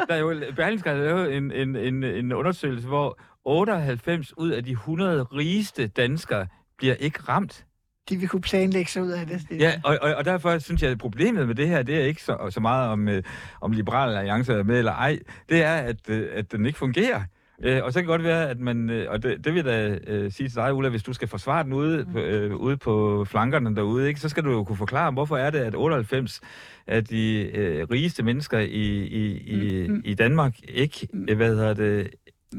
der 0.08 0.14
er 0.14 0.18
jo, 0.18 0.34
Berlingske 0.56 0.90
har 0.90 0.96
lavet 0.96 1.36
en, 1.36 1.52
en, 1.52 1.76
en, 1.76 2.04
en 2.04 2.32
undersøgelse, 2.32 2.88
hvor 2.88 3.18
98 3.44 4.38
ud 4.38 4.50
af 4.50 4.64
de 4.64 4.70
100 4.70 5.22
rigeste 5.22 5.86
danskere 5.86 6.46
bliver 6.78 6.94
ikke 6.94 7.20
ramt. 7.28 7.65
De 8.08 8.16
vil 8.16 8.28
kunne 8.28 8.40
planlægge 8.40 8.90
sig 8.90 9.02
ud 9.02 9.10
af 9.10 9.26
det. 9.26 9.60
Ja, 9.60 9.72
og, 9.84 9.98
og, 10.02 10.14
og 10.14 10.24
derfor 10.24 10.58
synes 10.58 10.82
jeg, 10.82 10.90
at 10.90 10.98
problemet 10.98 11.46
med 11.46 11.54
det 11.54 11.68
her, 11.68 11.82
det 11.82 11.96
er 11.96 12.04
ikke 12.04 12.22
så, 12.22 12.46
så 12.50 12.60
meget 12.60 12.90
om, 12.90 13.08
øh, 13.08 13.22
om 13.60 13.72
liberale 13.72 14.18
alliancer 14.18 14.54
er 14.54 14.62
med 14.62 14.78
eller 14.78 14.92
ej. 14.92 15.18
Det 15.48 15.62
er, 15.62 15.74
at, 15.74 15.96
øh, 16.08 16.28
at 16.32 16.52
den 16.52 16.66
ikke 16.66 16.78
fungerer. 16.78 17.22
Øh, 17.62 17.84
og 17.84 17.92
så 17.92 18.00
kan 18.00 18.06
godt 18.06 18.24
være, 18.24 18.50
at 18.50 18.60
man, 18.60 18.90
øh, 18.90 19.10
og 19.10 19.22
det, 19.22 19.44
det 19.44 19.54
vil 19.54 19.64
jeg 19.64 19.72
da 19.74 19.98
øh, 20.06 20.32
sige 20.32 20.48
til 20.48 20.56
dig, 20.56 20.74
Ulla, 20.74 20.88
hvis 20.88 21.02
du 21.02 21.12
skal 21.12 21.28
forsvare 21.28 21.64
den 21.64 21.72
ude, 21.72 22.06
på, 22.12 22.18
øh, 22.18 22.56
ude 22.56 22.76
på 22.76 23.24
flankerne 23.24 23.76
derude, 23.76 24.08
ikke, 24.08 24.20
så 24.20 24.28
skal 24.28 24.44
du 24.44 24.50
jo 24.50 24.64
kunne 24.64 24.76
forklare, 24.76 25.10
hvorfor 25.10 25.36
er 25.36 25.50
det, 25.50 25.58
at 25.58 25.74
98 25.74 26.40
af 26.86 27.04
de 27.04 27.50
øh, 27.54 27.86
rigeste 27.90 28.22
mennesker 28.22 28.58
i, 28.58 28.66
i, 28.66 29.36
i, 29.38 29.86
Mm, 29.88 29.94
mm. 29.94 30.02
i 30.04 30.14
Danmark 30.14 30.54
ikke, 30.68 31.08
øh, 31.28 31.36
hvad 31.36 31.48
hedder 31.48 31.74
det, 31.74 32.10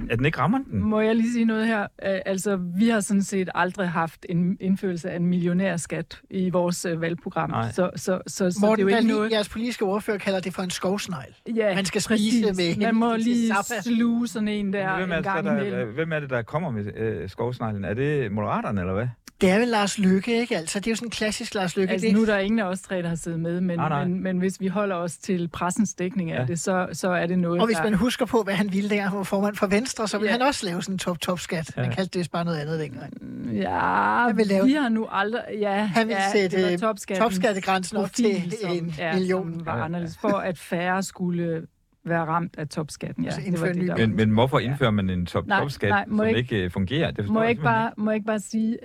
at 0.10 0.18
den 0.18 0.26
ikke 0.26 0.40
rammer 0.40 0.58
den. 0.72 0.84
Må 0.84 1.00
jeg 1.02 1.16
lige 1.16 1.32
sige 1.34 1.46
noget 1.46 1.68
her? 1.68 1.88
Altså, 2.00 2.56
vi 2.78 2.90
har 2.90 3.00
sådan 3.00 3.22
set 3.22 3.50
aldrig 3.56 3.90
haft 3.90 4.26
en 4.30 4.58
indførelse 4.60 5.10
af 5.10 5.16
en 5.16 5.26
millionærskat 5.26 6.22
i 6.30 6.50
vores 6.50 6.86
øh, 6.86 7.02
valgprogram. 7.02 7.50
Nej. 7.50 7.72
Så, 7.72 7.90
så, 7.96 8.02
så, 8.06 8.22
så 8.28 8.46
det 8.46 8.56
er 8.56 8.68
Morten 8.68 8.90
jo 8.90 8.96
ikke 8.96 9.08
noget... 9.10 9.32
jeres 9.32 9.50
politiske 9.50 9.86
ordfører, 9.86 10.18
kalder 10.18 10.40
det 10.40 10.54
for 10.54 10.62
en 10.64 10.70
skovsnegl. 10.70 11.36
Ja, 11.56 11.76
Man 11.76 11.86
skal 11.86 12.02
spise 12.02 12.46
med 12.46 12.78
Man 12.86 12.96
må 12.96 13.16
lige 13.16 13.54
sluge 13.82 14.28
sådan 14.28 14.48
en 14.48 14.74
der 14.74 14.98
hvem, 14.98 15.12
er 15.12 15.18
en 15.18 15.24
gang 15.24 15.46
der, 15.46 15.52
imellem. 15.62 15.94
hvem 15.94 16.12
er 16.12 16.20
det, 16.20 16.30
der 16.30 16.42
kommer 16.42 16.72
med 16.72 16.98
øh, 16.98 17.30
skovsneglen? 17.30 17.86
Er 17.86 17.94
det 17.94 18.32
Moderaterne, 18.32 18.82
eller 18.82 18.94
hvad? 18.94 19.08
Det 19.42 19.50
er 19.50 19.60
vel 19.60 19.68
Lars 19.68 19.98
Lykke, 20.00 20.40
ikke? 20.42 20.58
Altså, 20.58 20.80
det 20.80 20.88
er 20.88 20.92
jo 20.92 20.96
sådan 20.96 21.08
en 21.08 21.12
klassisk 21.12 21.56
Lars 21.56 21.78
Lykke. 21.78 21.92
Altså, 21.92 22.08
det, 22.08 22.16
nu 22.16 22.22
er 22.22 22.26
der 22.26 22.38
ingen 22.38 22.60
af 22.60 22.64
os 22.64 22.82
tre, 22.82 23.02
der 23.02 23.08
har 23.10 23.16
siddet 23.16 23.40
med, 23.40 23.62
men, 23.62 23.78
Nej, 23.80 23.90
nej. 23.90 24.06
men, 24.06 24.24
men 24.24 24.38
hvis 24.38 24.60
vi 24.62 24.68
holder 24.68 24.96
os 24.96 25.18
til 25.18 25.48
pressens 25.48 25.94
dækning 25.94 26.32
af 26.32 26.40
Ja. 26.40 26.46
det, 26.46 26.60
så, 26.60 26.88
så 26.94 27.10
er 27.12 27.28
det 27.28 27.40
noget, 27.40 27.60
og 27.62 27.66
hvis 27.68 27.78
der... 27.78 27.84
man 27.84 27.94
husker 27.94 28.26
på, 28.26 28.44
hvad 28.44 28.54
han 28.54 28.72
ville 28.74 28.90
der, 28.90 29.02
han 29.02 29.18
var 29.18 29.24
formand 29.24 29.56
for 29.56 29.68
Venstre, 29.68 30.08
så 30.08 30.18
ville 30.18 30.32
Ja. 30.32 30.38
han 30.38 30.48
også 30.48 30.66
lave 30.66 30.82
sådan 30.82 30.96
en 30.96 31.00
top-top-skat. 31.00 31.72
Han 31.76 31.86
Ja. 31.86 31.92
kaldte 31.96 32.20
det 32.20 32.32
bare 32.32 32.46
noget 32.46 32.58
andet 32.58 32.80
dengang. 32.80 33.14
Ja, 33.54 33.80
Han 34.28 34.38
vil 34.38 34.48
lave- 34.48 34.66
vi 34.66 34.74
har 34.74 34.90
nu 34.90 35.08
aldrig... 35.12 35.42
Ja, 35.60 35.86
Han 35.86 36.08
vil 36.08 36.16
ja, 36.36 36.50
sætte, 36.50 36.78
Topskattegrænsen 37.18 37.98
op 37.98 38.14
til 38.14 38.44
som- 38.62 38.72
en 38.72 38.94
ja, 38.98 39.14
million. 39.14 39.54
Som 39.54 39.66
var 39.66 39.78
Ja. 39.78 39.86
anderledes, 39.86 40.18
for 40.18 40.38
at 40.38 40.58
færre 40.58 41.04
skulle 41.04 41.62
være 42.06 42.26
ramt 42.26 42.56
af 42.58 42.68
topskatten. 42.68 43.24
Ja, 43.24 43.30
Altså 43.30 43.42
det 43.52 43.62
var 43.62 43.68
det, 43.68 43.88
der 43.88 43.98
Men, 43.98 44.16
men 44.16 44.30
hvorfor 44.30 44.60
indfører 44.60 44.92
man 44.92 45.10
en 45.10 45.26
top 45.26 45.48
Nej, 45.48 45.60
topskat, 45.60 45.90
nej, 45.90 46.06
som 46.08 46.22
jeg 46.22 46.38
ikke 46.38 46.64
øh, 46.64 46.72
fungerer? 46.72 47.08
Det 47.08 47.16
forstår 47.18 47.34
Må 47.34 47.42
jeg, 47.42 47.50
ikke 47.50 47.62
bare, 47.62 47.92
må 47.98 48.12
jeg 48.12 48.16
ikke 48.16 48.26
bare 48.28 48.40
sige, 48.40 48.78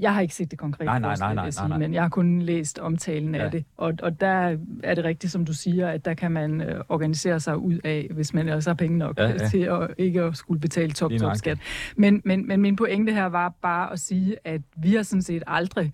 jeg 0.00 0.14
har 0.14 0.20
ikke 0.20 0.34
set 0.34 0.50
det 0.50 0.58
konkrete 0.58 0.84
Nej, 0.84 0.98
nej, 0.98 1.16
nej, 1.16 1.18
nej, 1.18 1.28
jeg 1.28 1.34
nej, 1.34 1.50
sige, 1.50 1.68
nej. 1.68 1.78
men 1.78 1.94
jeg 1.94 2.02
har 2.02 2.08
kun 2.08 2.42
læst 2.42 2.78
omtalen 2.78 3.34
Ja. 3.34 3.44
af 3.44 3.50
det. 3.50 3.64
Og, 3.76 3.92
og 4.02 4.20
der 4.20 4.56
er 4.82 4.94
det 4.94 5.04
rigtigt, 5.04 5.32
som 5.32 5.44
du 5.44 5.52
siger, 5.52 5.88
at 5.88 6.04
der 6.04 6.14
kan 6.14 6.32
man 6.32 6.60
øh, 6.60 6.84
organisere 6.88 7.40
sig 7.40 7.56
ud 7.58 7.78
af, 7.84 8.08
hvis 8.14 8.34
man 8.34 8.48
ellers 8.48 8.66
har 8.66 8.74
penge 8.74 8.98
nok 8.98 9.18
Ja, 9.18 9.22
ja, 9.24 9.32
ja. 9.40 9.48
til 9.48 9.58
at 9.58 9.88
ikke 9.98 10.22
at 10.22 10.36
skulle 10.36 10.60
betale 10.60 10.92
top, 10.92 11.10
top 11.20 11.36
skat. 11.36 11.58
Men, 11.96 12.22
men, 12.24 12.48
men 12.48 12.60
min 12.60 12.76
pointe 12.76 13.12
her 13.12 13.26
var 13.26 13.54
bare 13.62 13.92
at 13.92 13.98
sige, 13.98 14.36
at 14.44 14.60
vi 14.76 14.94
har 14.94 15.02
sådan 15.02 15.22
set 15.22 15.42
aldrig 15.46 15.92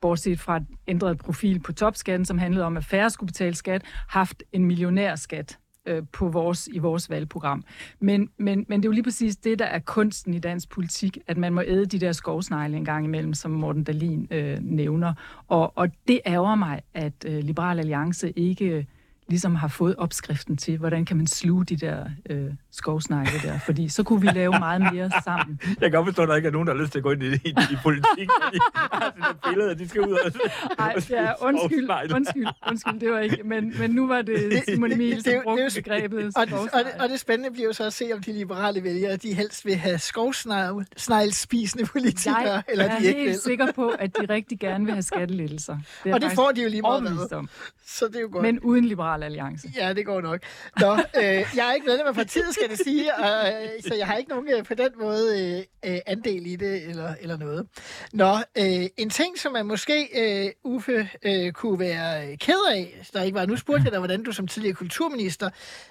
bortset 0.00 0.40
fra 0.40 0.56
et 0.56 0.66
ændret 0.88 1.18
profil 1.18 1.60
på 1.60 1.72
topskatten, 1.72 2.24
som 2.24 2.38
handlede 2.38 2.64
om, 2.64 2.76
at 2.76 2.84
færre 2.84 3.10
skulle 3.10 3.26
betale 3.28 3.54
skat, 3.54 3.82
haft 4.08 4.42
en 4.52 4.64
millionærskat 4.64 5.58
øh, 5.86 6.02
på 6.12 6.28
vores, 6.28 6.68
i 6.72 6.78
vores 6.78 7.10
valgprogram. 7.10 7.64
Men, 8.00 8.30
men, 8.38 8.66
men 8.68 8.80
det 8.80 8.84
er 8.84 8.88
jo 8.88 8.92
lige 8.92 9.04
præcis 9.04 9.36
det, 9.36 9.58
der 9.58 9.64
er 9.64 9.78
kunsten 9.78 10.34
i 10.34 10.38
dansk 10.38 10.68
politik, 10.68 11.18
at 11.26 11.36
man 11.36 11.52
må 11.52 11.62
æde 11.66 11.86
de 11.86 11.98
der 11.98 12.12
skovsnegle 12.12 12.76
en 12.76 12.84
gang 12.84 13.04
imellem, 13.04 13.34
som 13.34 13.50
Morten 13.50 13.84
Dalin 13.84 14.28
øh, 14.30 14.58
nævner. 14.60 15.14
Og, 15.48 15.72
og 15.78 15.88
det 16.08 16.20
ærger 16.26 16.54
mig, 16.54 16.80
at 16.94 17.12
øh, 17.26 17.38
Liberal 17.38 17.78
Alliance 17.78 18.30
ikke 18.30 18.64
øh, 18.64 18.84
ligesom 19.28 19.54
har 19.54 19.68
fået 19.68 19.96
opskriften 19.96 20.56
til, 20.56 20.78
hvordan 20.78 21.04
kan 21.04 21.16
man 21.16 21.26
sluge 21.26 21.64
de 21.64 21.76
der 21.76 22.04
øh, 22.30 22.50
skovsnegle 22.72 23.38
der, 23.42 23.58
fordi 23.58 23.88
så 23.88 24.02
kunne 24.02 24.20
vi 24.20 24.26
lave 24.26 24.58
meget 24.58 24.80
mere 24.94 25.10
sammen. 25.24 25.60
Jeg 25.66 25.76
kan 25.80 25.90
godt 25.90 26.06
forstå, 26.06 26.22
at 26.22 26.28
der 26.28 26.36
ikke 26.36 26.48
er 26.48 26.52
nogen, 26.52 26.68
der 26.68 26.74
har 26.74 26.80
lyst 26.80 26.92
til 26.92 26.98
at 26.98 27.02
gå 27.02 27.10
ind 27.10 27.22
i, 27.22 27.26
i, 27.26 27.48
i 27.48 27.76
politik. 27.82 28.28
fordi 28.42 28.56
jeg 28.56 28.60
har 28.74 29.12
sådan 29.16 29.30
et 29.30 29.36
billede, 29.48 29.70
at 29.70 29.78
de 29.78 29.88
skal 29.88 30.00
ud 30.00 30.12
og... 30.12 30.32
Nej, 30.78 30.94
ja, 31.10 31.32
undskyld, 31.40 31.90
undskyld, 32.14 32.46
undskyld, 32.68 33.00
det 33.00 33.10
var 33.12 33.18
ikke, 33.18 33.38
men, 33.44 33.74
men 33.78 33.90
nu 33.90 34.06
var 34.06 34.22
det 34.22 34.62
Simon 34.68 34.92
Emil, 34.92 35.24
det 35.24 35.26
er 35.26 35.36
som 35.36 35.42
brugte 35.44 35.64
det 35.64 35.88
er 35.88 35.94
jo- 35.94 36.00
begrebet 36.00 36.32
Og 36.36 36.46
det, 36.46 36.54
og, 36.54 36.80
det, 36.84 36.92
og 37.02 37.08
det 37.08 37.20
spændende 37.20 37.50
bliver 37.52 37.66
jo 37.66 37.72
så 37.72 37.84
at 37.84 37.92
se, 37.92 38.10
om 38.14 38.22
de 38.22 38.32
liberale 38.32 38.82
vælgere, 38.82 39.16
de 39.16 39.34
helst 39.34 39.64
vil 39.66 39.74
have 39.74 39.98
skovsneglspisende 39.98 41.86
politikere, 41.86 42.38
Jeg 42.38 42.62
eller 42.68 42.84
er 42.84 42.98
de 42.98 43.06
ikke 43.06 43.18
helt 43.20 43.30
vil. 43.30 43.38
sikker 43.40 43.72
på, 43.72 43.88
at 43.98 44.16
de 44.16 44.26
rigtig 44.34 44.58
gerne 44.60 44.84
vil 44.84 44.94
have 44.94 45.02
skattelettelser. 45.02 45.78
Det 46.04 46.10
er 46.10 46.14
Og 46.14 46.20
det 46.20 46.32
får 46.32 46.50
de 46.50 46.62
jo 46.62 46.68
lige 46.68 46.82
meget 46.82 47.32
om. 47.32 47.48
Så 47.86 48.06
det 48.08 48.16
er 48.16 48.20
jo 48.20 48.28
godt. 48.32 48.42
Men 48.42 48.60
uden 48.60 48.84
Liberal 49.16 49.22
Alliance. 49.22 49.68
Ja, 49.76 49.92
det 49.92 50.06
går 50.06 50.20
nok. 50.20 50.40
Nå, 50.80 50.92
øh, 50.92 51.22
jeg 51.56 51.68
er 51.68 51.72
ikke 51.74 51.86
medlem 51.86 52.06
af 52.06 52.14
partiet, 52.14 52.54
skal 52.54 52.68
det 52.70 52.78
sige, 52.78 53.14
og, 53.14 53.48
øh, 53.48 53.68
så 53.88 53.94
jeg 53.94 54.06
har 54.06 54.14
ikke 54.16 54.30
nogen 54.30 54.48
øh, 54.58 54.64
på 54.64 54.74
den 54.74 54.90
måde 55.00 55.56
øh, 55.84 55.92
øh, 55.92 55.98
andel 56.06 56.46
i 56.46 56.56
det 56.56 56.82
eller, 56.88 57.14
eller 57.20 57.36
noget. 57.36 57.66
Nå, 58.12 58.34
øh, 58.58 58.86
en 58.96 59.10
ting, 59.10 59.38
som 59.38 59.52
man 59.52 59.66
måske, 59.66 60.08
øh, 60.46 60.50
Uffe, 60.64 61.10
øh, 61.22 61.52
kunne 61.52 61.78
være 61.78 62.36
ked 62.36 62.60
af, 62.70 63.00
der 63.12 63.22
ikke 63.22 63.34
var, 63.38 63.46
nu 63.46 63.56
spurgte 63.56 63.84
jeg 63.84 63.92
dig, 63.92 63.98
hvordan 63.98 64.22
du 64.22 64.32
som 64.32 64.46
tidligere 64.46 64.74
kulturminister, 64.74 65.50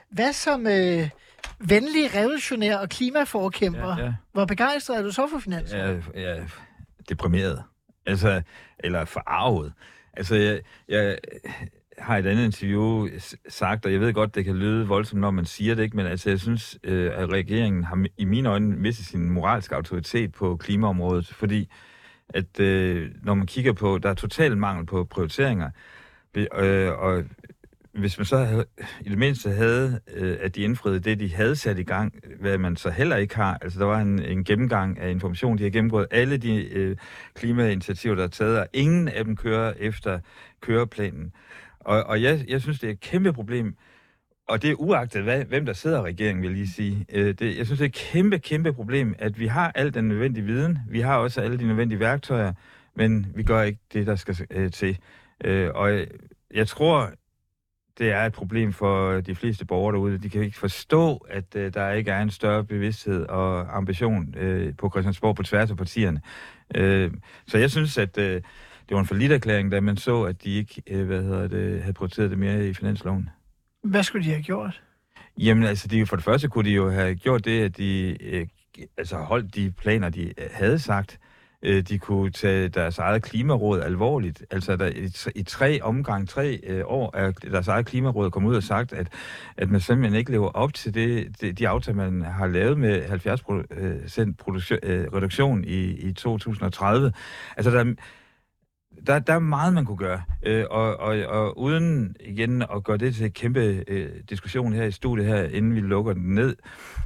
hvad 0.10 0.34
som 0.34 0.68
øh, 0.68 1.10
venlig, 1.60 2.16
revolutionær 2.16 2.78
og 2.78 2.90
klimaforkæmper, 2.90 3.98
Ja, 3.98 4.06
ja. 4.06 4.14
hvor 4.34 4.46
begejstret 4.46 4.98
er 4.98 5.02
du 5.02 5.12
så 5.12 5.28
for 5.28 5.40
finansloven? 5.40 6.04
Jeg, 6.14 6.22
jeg 6.22 6.38
er 6.38 6.46
deprimeret. 7.10 7.64
Altså, 8.08 8.42
eller 8.80 9.06
forarvet. 9.06 9.74
Altså, 10.18 10.36
jeg, 10.36 10.62
jeg 10.88 11.18
har 11.98 12.18
i 12.18 12.20
et 12.20 12.26
andet 12.26 12.46
interview 12.46 13.08
sagt, 13.50 13.86
og 13.86 13.92
jeg 13.92 14.00
ved 14.00 14.14
godt, 14.14 14.36
det 14.36 14.46
kan 14.46 14.56
lyde 14.56 14.88
voldsomt, 14.88 15.22
når 15.22 15.32
man 15.32 15.46
siger 15.46 15.76
det, 15.76 15.84
ikke? 15.84 15.98
men 15.98 16.06
altså, 16.06 16.30
jeg 16.30 16.40
synes, 16.40 16.80
øh, 16.84 17.12
at 17.14 17.30
regeringen 17.30 17.84
har 17.84 18.06
i 18.18 18.26
mine 18.26 18.50
øjne 18.50 18.76
mistet 18.76 19.06
sin 19.06 19.30
moralske 19.30 19.76
autoritet 19.76 20.32
på 20.32 20.56
klimaområdet, 20.56 21.28
fordi 21.28 21.70
at 22.30 22.60
øh, 22.60 23.12
når 23.24 23.34
man 23.34 23.48
kigger 23.48 23.74
på, 23.74 23.98
der 23.98 24.10
er 24.10 24.14
total 24.14 24.58
mangel 24.58 24.86
på 24.86 25.04
prioriteringer, 25.04 25.70
øh, 26.36 26.92
og 26.92 27.24
hvis 27.94 28.18
man 28.18 28.26
så 28.26 28.38
havde, 28.38 28.66
i 29.02 29.10
det 29.10 29.18
mindste 29.18 29.50
havde, 29.50 30.00
øh, 30.16 30.38
at 30.42 30.56
de 30.56 30.62
indfriede 30.62 31.00
det, 31.00 31.20
de 31.20 31.34
havde 31.34 31.56
sat 31.56 31.80
i 31.80 31.84
gang, 31.84 32.14
hvad 32.40 32.58
man 32.58 32.76
så 32.76 32.90
heller 32.90 33.16
ikke 33.16 33.36
har. 33.36 33.58
Altså, 33.62 33.80
der 33.80 33.86
var 33.86 34.00
en, 34.00 34.20
en 34.20 34.44
gennemgang 34.44 35.00
af 35.00 35.10
information. 35.10 35.58
De 35.58 35.64
har 35.64 35.70
gennemgået 35.70 36.08
alle 36.12 36.38
de 36.38 36.74
øh, 36.74 36.98
klimainitiativer, 37.34 38.16
der 38.16 38.24
er 38.24 38.28
taget, 38.28 38.60
og 38.60 38.68
ingen 38.74 39.08
af 39.08 39.26
dem 39.26 39.36
kører 39.36 39.74
efter 39.78 40.20
køreplanen. 40.62 41.32
Og, 41.86 42.04
og 42.04 42.22
jeg, 42.22 42.46
jeg 42.48 42.62
synes, 42.62 42.80
det 42.80 42.88
er 42.88 42.94
et 42.94 43.00
kæmpe 43.00 43.34
problem, 43.34 43.76
og 44.48 44.62
det 44.62 44.72
er 44.72 44.76
uagtet, 44.76 45.24
hvad, 45.24 45.46
hvem 45.46 45.66
der 45.66 45.74
sidder 45.74 46.00
i 46.00 46.02
regeringen, 46.02 46.42
vil 46.42 46.50
jeg 46.50 46.58
lige 46.58 46.70
sige. 46.70 47.06
Øh, 47.10 47.34
det, 47.40 47.58
jeg 47.58 47.66
synes, 47.66 47.80
det 47.80 47.86
er 47.86 47.90
et 47.90 47.96
kæmpe, 47.96 48.40
kæmpe 48.40 48.74
problem, 48.74 49.16
at 49.20 49.40
vi 49.40 49.48
har 49.48 49.72
al 49.76 49.94
den 49.94 50.08
nødvendige 50.08 50.46
viden. 50.46 50.80
Vi 50.90 51.00
har 51.00 51.18
også 51.18 51.42
alle 51.42 51.58
de 51.58 51.68
nødvendige 51.68 52.00
værktøjer, 52.00 52.54
men 52.96 53.28
vi 53.36 53.44
gør 53.44 53.62
ikke 53.62 53.80
det, 53.94 54.08
der 54.08 54.16
skal 54.16 54.48
øh, 54.52 54.72
til. 54.72 54.98
Øh, 55.44 55.72
og 55.76 55.92
jeg, 55.92 56.08
jeg 56.54 56.68
tror, 56.68 57.12
det 57.98 58.12
er 58.12 58.26
et 58.26 58.34
problem 58.34 58.74
for 58.74 59.22
de 59.22 59.36
fleste 59.36 59.66
borgere 59.66 59.94
derude. 59.96 60.18
De 60.18 60.30
kan 60.30 60.44
ikke 60.44 60.58
forstå, 60.58 61.18
at 61.30 61.56
øh, 61.56 61.74
der 61.74 61.92
ikke 61.92 62.12
er 62.12 62.22
en 62.22 62.30
større 62.30 62.64
bevidsthed 62.64 63.26
og 63.26 63.78
ambition 63.78 64.36
øh, 64.38 64.74
på 64.78 64.90
Christiansborg 64.90 65.36
på 65.36 65.44
tværs 65.44 65.72
af 65.72 65.78
partierne. 65.78 66.22
Øh, 66.76 67.12
så 67.48 67.58
jeg 67.58 67.72
synes, 67.72 67.98
at 67.98 68.18
øh, 68.18 68.42
det 68.90 68.96
var 68.96 69.00
en 69.00 69.08
forlitterklæring, 69.08 69.72
da 69.72 69.80
man 69.80 69.98
så, 69.98 70.24
at 70.24 70.44
de 70.44 70.50
ikke 70.56 70.82
øh, 70.88 71.06
hvad 71.06 71.24
hedder 71.24 71.48
det, 71.48 71.82
havde 71.82 71.94
prioriteret 71.94 72.30
det 72.30 72.40
mere 72.40 72.68
i 72.68 72.74
finansloven. 72.74 73.30
Hvad 73.84 74.04
skulle 74.04 74.26
de 74.26 74.32
have 74.32 74.44
gjort? 74.44 74.82
Jamen 75.38 75.64
altså, 75.64 75.88
de, 75.88 76.06
for 76.06 76.16
det 76.16 76.26
første 76.26 76.48
kunne 76.48 76.70
de 76.70 76.76
jo 76.76 76.90
have 76.90 77.16
gjort 77.16 77.46
det, 77.46 77.62
at 77.62 77.78
de 77.78 78.18
øh, 78.22 78.48
altså 78.98 79.16
holdt 79.18 79.56
de 79.56 79.72
planer, 79.72 80.10
de 80.10 80.24
øh, 80.28 80.50
havde 80.52 80.80
sagt. 80.80 81.20
Øh, 81.64 81.82
de 81.82 82.00
kunne 82.00 82.32
tage 82.32 82.70
deres 82.70 82.98
eget 82.98 83.24
klimaråd 83.24 83.82
alvorligt. 83.82 84.46
Altså, 84.52 84.76
der, 84.76 84.88
i, 84.96 85.10
tre- 85.10 85.32
i 85.36 85.44
tre 85.44 85.80
omgang, 85.82 86.30
tre 86.30 86.60
øh, 86.64 86.84
år, 86.86 87.18
er 87.18 87.32
deres 87.32 87.68
eget 87.68 87.86
klimaråd 87.86 88.32
kommet 88.32 88.50
ud 88.50 88.56
og 88.56 88.64
sagt, 88.64 88.94
at, 88.94 89.08
at 89.58 89.70
man 89.70 89.82
simpelthen 89.82 90.20
ikke 90.20 90.32
lever 90.32 90.50
op 90.50 90.74
til 90.74 90.94
det, 90.94 91.42
det, 91.42 91.60
de 91.60 91.68
aftaler, 91.68 92.10
man 92.10 92.22
har 92.22 92.48
lavet 92.48 92.78
med 92.78 93.08
70 93.08 93.42
procent 93.44 94.38
produktion, 94.38 94.80
øh, 94.84 95.08
reduktion 95.14 95.64
i, 95.64 95.84
i 95.84 96.14
2030. 96.14 97.14
Altså, 97.58 97.72
der, 97.72 97.94
der, 99.08 99.20
der 99.20 99.34
er 99.34 99.40
meget, 99.40 99.74
man 99.74 99.86
kunne 99.86 99.98
gøre. 99.98 100.22
Øh, 100.44 100.66
og, 100.70 101.00
og, 101.00 101.18
og 101.26 101.60
uden 101.60 102.16
igen 102.20 102.62
at 102.62 102.84
gøre 102.84 102.98
det 102.98 103.16
til 103.16 103.26
en 103.26 103.32
kæmpe 103.32 103.84
øh, 103.88 104.10
diskussion 104.30 104.74
her 104.74 104.84
i 104.84 104.92
studiet 104.92 105.28
her, 105.28 105.44
inden 105.44 105.76
vi 105.76 105.80
lukker 105.80 106.14
den 106.14 106.36
ned, 106.36 106.56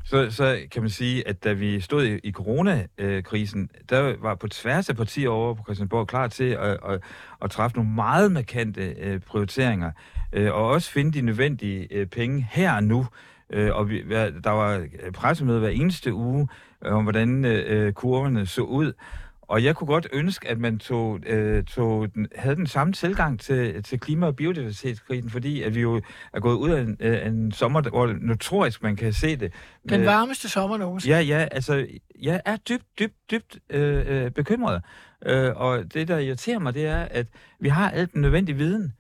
så, 0.06 0.32
så 0.32 0.60
kan 0.72 0.82
man 0.82 0.90
sige, 0.90 1.28
at 1.28 1.44
da 1.44 1.54
vi 1.54 1.80
stod 1.80 2.06
i, 2.06 2.20
i 2.24 2.32
coronakrisen, 2.32 3.70
der 3.90 4.16
var 4.22 4.36
på 4.36 4.48
tværs 4.48 4.90
af 4.90 4.96
partier 4.96 5.30
over 5.30 5.54
på 5.54 5.64
Christiansborg 5.64 6.08
klar 6.08 6.28
til 6.28 6.44
at, 6.44 6.78
at, 6.90 7.02
at 7.42 7.52
træffe 7.52 7.78
nogle 7.78 7.92
meget 7.92 8.32
markante 8.32 8.82
øh, 8.82 9.20
prioriteringer, 9.20 9.92
øh, 10.34 10.54
og 10.54 10.68
også 10.68 10.92
finde 10.92 11.12
de 11.12 11.22
nødvendige 11.22 11.88
øh, 11.92 12.08
penge 12.08 12.48
her 12.52 12.76
og 12.76 12.84
nu. 12.84 13.06
Øh, 13.54 13.76
og 13.76 13.90
vi, 13.90 14.02
der 14.44 14.50
var 14.50 14.86
pressemøde 15.14 15.60
hver 15.60 15.70
eneste 15.70 16.14
uge 16.14 16.48
øh, 16.86 16.94
om, 16.94 17.04
hvordan 17.04 17.46
øh, 17.46 17.88
øh 17.88 17.94
kurverne 17.94 18.46
så 18.46 18.62
ud. 18.62 18.94
Og 19.50 19.64
jeg 19.64 19.76
kunne 19.76 19.88
godt 19.88 20.08
ønske, 20.14 20.48
at 20.48 20.60
man 20.60 20.80
tog, 20.80 21.20
øh, 21.26 21.64
tog 21.64 22.14
den, 22.14 22.28
havde 22.36 22.56
den 22.56 22.68
samme 22.68 22.94
tilgang 22.94 23.40
til, 23.40 23.84
til 23.84 24.00
klima- 24.00 24.26
og 24.26 24.36
biodiversitetskrisen, 24.36 25.30
fordi 25.30 25.62
at 25.62 25.76
vi 25.76 25.82
jo 25.82 26.02
er 26.34 26.40
gået 26.40 26.56
ud 26.56 26.70
af 26.70 26.82
en, 26.82 26.98
øh, 27.00 27.28
en 27.28 27.52
sommer, 27.52 27.82
hvor 27.82 28.16
notorisk 28.22 28.84
man 28.84 28.96
kan 28.96 29.14
se 29.14 29.36
det. 29.36 29.54
Den 29.90 30.00
Øh, 30.00 30.06
varmeste 30.06 30.50
sommer 30.50 30.78
nogensinde. 30.78 31.16
Ja, 31.16 31.22
ja, 31.22 31.48
altså, 31.52 31.88
jeg 32.22 32.42
er 32.46 32.58
dybt, 32.58 32.86
dybt, 33.00 33.14
dybt 33.32 33.58
øh, 33.70 34.24
øh, 34.26 34.32
bekymret. 34.32 34.82
Øh, 35.26 35.52
og 35.56 35.94
det, 35.94 36.08
der 36.08 36.18
irriterer 36.18 36.60
mig, 36.60 36.74
det 36.74 36.86
er, 36.86 37.02
at 37.12 37.28
vi 37.60 37.70
har 37.70 37.90
alt 37.90 38.14
den 38.14 38.22
nødvendige 38.22 38.56
viden. 38.56 38.94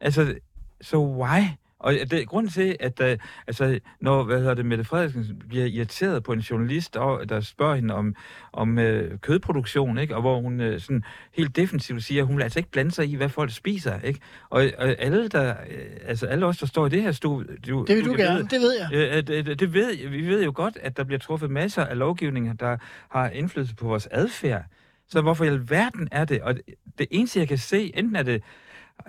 Altså, 0.00 0.34
så 0.80 0.98
why? 0.98 1.40
Og 1.80 1.94
det 2.10 2.28
grunden 2.28 2.52
til, 2.52 2.76
at 2.80 3.00
uh, 3.00 3.06
altså, 3.46 3.80
når 4.00 4.22
hvad 4.22 4.38
hedder 4.38 4.54
det, 4.54 4.66
Mette 4.66 4.84
Frederiksen 4.84 5.42
bliver 5.48 5.66
irriteret 5.66 6.22
på 6.22 6.32
en 6.32 6.38
journalist, 6.38 6.96
og, 6.96 7.28
der 7.28 7.40
spørger 7.40 7.74
hende 7.74 7.94
om, 7.94 8.14
om 8.52 8.78
øh, 8.78 9.18
kødproduktion, 9.18 9.98
ikke? 9.98 10.14
og 10.14 10.20
hvor 10.20 10.40
hun 10.40 10.60
øh, 10.60 10.80
sådan 10.80 11.04
helt 11.32 11.56
defensivt 11.56 12.04
siger, 12.04 12.22
at 12.22 12.26
hun 12.26 12.36
vil 12.36 12.42
altså 12.42 12.58
ikke 12.58 12.70
blande 12.70 12.90
sig 12.90 13.08
i, 13.08 13.14
hvad 13.14 13.28
folk 13.28 13.52
spiser. 13.52 14.00
Ikke? 14.00 14.20
Og, 14.50 14.70
og 14.78 14.88
alle, 14.98 15.28
der, 15.28 15.54
øh, 15.70 15.86
altså, 16.04 16.26
alle 16.26 16.46
os, 16.46 16.58
der 16.58 16.66
står 16.66 16.86
i 16.86 16.88
det 16.88 17.02
her 17.02 17.12
studie... 17.12 17.56
Det 17.62 17.96
vil 17.96 18.04
du 18.04 18.12
gerne, 18.12 18.48
det 18.50 18.60
ved 18.60 18.74
jeg. 18.80 19.26
Det, 19.26 19.46
det, 19.46 19.60
det 19.60 19.74
ved, 19.74 20.08
vi 20.08 20.26
ved 20.26 20.44
jo 20.44 20.52
godt, 20.54 20.78
at 20.80 20.96
der 20.96 21.04
bliver 21.04 21.18
truffet 21.18 21.50
masser 21.50 21.84
af 21.84 21.98
lovgivninger, 21.98 22.52
der 22.52 22.76
har 23.08 23.28
indflydelse 23.28 23.74
på 23.74 23.86
vores 23.86 24.08
adfærd. 24.10 24.64
Så 25.08 25.20
hvorfor 25.20 25.44
i 25.44 25.48
alverden 25.48 26.08
er 26.12 26.24
det? 26.24 26.40
Og 26.40 26.54
det, 26.54 26.62
det 26.98 27.06
eneste, 27.10 27.38
jeg 27.38 27.48
kan 27.48 27.58
se, 27.58 27.92
enten 27.94 28.16
er 28.16 28.22
det 28.22 28.42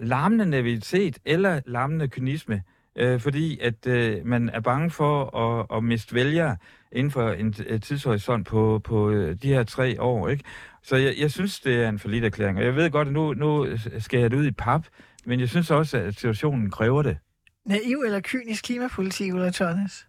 larmende 0.01 0.45
naivitet 0.45 1.17
eller 1.25 1.61
larmende 1.65 2.07
kynisme, 2.07 2.63
øh, 2.95 3.19
fordi 3.19 3.59
at 3.59 3.87
øh, 3.87 4.25
man 4.25 4.49
er 4.49 4.59
bange 4.59 4.91
for 4.91 5.37
at, 5.37 5.77
at 5.77 5.83
miste 5.83 6.15
vælgere 6.15 6.57
inden 6.91 7.11
for 7.11 7.31
en 7.31 7.53
tidshorisont 7.81 8.47
på, 8.47 8.81
på 8.83 9.09
øh, 9.09 9.35
de 9.41 9.47
her 9.47 9.63
tre 9.63 10.01
år. 10.01 10.29
Ikke? 10.29 10.43
Så 10.83 10.95
jeg, 10.95 11.15
jeg 11.17 11.31
synes, 11.31 11.59
det 11.59 11.83
er 11.83 11.89
en 11.89 11.99
forlidt 11.99 12.25
erklæring. 12.25 12.57
Og 12.57 12.65
jeg 12.65 12.75
ved 12.75 12.91
godt, 12.91 13.07
at 13.07 13.13
nu, 13.13 13.33
nu 13.33 13.67
skal 13.99 14.19
jeg 14.19 14.31
det 14.31 14.37
ud 14.37 14.45
i 14.45 14.51
pap, 14.51 14.85
men 15.25 15.39
jeg 15.39 15.49
synes 15.49 15.71
også, 15.71 15.97
at 15.97 16.15
situationen 16.15 16.69
kræver 16.69 17.01
det. 17.01 17.17
Naiv 17.65 18.03
eller 18.05 18.19
kynisk 18.23 18.63
klimapolitik, 18.63 19.33
Ulla 19.33 19.51
Tørnes? 19.51 20.07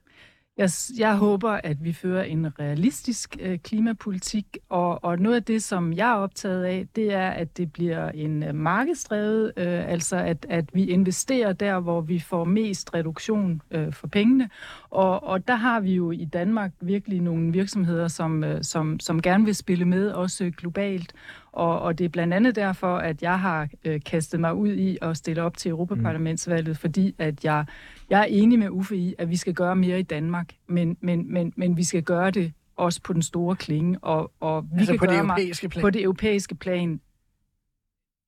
Jeg, 0.57 0.71
jeg 0.99 1.17
håber, 1.17 1.51
at 1.51 1.85
vi 1.85 1.93
fører 1.93 2.23
en 2.23 2.61
realistisk 2.61 3.37
øh, 3.41 3.59
klimapolitik, 3.59 4.59
og, 4.69 5.05
og 5.05 5.19
noget 5.19 5.37
af 5.37 5.43
det, 5.45 5.63
som 5.63 5.93
jeg 5.93 6.11
er 6.11 6.15
optaget 6.15 6.65
af, 6.65 6.89
det 6.97 7.13
er, 7.13 7.31
at 7.31 7.57
det 7.57 7.73
bliver 7.73 8.09
en 8.11 8.43
øh, 8.43 8.55
markedsdrevet, 8.55 9.53
øh, 9.57 9.89
altså 9.89 10.17
at, 10.17 10.47
at 10.49 10.65
vi 10.73 10.85
investerer 10.85 11.53
der, 11.53 11.81
hvor 11.81 12.01
vi 12.01 12.19
får 12.21 12.45
mest 12.45 12.95
reduktion 12.95 13.63
øh, 13.71 13.93
for 13.93 14.07
pengene, 14.07 14.51
Og, 14.91 15.23
og 15.25 15.49
der 15.49 15.55
har 15.55 15.81
vi 15.81 15.95
jo 15.95 16.11
i 16.11 16.25
Danmark 16.25 16.73
virkelig 16.81 17.21
nogle 17.21 17.53
virksomheder, 17.53 18.09
som, 18.09 18.45
øh, 18.45 18.65
som, 18.65 19.01
som 19.01 19.23
gerne 19.23 19.45
vil 19.45 19.55
spille 19.55 19.85
med, 19.85 20.11
også 20.11 20.51
globalt. 20.57 21.13
Og, 21.53 21.81
og 21.81 21.99
det 21.99 22.05
er 22.05 22.09
blandt 22.09 22.35
andet 22.35 22.57
derfor, 22.57 22.97
at 22.97 23.23
jeg 23.23 23.41
har 23.41 23.69
øh, 23.85 24.01
kastet 24.07 24.41
mig 24.41 24.55
ud 24.55 24.73
i 24.73 24.99
at 25.03 25.17
stille 25.17 25.43
op 25.43 25.57
til 25.57 25.69
Europaparlamentsvalget, 25.71 26.79
fordi 26.79 27.15
at 27.19 27.45
jeg, 27.45 27.65
jeg 28.11 28.21
er 28.21 28.25
enig 28.25 28.59
med 28.59 28.69
Uffe 28.71 28.97
i, 28.97 29.15
at 29.19 29.31
vi 29.31 29.37
skal 29.37 29.55
gøre 29.55 29.77
mere 29.77 30.01
i 30.01 30.03
Danmark, 30.03 30.53
men, 30.67 30.97
men, 31.01 31.33
men, 31.33 31.53
men 31.57 31.77
vi 31.77 31.85
skal 31.85 32.03
gøre 32.03 32.31
det 32.31 32.53
også 32.77 33.03
på 33.03 33.13
den 33.13 33.23
store 33.23 33.57
klinge, 33.57 33.99
og, 34.03 34.33
og 34.41 34.65
vi 34.65 34.69
Altså 34.79 34.93
kan 34.93 34.99
på 34.99 35.07
det 35.07 35.11
gøre 35.13 35.21
europæiske 35.21 35.69
plan. 35.69 35.83
på 35.83 35.91
det 35.91 36.03
europæiske 36.03 36.55
plan, 36.55 37.01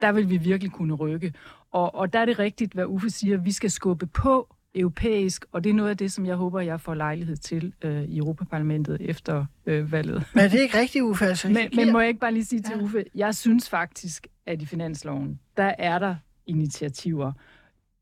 der 0.01 0.13
vil 0.13 0.31
vi 0.31 0.37
virkelig 0.37 0.73
kunne 0.73 0.95
rykke. 0.95 1.33
Og, 1.73 1.95
og 1.95 2.13
der 2.13 2.19
er 2.19 2.25
det 2.25 2.39
rigtigt, 2.39 2.73
hvad 2.73 2.85
Uffe 2.87 3.11
siger, 3.11 3.37
vi 3.37 3.53
skal 3.53 3.71
skubbe 3.71 4.07
på 4.07 4.55
europæisk, 4.75 5.45
og 5.53 5.65
det 5.65 5.71
er 5.71 5.75
noget 5.75 5.91
af 5.91 5.97
det, 5.97 6.13
som 6.13 6.27
jeg 6.27 6.37
håber, 6.37 6.61
jeg 6.61 6.81
får 6.81 6.95
lejlighed 6.95 7.37
til 7.37 7.73
øh, 7.83 8.03
i 8.03 8.19
Europaparlamentet 8.19 8.97
efter 9.01 9.45
øh, 9.67 9.93
valget. 9.93 10.25
Men 10.35 10.45
er 10.45 10.49
det 10.49 10.61
ikke 10.61 10.79
rigtigt, 10.79 11.03
Uffe? 11.05 11.25
Altså, 11.27 11.49
Men, 11.49 11.71
men 11.77 11.93
må 11.93 12.01
jeg 12.01 12.09
ikke 12.09 12.21
bare 12.21 12.33
lige 12.33 12.45
sige 12.45 12.63
til 12.63 12.75
Ja. 12.77 12.83
Uffe, 12.83 13.05
jeg 13.15 13.35
synes 13.35 13.71
faktisk, 13.71 14.27
at 14.47 14.63
i 14.63 14.67
finansloven, 14.67 15.41
der 15.57 15.73
er 15.79 15.99
der 15.99 16.15
initiativer. 16.47 17.33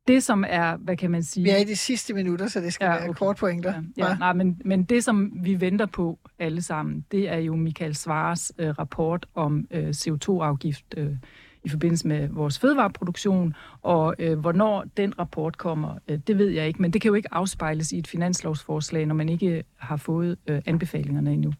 Det, 0.08 0.22
som 0.22 0.44
er, 0.48 0.76
hvad 0.76 0.96
kan 0.96 1.10
man 1.10 1.22
sige... 1.22 1.44
Vi 1.44 1.50
er 1.50 1.56
i 1.56 1.64
de 1.64 1.76
sidste 1.76 2.14
minutter, 2.14 2.46
så 2.46 2.60
det 2.60 2.72
skal 2.72 2.84
Ja, 2.84 2.92
ja, 2.92 2.98
være 2.98 3.08
okay. 3.08 3.18
kort 3.18 3.36
pointer. 3.36 3.82
Ja, 3.98 4.08
ja, 4.08 4.16
nej, 4.16 4.32
men, 4.32 4.60
men 4.64 4.82
det, 4.84 5.04
som 5.04 5.32
vi 5.42 5.60
venter 5.60 5.86
på 5.86 6.18
alle 6.38 6.62
sammen, 6.62 7.04
det 7.12 7.28
er 7.28 7.36
jo 7.36 7.56
Michael 7.56 7.94
Svares 7.94 8.52
øh, 8.58 8.68
rapport 8.68 9.26
om 9.34 9.66
øh, 9.70 9.88
CO2-afgift 9.88 10.84
øh, 10.96 11.16
i 11.64 11.68
forbindelse 11.68 12.08
med 12.08 12.28
vores 12.28 12.58
fødevareproduktion, 12.58 13.54
og 13.82 14.14
øh, 14.18 14.38
hvornår 14.38 14.84
den 14.96 15.18
rapport 15.18 15.58
kommer, 15.58 15.94
øh, 16.08 16.18
det 16.26 16.38
ved 16.38 16.48
jeg 16.48 16.66
ikke, 16.66 16.82
men 16.82 16.90
det 16.90 17.00
kan 17.00 17.08
jo 17.08 17.14
ikke 17.14 17.34
afspejles 17.34 17.92
i 17.92 17.98
et 17.98 18.06
finanslovsforslag, 18.06 19.06
når 19.06 19.14
man 19.14 19.28
ikke 19.28 19.64
har 19.76 19.96
fået 19.96 20.36
øh, 20.46 20.62
anbefalingerne 20.66 21.32
endnu. 21.32 21.52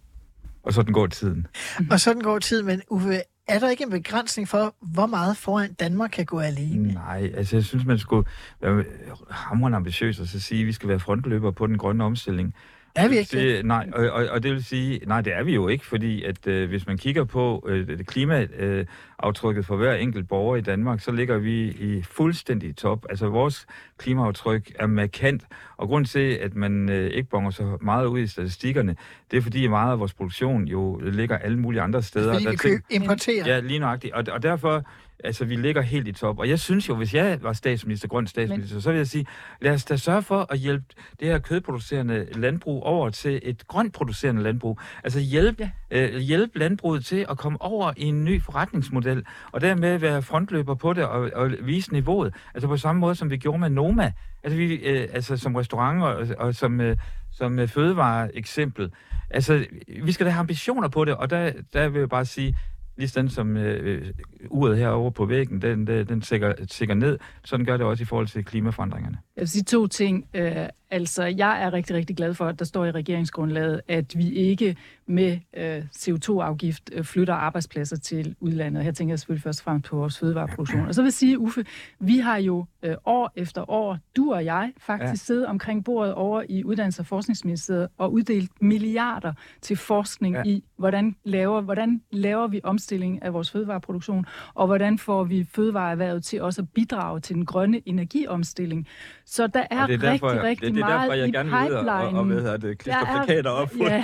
Og 0.63 0.73
sådan 0.73 0.93
går 0.93 1.07
tiden. 1.07 1.47
Og 1.91 2.01
sådan 2.01 2.23
går 2.23 2.39
tid, 2.39 2.63
men 2.63 2.83
Uffe, 2.91 3.21
er 3.49 3.59
der 3.59 3.71
ikke 3.71 3.85
en 3.85 3.91
begrænsning 3.91 4.49
for, 4.49 4.75
hvor 4.81 5.07
meget 5.07 5.37
foran 5.37 5.73
Danmark 5.73 6.11
kan 6.11 6.27
gå 6.27 6.39
alene? 6.39 6.93
Nej, 6.93 7.33
altså 7.37 7.57
jeg 7.57 7.65
synes, 7.65 7.85
man 7.85 7.99
skulle 7.99 8.27
være 8.61 8.85
hamrende 9.31 9.77
ambitiøs 9.77 10.21
og 10.21 10.27
så 10.27 10.41
sige, 10.41 10.61
at 10.61 10.67
vi 10.67 10.73
skal 10.73 10.89
være 10.89 11.01
frontløber 11.01 11.51
på 11.51 11.67
den 11.67 11.79
grønne 11.79 12.05
omstilling. 12.05 12.55
Er 12.95 13.09
vi 13.09 13.17
ikke 13.19 13.39
det? 13.57 13.65
Nej, 13.67 13.89
og, 13.93 14.11
og, 14.11 14.27
og 14.31 14.43
det 14.43 14.53
vil 14.53 14.65
sige, 14.65 15.01
nej, 15.07 15.21
det 15.21 15.33
er 15.35 15.43
vi 15.43 15.55
jo 15.55 15.69
ikke, 15.69 15.87
fordi 15.87 16.25
at 16.25 16.47
øh, 16.47 16.69
hvis 16.69 16.87
man 16.87 16.99
kigger 16.99 17.25
på 17.25 17.65
øh, 17.69 17.99
klimaaftrykket 18.05 19.67
for 19.67 19.77
hver 19.77 19.95
enkelt 19.95 20.29
borger 20.29 20.57
i 20.57 20.61
Danmark, 20.61 21.01
så 21.01 21.13
ligger 21.13 21.39
vi 21.39 21.69
i 21.69 22.03
fuldstændig 22.03 22.77
top. 22.77 23.07
Altså 23.11 23.27
vores 23.29 23.67
klimaaftryk 23.99 24.73
er 24.79 24.87
markant, 24.87 25.43
og 25.77 25.89
grund 25.89 26.07
til, 26.07 26.33
at 26.33 26.55
man 26.55 26.89
øh, 26.91 27.11
ikke 27.11 27.29
bonger 27.31 27.51
så 27.51 27.79
meget 27.81 28.07
ud 28.07 28.19
i 28.21 28.27
statistikkerne, 28.27 28.97
det 29.31 29.37
er 29.37 29.41
fordi 29.43 29.67
meget 29.67 29.93
af 29.93 29.99
vores 30.01 30.15
produktion 30.15 30.65
jo 30.69 31.01
ligger 31.05 31.39
alle 31.39 31.59
mulige 31.59 31.81
andre 31.83 32.03
steder. 32.03 32.33
Fordi 32.33 32.45
Der 32.45 32.51
vi 32.51 32.55
er 32.55 32.59
ting- 32.59 32.75
køb, 32.75 32.85
importerer. 32.91 33.47
Ja, 33.47 33.61
lige 33.61 33.79
nøjagtigt. 33.79 34.15
Og, 34.15 34.25
og 34.33 34.43
derfor, 34.43 34.85
altså, 35.25 35.45
vi 35.45 35.57
ligger 35.57 35.83
helt 35.83 36.09
i 36.09 36.13
top. 36.13 36.39
Og 36.39 36.49
jeg 36.49 36.61
synes 36.61 36.89
jo, 36.89 36.95
hvis 36.95 37.15
jeg 37.15 37.39
var 37.43 37.53
statsminister, 37.53 38.09
grøn 38.09 38.27
statsminister, 38.27 38.75
Men... 38.75 38.83
så 38.83 38.91
vil 38.91 38.97
jeg 38.97 39.07
sige, 39.07 39.27
lad 39.61 39.73
os 39.73 39.85
da 39.85 39.97
sørge 39.97 40.23
for 40.23 40.47
at 40.53 40.59
hjælpe 40.59 40.85
det 41.21 41.29
her 41.29 41.39
kødproducerende 41.39 42.27
landbrug 42.33 42.83
over 42.83 43.11
til 43.11 43.41
et 43.43 43.67
grønt 43.69 43.93
producerende 43.93 44.43
landbrug. 44.43 44.79
Altså 45.05 45.21
hjælpe, 45.21 45.71
ja. 45.91 46.09
øh, 46.09 46.19
hjælpe 46.19 46.59
landbruget 46.59 47.05
til 47.05 47.27
at 47.31 47.39
komme 47.39 47.63
over 47.63 47.93
i 47.97 48.05
en 48.05 48.25
ny 48.25 48.43
forretningsmodel, 48.43 49.25
og 49.53 49.61
dermed 49.61 49.99
være 49.99 50.23
frontløber 50.23 50.75
på 50.75 50.93
det 50.93 51.05
og, 51.05 51.31
og 51.35 51.51
vise 51.61 51.93
niveauet. 51.93 52.35
Altså 52.55 52.69
på 52.69 52.77
samme 52.77 53.01
måde, 53.01 53.15
som 53.15 53.31
vi 53.31 53.37
gjorde 53.37 53.59
med 53.59 53.71
Noma. 53.71 54.13
Altså, 54.43 54.57
vi, 54.57 54.75
øh, 54.75 55.09
altså 55.13 55.37
som 55.37 55.55
restaurant 55.55 56.03
og, 56.03 56.27
og 56.39 56.55
som, 56.55 56.81
øh, 56.81 56.97
som 57.33 57.59
øh, 57.59 57.69
fødevare 57.69 58.37
eksempel. 58.37 58.91
Altså, 59.31 59.67
vi 60.03 60.13
skal 60.13 60.27
da 60.27 60.31
have 60.31 60.41
ambitioner 60.41 60.89
på 60.89 61.05
det, 61.05 61.15
og 61.15 61.31
der, 61.31 61.53
der 61.73 61.89
vil 61.89 61.99
jeg 61.99 62.09
bare 62.09 62.25
sige, 62.25 62.57
lige 63.01 63.09
sådan 63.09 63.29
som 63.29 63.57
øh, 63.57 63.81
øh, 63.83 64.13
uret 64.49 64.79
herovre 64.79 65.13
på 65.13 65.25
væggen, 65.27 65.63
den, 65.63 65.87
den, 65.87 66.09
den 66.09 66.23
sikker, 66.23 66.55
sikker 66.71 66.95
ned, 66.95 67.19
sådan 67.45 67.67
gør 67.67 67.77
det 67.77 67.87
også 67.87 68.03
i 68.03 68.07
forhold 68.07 68.27
til 68.27 68.45
klimaforandringerne. 68.45 69.19
Jeg 69.37 69.43
vil 69.43 69.49
sige 69.49 69.63
to 69.63 69.87
ting. 69.87 70.29
Øh, 70.35 70.69
altså, 70.91 71.25
jeg 71.25 71.63
er 71.63 71.73
rigtig, 71.73 71.97
rigtig 71.97 72.17
glad 72.17 72.35
for, 72.35 72.47
at 72.47 72.59
der 72.59 72.65
står 72.65 72.85
i 72.85 72.91
regeringsgrundlaget, 72.91 73.81
at 73.89 74.19
vi 74.19 74.31
ikke 74.31 74.77
med 75.07 75.39
øh, 75.57 75.83
CO2-afgift 75.97 76.91
øh, 76.93 77.05
flytter 77.05 77.35
arbejdspladser 77.35 77.97
til 77.97 78.37
udlandet. 78.41 78.85
Her 78.85 78.93
tænker 78.93 79.13
jeg 79.13 79.19
selvfølgelig 79.19 79.43
først 79.43 79.61
og 79.61 79.65
fremmest 79.65 79.89
på 79.89 79.97
vores 79.97 80.19
fødevareproduktion. 80.19 80.87
Og 80.87 80.95
så 80.95 81.03
vil 81.03 81.13
sige, 81.13 81.39
Uffe, 81.39 81.65
vi 81.99 82.19
har 82.19 82.37
jo 82.37 82.67
øh, 82.83 82.95
år 83.05 83.33
efter 83.37 83.71
år, 83.71 83.99
du 84.17 84.33
og 84.33 84.45
jeg, 84.45 84.73
faktisk 84.79 85.11
ja. 85.11 85.15
siddet 85.15 85.47
omkring 85.47 85.85
bordet 85.85 86.15
over 86.15 86.43
i 86.49 86.65
Uddannelses- 86.65 87.01
og 87.01 87.07
Forskningsministeriet 87.07 87.89
og 87.99 88.13
uddelt 88.13 88.51
milliarder 88.61 89.33
til 89.61 89.77
forskning 89.77 90.35
ja. 90.35 90.43
I, 90.45 90.65
hvordan 90.77 91.17
laver, 91.25 91.61
hvordan 91.61 92.03
laver 92.13 92.47
vi 92.47 92.61
omstilling 92.65 93.23
af 93.23 93.33
vores 93.33 93.51
fødevareproduktion, 93.51 94.27
og 94.55 94.67
hvordan 94.67 94.99
får 94.99 95.25
vi 95.25 95.49
fødevareerhvervet 95.55 96.25
til 96.25 96.43
også 96.43 96.63
at 96.63 96.69
bidrage 96.75 97.21
til 97.21 97.37
den 97.37 97.47
grønne 97.47 97.89
energiomstilling. 97.89 98.87
Så 99.25 99.47
der 99.47 99.65
er, 99.71 99.83
Og 99.83 99.89
det 99.89 99.95
er 99.95 100.11
derfor, 100.11 100.27
rigtig, 100.29 100.43
rigtig 100.43 100.75
det, 100.75 100.80
det 100.87 100.93
er 100.95 100.99
derfor, 100.99 101.13
jeg 101.13 101.33
gerne 101.33 101.51
vil 101.51 101.77
og, 101.77 102.09
og, 102.09 102.25
hvad 102.25 102.37
hedder 102.37 102.57
det, 102.57 102.79
klister 102.79 103.01
er- 103.01 103.25
plakater 103.25 103.51
op. 103.51 103.71
Ja, 103.81 104.03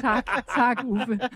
tak, 0.00 0.26
tak 0.54 0.78
Uffe. 0.84 1.18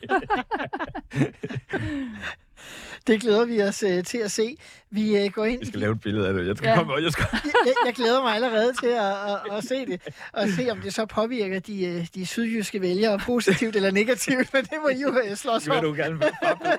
Det 3.06 3.20
glæder 3.20 3.44
vi 3.44 3.62
os 3.62 3.82
uh, 3.82 4.02
til 4.04 4.18
at 4.18 4.30
se. 4.30 4.56
Vi 4.90 5.24
uh, 5.24 5.32
går 5.32 5.44
ind 5.44 5.60
Jeg 5.60 5.62
i 5.62 5.66
skal 5.66 5.80
lave 5.80 5.92
et 5.92 6.00
billede 6.00 6.28
af 6.28 6.34
det. 6.34 6.46
Jeg 6.46 6.56
skal 6.56 6.68
Ja. 6.68 6.76
komme, 6.76 6.94
jeg 6.96 7.12
skal... 7.12 7.26
jeg, 7.66 7.74
jeg 7.86 7.94
glæder 7.94 8.22
mig 8.22 8.34
allerede 8.34 8.72
til 8.80 8.86
at, 8.86 9.12
at, 9.50 9.58
at 9.58 9.64
se 9.64 9.86
det, 9.86 10.00
og 10.32 10.48
se 10.48 10.70
om 10.70 10.80
det 10.80 10.94
så 10.94 11.06
påvirker 11.06 11.58
de, 11.58 11.84
øh, 11.86 12.06
de 12.14 12.26
sydjyske 12.26 12.80
vælgere 12.80 13.18
positivt 13.18 13.76
eller 13.76 13.90
negativt, 13.90 14.52
men 14.52 14.62
det 14.64 14.72
må 14.82 14.88
I 14.88 15.00
jo 15.02 15.18
øh, 15.24 15.36
slås 15.36 15.68
om. 15.68 15.82
du 15.82 15.92
gerne 15.94 16.20
være 16.20 16.78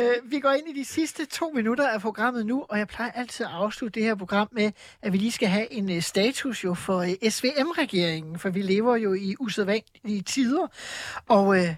Øh, 0.00 0.30
vi 0.30 0.40
går 0.40 0.50
ind 0.50 0.76
i 0.76 0.80
de 0.80 0.84
sidste 0.84 1.26
to 1.26 1.50
minutter 1.54 1.88
af 1.88 2.00
programmet 2.00 2.46
nu, 2.46 2.64
og 2.68 2.78
jeg 2.78 2.88
plejer 2.88 3.10
altid 3.10 3.46
at 3.46 3.52
afslutte 3.52 4.00
det 4.00 4.06
her 4.08 4.14
program 4.14 4.48
med, 4.52 4.72
at 5.02 5.12
vi 5.12 5.18
lige 5.18 5.32
skal 5.32 5.48
have 5.48 5.72
en 5.72 5.90
øh, 5.96 6.02
status 6.02 6.64
jo 6.64 6.74
for 6.74 6.98
øh, 6.98 7.30
SVM-regeringen, 7.30 8.38
for 8.38 8.48
vi 8.50 8.62
lever 8.62 8.96
jo 8.96 9.12
i 9.14 9.34
usædvanlige 9.40 10.22
tider, 10.22 10.66
og 11.28 11.58
øh, 11.58 11.74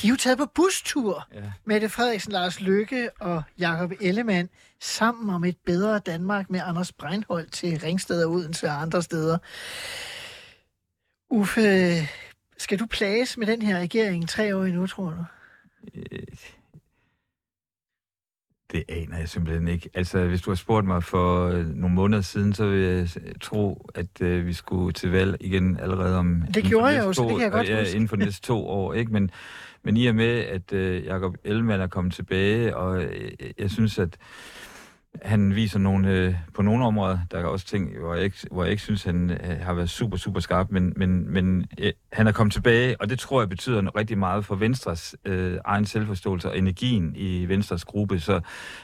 de 0.00 0.06
er 0.06 0.10
jo 0.10 0.16
taget 0.16 0.38
på 0.38 0.46
bustur. 0.54 1.28
Ja. 1.34 1.40
Mette 1.64 1.88
Frederiksen, 1.88 2.32
Lars 2.32 2.60
Løkke 2.60 3.10
og 3.20 3.42
Jakob 3.58 3.92
Ellemann 4.00 4.48
sammen 4.80 5.34
om 5.34 5.44
et 5.44 5.56
bedre 5.66 5.98
Danmark 5.98 6.50
med 6.50 6.60
Anders 6.64 6.92
Breinholt 6.92 7.52
til 7.52 7.80
Ringsted 7.80 8.24
og 8.24 8.30
Odense 8.32 8.66
og 8.66 8.82
andre 8.82 9.02
steder. 9.02 9.38
Uffe, 11.30 11.92
skal 12.58 12.78
du 12.78 12.86
plages 12.86 13.36
med 13.38 13.46
den 13.46 13.62
her 13.62 13.78
regering 13.78 14.28
tre 14.28 14.56
år 14.56 14.64
endnu, 14.64 14.86
tror 14.86 15.10
du? 15.10 15.24
Øh, 15.94 16.22
Det 18.72 18.84
aner 18.88 19.18
jeg 19.18 19.28
simpelthen 19.28 19.68
ikke. 19.68 19.90
Altså, 19.94 20.26
hvis 20.26 20.42
du 20.42 20.50
har 20.50 20.54
spurgt 20.54 20.86
mig 20.86 21.04
for 21.04 21.46
øh, 21.48 21.66
nogle 21.66 21.94
måneder 21.94 22.22
siden, 22.22 22.52
så 22.52 22.66
vil 22.66 22.80
jeg 22.80 23.08
tro, 23.40 23.88
at 23.94 24.20
øh, 24.20 24.46
vi 24.46 24.52
skulle 24.52 24.92
til 24.92 25.10
valg 25.10 25.36
igen 25.40 25.80
allerede 25.80 26.18
om... 26.18 26.42
for 26.54 26.64
gjorde 26.64 26.86
jeg 26.86 27.04
jo, 27.04 27.12
så 27.12 27.22
det 27.22 27.30
kan 27.30 27.40
jeg 27.40 27.52
godt 27.52 27.68
ja, 27.68 27.78
huske. 27.78 27.94
inden 27.94 28.08
for 28.08 28.16
de 28.16 28.24
næste 28.26 28.42
to 28.46 28.66
år, 28.66 28.94
ikke? 28.94 29.12
Men, 29.12 29.30
men 29.82 29.96
i 29.96 30.06
og 30.06 30.14
med, 30.14 30.38
at 30.38 30.72
øh, 30.72 31.04
Jacob 31.04 31.34
Ellemann 31.44 31.82
er 31.82 31.86
kommet 31.86 32.14
tilbage, 32.14 32.76
og 32.76 33.02
øh, 33.02 33.32
jeg 33.58 33.70
synes, 33.70 33.98
at 33.98 34.18
han 35.22 35.54
viser 35.54 35.78
nogle, 35.78 36.10
øh, 36.10 36.34
på 36.54 36.62
nogle 36.62 36.84
områder, 36.84 37.18
der 37.30 37.38
er 37.38 37.44
også 37.44 37.66
ting, 37.66 37.98
hvor 37.98 38.14
jeg 38.14 38.24
ikke, 38.24 38.36
hvor 38.50 38.62
jeg 38.62 38.70
ikke 38.70 38.82
synes, 38.82 39.04
han 39.04 39.30
øh, 39.30 39.60
har 39.60 39.74
været 39.74 39.90
super, 39.90 40.16
super 40.16 40.40
skarp, 40.40 40.70
men, 40.70 40.92
men, 40.96 41.32
men 41.32 41.66
øh, 41.78 41.92
han 42.12 42.26
er 42.26 42.32
kommet 42.32 42.52
tilbage, 42.52 43.00
og 43.00 43.10
det 43.10 43.18
tror 43.18 43.40
jeg 43.40 43.48
betyder 43.48 43.96
rigtig 43.96 44.18
meget 44.18 44.44
for 44.44 44.54
Venstres 44.54 45.16
øh, 45.24 45.58
egen 45.64 45.84
selvforståelse 45.84 46.50
og 46.50 46.58
energien 46.58 47.12
i 47.16 47.48
Venstres 47.48 47.84
gruppe. 47.84 48.20
Så, 48.20 48.40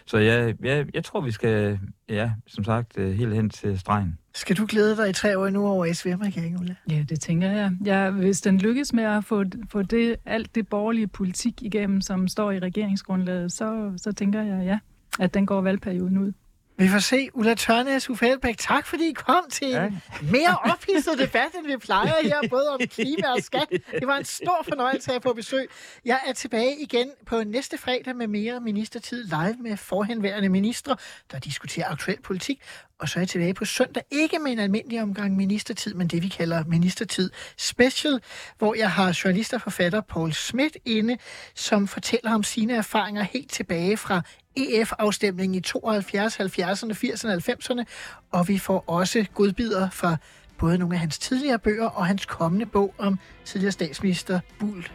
så 0.07 0.19
jeg, 0.19 0.55
jeg, 0.63 0.87
jeg 0.95 1.05
tror, 1.05 1.21
vi 1.21 1.31
skal, 1.31 1.79
ja, 2.09 2.33
som 2.47 2.65
sagt, 2.65 2.99
øh, 2.99 3.13
helt 3.13 3.35
hen 3.35 3.51
til 3.51 3.81
stregen. 3.81 4.19
Skal 4.39 4.57
du 4.57 4.67
glæde 4.69 4.97
dig 4.97 5.11
i 5.11 5.13
tre 5.13 5.39
år 5.39 5.47
endnu 5.47 5.67
over 5.69 5.93
SVM-regeringen, 5.93 6.61
Ulla? 6.61 6.75
Ja, 6.91 7.05
det 7.09 7.21
tænker 7.21 7.51
jeg. 7.51 7.71
Ja, 7.85 8.11
hvis 8.11 8.41
den 8.41 8.59
lykkes 8.59 8.93
med 8.93 9.05
at 9.05 9.25
få, 9.25 9.45
få 9.71 9.83
det, 9.83 10.17
alt 10.27 10.55
det 10.55 10.69
borgerlige 10.69 11.07
politik 11.09 11.63
igennem, 11.63 12.01
som 12.01 12.29
står 12.29 12.51
i 12.53 12.59
regeringsgrundlaget, 12.59 13.53
så, 13.53 13.93
så 13.97 14.13
tænker 14.13 14.43
jeg, 14.43 14.65
ja, 14.65 14.79
at 15.25 15.35
den 15.35 15.47
går 15.47 15.61
valgperioden 15.61 16.19
ud. 16.19 16.33
Vi 16.81 16.89
får 16.89 16.99
se. 16.99 17.29
Ulla 17.35 17.55
Tørnes, 17.55 18.11
Uffe 18.11 18.29
Elbæk, 18.29 18.59
tak 18.59 18.87
fordi 18.87 19.09
I 19.09 19.13
kom 19.13 19.45
til 19.51 19.69
Ja. 19.69 19.85
en 19.87 20.01
mere 20.33 20.57
ophidset 20.65 21.19
debat, 21.19 21.49
end 21.59 21.67
vi 21.67 21.77
plejer 21.77 22.13
her, 22.23 22.49
både 22.51 22.69
om 22.69 22.81
klima 22.91 23.27
og 23.37 23.43
skat. 23.43 23.67
Det 23.71 24.07
var 24.07 24.17
en 24.17 24.25
stor 24.25 24.65
fornøjelse 24.69 25.13
at 25.13 25.23
få 25.23 25.33
besøg. 25.33 25.67
Jeg 26.05 26.19
er 26.29 26.33
tilbage 26.33 26.77
igen 26.83 27.11
på 27.27 27.43
næste 27.47 27.79
fredag 27.79 28.17
med 28.17 28.27
mere 28.27 28.61
ministertid 28.61 29.25
live 29.25 29.57
med 29.61 29.77
forhenværende 29.77 30.49
ministre, 30.49 30.97
der 31.33 31.39
diskuterer 31.39 31.89
aktuel 31.91 32.23
politik. 32.23 32.61
Og 33.01 33.09
så 33.09 33.19
er 33.19 33.21
jeg 33.21 33.29
tilbage 33.29 33.55
på 33.55 33.65
søndag, 33.65 34.03
ikke 34.11 34.39
med 34.39 34.53
en 34.53 34.59
almindelig 34.59 35.03
omgang 35.03 35.37
ministertid, 35.37 35.95
men 35.95 36.09
det 36.09 36.23
vi 36.23 36.29
kalder 36.29 36.65
ministertid 36.65 37.31
special, 37.57 38.21
hvor 38.59 38.75
jeg 38.75 38.91
har 38.91 39.21
journalist 39.25 39.55
og 39.55 39.63
forfatter 39.63 40.01
Paul 40.01 40.33
Schmidt 40.33 40.77
inde, 40.85 41.17
som 41.55 41.89
fortæller 41.89 42.35
om 42.35 42.43
sine 42.43 42.75
erfaringer 42.75 43.23
helt 43.23 43.51
tilbage 43.51 43.97
fra 43.97 44.23
EF-afstemningen 44.57 45.55
i 45.55 45.61
72, 45.61 46.41
70'erne, 46.41 46.93
80'erne 46.93 47.29
og 47.29 47.43
90'erne. 47.49 47.85
Og 48.31 48.49
vi 48.49 48.59
får 48.59 48.85
også 48.87 49.27
godbidder 49.35 49.91
fra 49.91 50.17
både 50.59 50.79
nogle 50.79 50.95
af 50.95 51.01
hans 51.01 51.19
tidligere 51.19 51.59
bøger 51.59 51.87
og 51.87 52.07
hans 52.07 52.27
kommende 52.27 52.67
bog 52.67 52.95
om 52.99 53.19
tidligere 53.45 53.73
statsminister 53.73 54.41
Bull. 54.59 54.89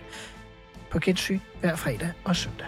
På 0.92 1.00
gensyn 1.00 1.40
hver 1.62 1.76
fredag 1.76 2.12
og 2.24 2.36
søndag. 2.36 2.68